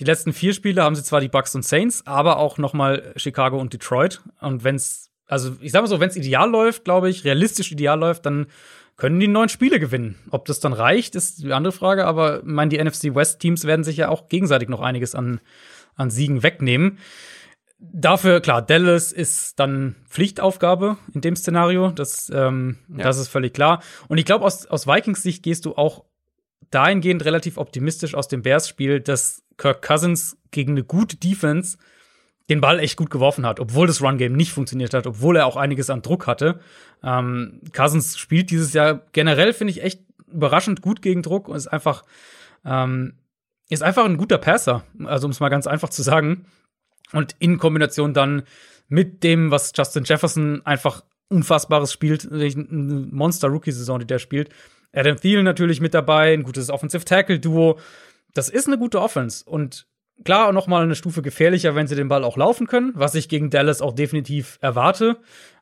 [0.00, 3.12] die letzten vier Spiele haben sie zwar die Bucks und Saints, aber auch noch mal
[3.16, 4.22] Chicago und Detroit.
[4.40, 7.98] Und wenn's also ich sag mal so, wenn es ideal läuft, glaube ich, realistisch ideal
[7.98, 8.46] läuft, dann
[8.96, 10.16] können die neun Spiele gewinnen.
[10.30, 12.06] Ob das dann reicht, ist die andere Frage.
[12.06, 15.40] Aber ich meine, die NFC West Teams werden sich ja auch gegenseitig noch einiges an,
[15.96, 16.98] an Siegen wegnehmen.
[17.78, 21.90] Dafür, klar, Dallas ist dann Pflichtaufgabe in dem Szenario.
[21.90, 23.82] Das, ähm, das ist völlig klar.
[24.08, 26.04] Und ich glaube, aus, aus Vikings Sicht gehst du auch
[26.70, 31.76] dahingehend relativ optimistisch aus dem Bears-Spiel, dass Kirk Cousins gegen eine gute Defense
[32.48, 35.56] den Ball echt gut geworfen hat, obwohl das Run-Game nicht funktioniert hat, obwohl er auch
[35.56, 36.60] einiges an Druck hatte.
[37.02, 40.00] Ähm, Cousins spielt dieses Jahr generell, finde ich, echt
[40.32, 42.04] überraschend gut gegen Druck und ist einfach,
[42.64, 43.14] ähm,
[43.68, 44.84] ist einfach ein guter Passer.
[45.04, 46.46] Also, um es mal ganz einfach zu sagen.
[47.12, 48.42] Und in Kombination dann
[48.88, 54.50] mit dem, was Justin Jefferson einfach Unfassbares spielt, eine Monster-Rookie-Saison, die der spielt.
[54.92, 57.78] Adam Thielen natürlich mit dabei, ein gutes Offensive-Tackle-Duo.
[58.32, 59.44] Das ist eine gute Offense.
[59.44, 59.86] Und
[60.24, 63.28] klar, noch mal eine Stufe gefährlicher, wenn sie den Ball auch laufen können, was ich
[63.28, 65.18] gegen Dallas auch definitiv erwarte.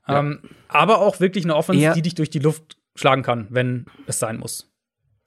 [0.07, 1.95] Ähm, aber auch wirklich eine Offense, Ja.
[1.95, 4.71] die dich durch die Luft schlagen kann, wenn es sein muss.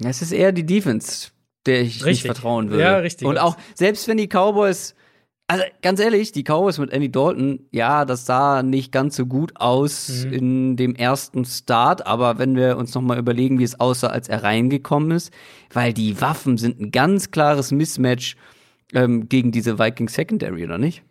[0.03, 1.29] Es ist eher die Defense,
[1.65, 2.31] der ich nicht Richtig.
[2.31, 2.83] vertrauen würde.
[2.83, 3.27] Ja, richtig.
[3.27, 4.93] Und auch, selbst wenn die Cowboys,
[5.47, 9.53] also ganz ehrlich, die Cowboys mit Andy Dalton, ja, das sah nicht ganz so gut
[9.55, 10.33] aus Mhm.
[10.33, 14.29] in dem ersten Start, aber wenn wir uns noch mal überlegen, wie es aussah, als
[14.29, 15.33] er reingekommen ist,
[15.73, 18.35] weil die Waffen sind ein ganz klares Mismatch
[18.93, 21.03] ähm, gegen diese Vikings Secondary, oder nicht?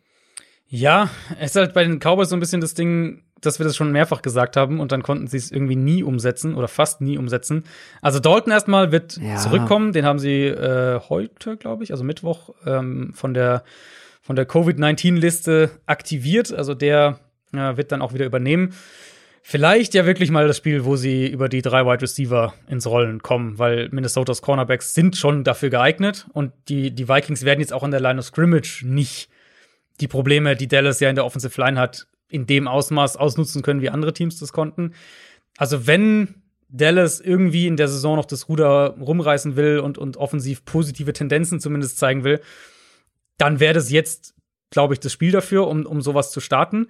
[0.69, 3.77] Ja, es ist halt bei den Cowboys so ein bisschen das Ding, dass wir das
[3.77, 7.19] schon mehrfach gesagt haben und dann konnten sie es irgendwie nie umsetzen oder fast nie
[7.19, 7.65] umsetzen.
[8.03, 9.36] Also Dalton erstmal wird Ja.
[9.36, 13.62] zurückkommen, den haben sie äh, heute, glaube ich, also Mittwoch ähm, von der
[14.23, 16.53] von der Covid-19-Liste aktiviert.
[16.53, 17.20] Also der
[17.53, 18.74] äh, wird dann auch wieder übernehmen.
[19.48, 23.23] Vielleicht ja wirklich mal das Spiel, wo sie über die drei Wide Receiver ins Rollen
[23.23, 27.85] kommen, weil Minnesotas Cornerbacks sind schon dafür geeignet und die, die Vikings werden jetzt auch
[27.85, 29.28] an der Line of Scrimmage nicht
[30.01, 33.82] die Probleme, die Dallas ja in der Offensive Line hat, in dem Ausmaß ausnutzen können,
[33.82, 34.94] wie andere Teams das konnten.
[35.56, 40.64] Also wenn Dallas irgendwie in der Saison noch das Ruder rumreißen will und, und offensiv
[40.64, 42.40] positive Tendenzen zumindest zeigen will,
[43.39, 44.35] dann wäre das jetzt,
[44.70, 46.89] glaube ich, das Spiel dafür, um, um sowas zu starten.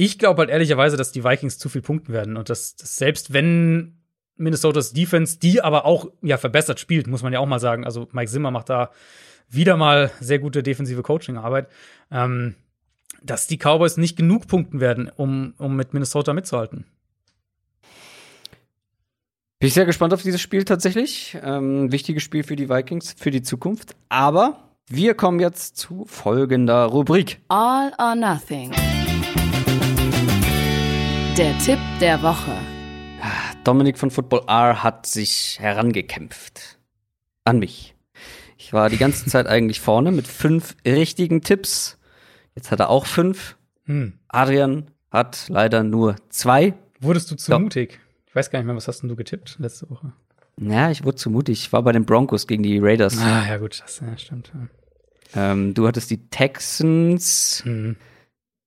[0.00, 3.32] Ich glaube halt ehrlicherweise, dass die Vikings zu viel punkten werden und dass, dass selbst
[3.32, 3.96] wenn
[4.36, 7.84] Minnesotas Defense, die aber auch ja verbessert spielt, muss man ja auch mal sagen.
[7.84, 8.92] Also Mike Zimmer macht da
[9.48, 11.66] wieder mal sehr gute defensive Coaching-Arbeit,
[12.12, 12.54] ähm,
[13.24, 16.84] dass die Cowboys nicht genug punkten werden, um, um mit Minnesota mitzuhalten.
[19.58, 21.36] Bin ich sehr gespannt auf dieses Spiel tatsächlich.
[21.42, 23.96] Ähm, wichtiges Spiel für die Vikings, für die Zukunft.
[24.10, 27.40] Aber wir kommen jetzt zu folgender Rubrik.
[27.48, 28.72] All or Nothing.
[31.38, 32.50] Der Tipp der Woche.
[33.62, 36.78] Dominik von Football R hat sich herangekämpft.
[37.44, 37.94] An mich.
[38.56, 41.96] Ich war die ganze Zeit eigentlich vorne mit fünf richtigen Tipps.
[42.56, 43.56] Jetzt hat er auch fünf.
[43.84, 44.14] Hm.
[44.26, 46.74] Adrian hat leider nur zwei.
[46.98, 47.60] Wurdest du zu Ja.
[47.60, 48.00] mutig?
[48.26, 50.12] Ich weiß gar nicht mehr, was hast denn du getippt letzte Woche?
[50.60, 51.60] Ja, ich wurde zu mutig.
[51.60, 53.16] Ich war bei den Broncos gegen die Raiders.
[53.16, 54.50] Ah, ja, gut, das ja, stimmt.
[55.34, 55.52] Ja.
[55.52, 57.62] Ähm, du hattest die Texans.
[57.64, 57.94] Hm.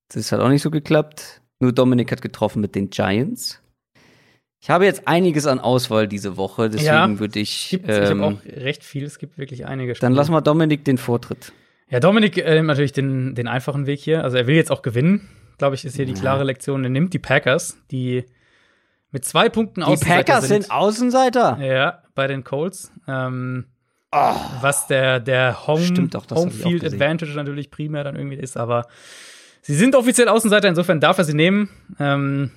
[0.07, 1.40] Das hat auch nicht so geklappt.
[1.61, 3.61] Nur Dominik hat getroffen mit den Giants.
[4.59, 7.69] Ich habe jetzt einiges an Auswahl diese Woche, deswegen Ja, würde ich.
[7.69, 10.83] Gibt, ich Ähm, habe auch recht viel, es gibt wirklich einige dann lass mal Dominik
[10.85, 11.53] den Vortritt.
[11.89, 14.23] Ja, Dominik äh, nimmt natürlich den, den einfachen Weg hier.
[14.23, 15.27] Also er will jetzt auch gewinnen,
[15.57, 16.83] glaube ich, ist hier die klare Lektion.
[16.83, 18.25] Er nimmt die Packers, die
[19.11, 21.57] mit zwei Punkten Die Außenseiter Packers sind Außenseiter.
[21.61, 22.91] Ja, bei den Colts.
[23.07, 23.65] Ähm,
[24.09, 25.83] Was der, der Home.
[25.83, 27.01] Stimmt Homefield gesehen.
[27.01, 28.87] Advantage natürlich primär dann irgendwie ist, aber
[29.61, 31.69] sie sind offiziell Außenseiter, insofern darf er sie nehmen.
[31.99, 32.51] Ähm,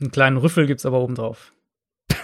[0.00, 1.52] einen kleinen Rüffel gibt's aber obendrauf.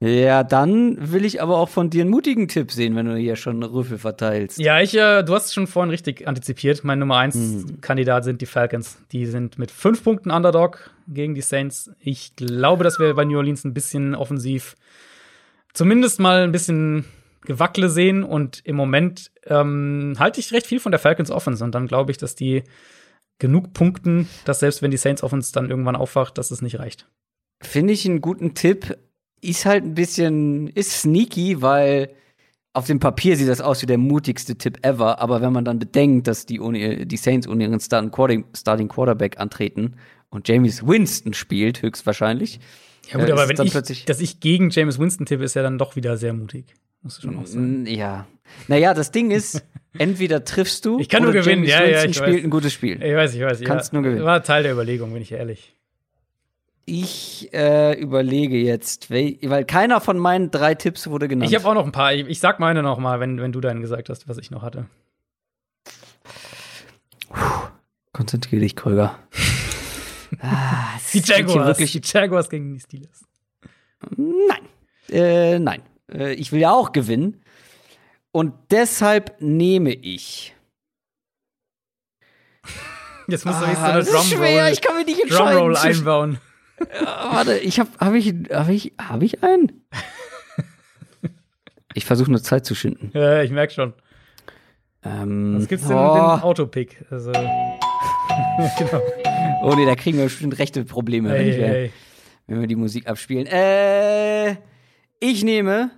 [0.00, 3.34] Ja, dann will ich aber auch von dir einen mutigen Tipp sehen, wenn du hier
[3.34, 4.56] schon Rüffel verteilst.
[4.60, 6.84] Ja, ich, äh, du hast es schon vorhin richtig antizipiert.
[6.84, 7.80] Mein Nummer eins Mhm.
[7.80, 8.98] Kandidat sind die Falcons.
[9.10, 11.90] Die sind mit fünf Punkten Underdog gegen die Saints.
[11.98, 14.76] Ich glaube, dass wir bei New Orleans ein bisschen offensiv
[15.72, 17.04] zumindest mal ein bisschen
[17.42, 18.22] Gewackle sehen.
[18.22, 21.64] Und im Moment ähm, halte ich recht viel von der Falcons Offense.
[21.64, 22.64] Und dann glaube ich, dass die
[23.38, 27.08] genug punkten, dass selbst wenn die Saints Offense dann irgendwann aufwacht, dass es nicht reicht.
[27.62, 28.98] Finde ich einen guten Tipp.
[29.40, 32.10] Ist halt ein bisschen, ist sneaky, weil
[32.72, 35.20] auf dem Papier sieht das aus wie der mutigste Tipp ever.
[35.20, 38.88] Aber wenn man dann bedenkt, dass die, ohne, die Saints ohne ihren Starting, Quarter, Starting
[38.88, 39.96] Quarterback antreten
[40.30, 42.60] und James Winston spielt, höchstwahrscheinlich.
[43.10, 45.78] Ja, gut, äh, aber wenn ich, dass ich gegen James Winston tippe, ist ja dann
[45.78, 46.74] doch wieder sehr mutig.
[47.02, 47.86] Muss ich schon auch sagen.
[47.86, 48.26] Ja.
[48.66, 49.64] Naja, das Ding ist,
[49.98, 52.44] entweder triffst du Ich kann nur oder gewinnen, James ja, ja, ich spielt weiß.
[52.44, 53.02] ein gutes Spiel.
[53.02, 53.60] Ich weiß, ich weiß.
[53.62, 54.24] Kannst ja, nur gewinnen.
[54.24, 55.74] War Teil der Überlegung, bin ich ehrlich.
[56.90, 61.50] Ich äh, überlege jetzt, weil keiner von meinen drei Tipps wurde genannt.
[61.50, 62.14] Ich habe auch noch ein paar.
[62.14, 64.62] Ich, ich sag meine noch mal, wenn, wenn du dann gesagt hast, was ich noch
[64.62, 64.86] hatte.
[68.12, 69.18] Konzentriere dich, Kröger.
[70.40, 71.78] ah, Die Jaguars.
[71.78, 73.24] Wirklich, Die Jaguars gegen die Steelers.
[74.16, 74.62] nein.
[75.10, 75.82] Äh, nein.
[76.12, 77.42] Äh, ich will ja auch gewinnen.
[78.32, 80.54] Und deshalb nehme ich.
[83.26, 85.46] Jetzt musst du Ah, nicht so eine ist schwer, Drumroll, ich kann mich nicht entscheiden.
[85.52, 86.38] Drumroll einbauen.
[87.04, 89.84] Ah, warte, ich habe hab ich habe ich habe ich einen?
[91.94, 93.10] ich versuche nur Zeit zu schinden.
[93.14, 93.92] Ja, ich merk schon.
[95.04, 97.04] Ähm, Was gibt's denn oh, den Autopick?
[97.10, 97.32] Also,
[98.78, 99.02] genau.
[99.62, 101.92] oh nee, da kriegen wir bestimmt rechte Probleme, wenn, Hey, ich, äh, hey.
[102.46, 103.46] wenn wir die Musik abspielen.
[103.46, 104.56] Äh,
[105.20, 105.90] ich nehme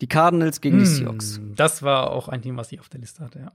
[0.00, 1.36] die Cardinals gegen die Seahawks.
[1.36, 3.52] Hm, Das war auch ein Team, was ich auf der Liste hatte, ja.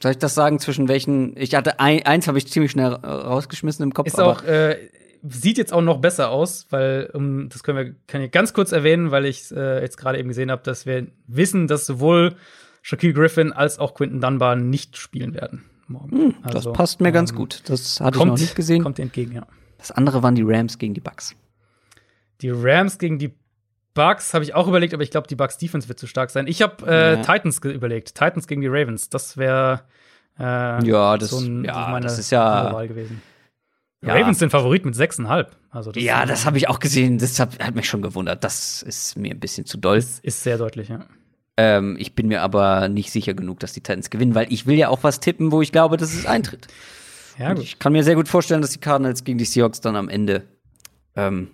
[0.00, 1.36] Soll ich das sagen, zwischen welchen?
[1.36, 4.06] Ich hatte ein, eins, habe ich ziemlich schnell rausgeschmissen im Kopf.
[4.06, 4.76] Ist auch, äh,
[5.22, 8.70] sieht jetzt auch noch besser aus, weil, um, das können wir, kann ich ganz kurz
[8.70, 12.36] erwähnen, weil ich äh, jetzt gerade eben gesehen habe, dass wir wissen, dass sowohl
[12.82, 16.36] Shaquille Griffin als auch Quinton Dunbar nicht spielen werden morgen.
[16.44, 17.62] das Also, passt mir ganz ähm, gut.
[17.66, 18.82] Das hatte Kommt, ich noch nicht gesehen.
[18.82, 19.46] Kommt entgegen, ja.
[19.78, 21.34] Das andere waren die Rams gegen die Bucks.
[22.42, 23.32] Die Rams gegen die
[23.94, 26.46] Bucks habe ich auch überlegt, aber ich glaube, die Bucks Defense wird zu stark sein.
[26.46, 27.22] Ich habe äh, Ja.
[27.22, 28.14] Titans überlegt.
[28.14, 29.08] Titans gegen die Ravens.
[29.10, 29.82] Das wäre
[30.38, 30.42] äh,
[30.86, 33.20] Ja, das- so ein, ja, meine das ist ja- Wahl gewesen.
[34.04, 34.14] Ja.
[34.14, 35.48] Ravens sind Favorit mit 6,5.
[35.70, 37.18] Also das Ja, das habe ich auch gesehen.
[37.18, 38.44] Das hat, hat mich schon gewundert.
[38.44, 39.96] Das ist mir ein bisschen zu doll.
[39.96, 41.00] ist sehr deutlich, ja.
[41.56, 44.76] Ähm, ich bin mir aber nicht sicher genug, dass die Titans gewinnen, weil ich will
[44.78, 46.68] ja auch was tippen, wo ich glaube, dass es eintritt.
[47.36, 50.08] Ja, ich kann mir sehr gut vorstellen, dass die Cardinals gegen die Seahawks dann am
[50.08, 50.44] Ende
[51.16, 51.48] ähm,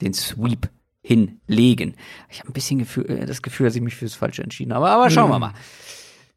[0.00, 0.68] den Sweep
[1.02, 1.94] hinlegen.
[2.30, 4.88] Ich habe ein bisschen Gefühl, äh, das Gefühl, dass ich mich fürs Falsche entschieden habe.
[4.88, 5.52] Aber schauen wir mal.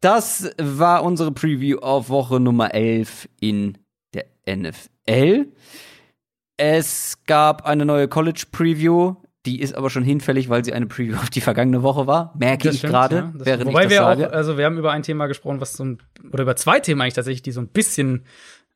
[0.00, 3.78] Das war unsere Preview auf Woche Nummer 11 in
[4.14, 5.46] der NFL.
[6.56, 9.14] Es gab eine neue College Preview.
[9.46, 12.34] Die ist aber schon hinfällig, weil sie eine Preview auf die vergangene Woche war.
[12.38, 13.32] Merke Das ich gerade, ja.
[13.34, 14.28] Während Wobei ich das wir sage.
[14.28, 15.98] auch, also wir haben über ein Thema gesprochen, was so ein,
[16.32, 18.24] oder über zwei Themen eigentlich tatsächlich, die so ein bisschen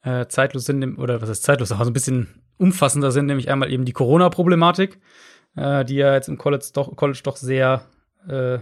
[0.02, 3.72] äh, zeitlos sind, oder was heißt zeitlos, aber so ein bisschen umfassender sind, nämlich einmal
[3.72, 5.00] eben die Corona-Problematik,
[5.56, 7.84] äh, die ja jetzt im College doch, College doch sehr,
[8.28, 8.58] äh,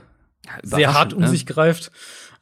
[0.62, 1.28] sehr hart um ne?
[1.28, 1.90] sich greift.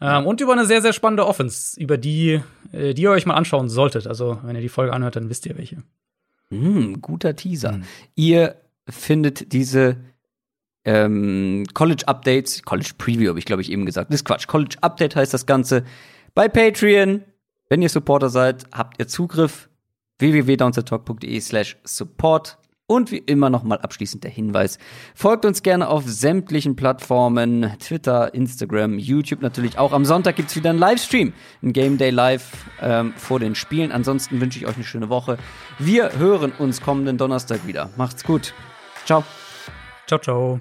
[0.01, 2.41] Ähm, und über eine sehr, sehr spannende Offense, über die,
[2.73, 4.07] äh, die ihr euch mal anschauen solltet.
[4.07, 5.83] Also, wenn ihr die Folge anhört, dann wisst ihr welche.
[6.51, 7.73] Hm, guter Teaser.
[7.73, 7.83] Hm.
[8.15, 8.55] Ihr
[8.89, 9.97] findet diese
[10.85, 14.11] ähm, College Updates, College Preview habe ich glaube ich eben gesagt.
[14.11, 14.47] Das ist Quatsch.
[14.47, 15.85] College Update heißt das Ganze
[16.35, 17.25] bei Patreon.
[17.69, 19.68] Wenn ihr Supporter seid, habt ihr Zugriff
[20.19, 22.59] www.downsettalk.de slash support.
[22.91, 24.79] Und wie immer nochmal abschließend der Hinweis.
[25.15, 29.93] Folgt uns gerne auf sämtlichen Plattformen, Twitter, Instagram, YouTube natürlich auch.
[29.93, 33.93] Am Sonntag gibt's wieder einen Livestream, ein Game Day Live ähm, vor den Spielen.
[33.93, 35.37] Ansonsten wünsche ich euch eine schöne Woche.
[35.79, 37.91] Wir hören uns kommenden Donnerstag wieder.
[37.99, 38.55] Macht's gut.
[39.05, 39.23] Ciao.
[40.07, 40.61] Ciao, ciao.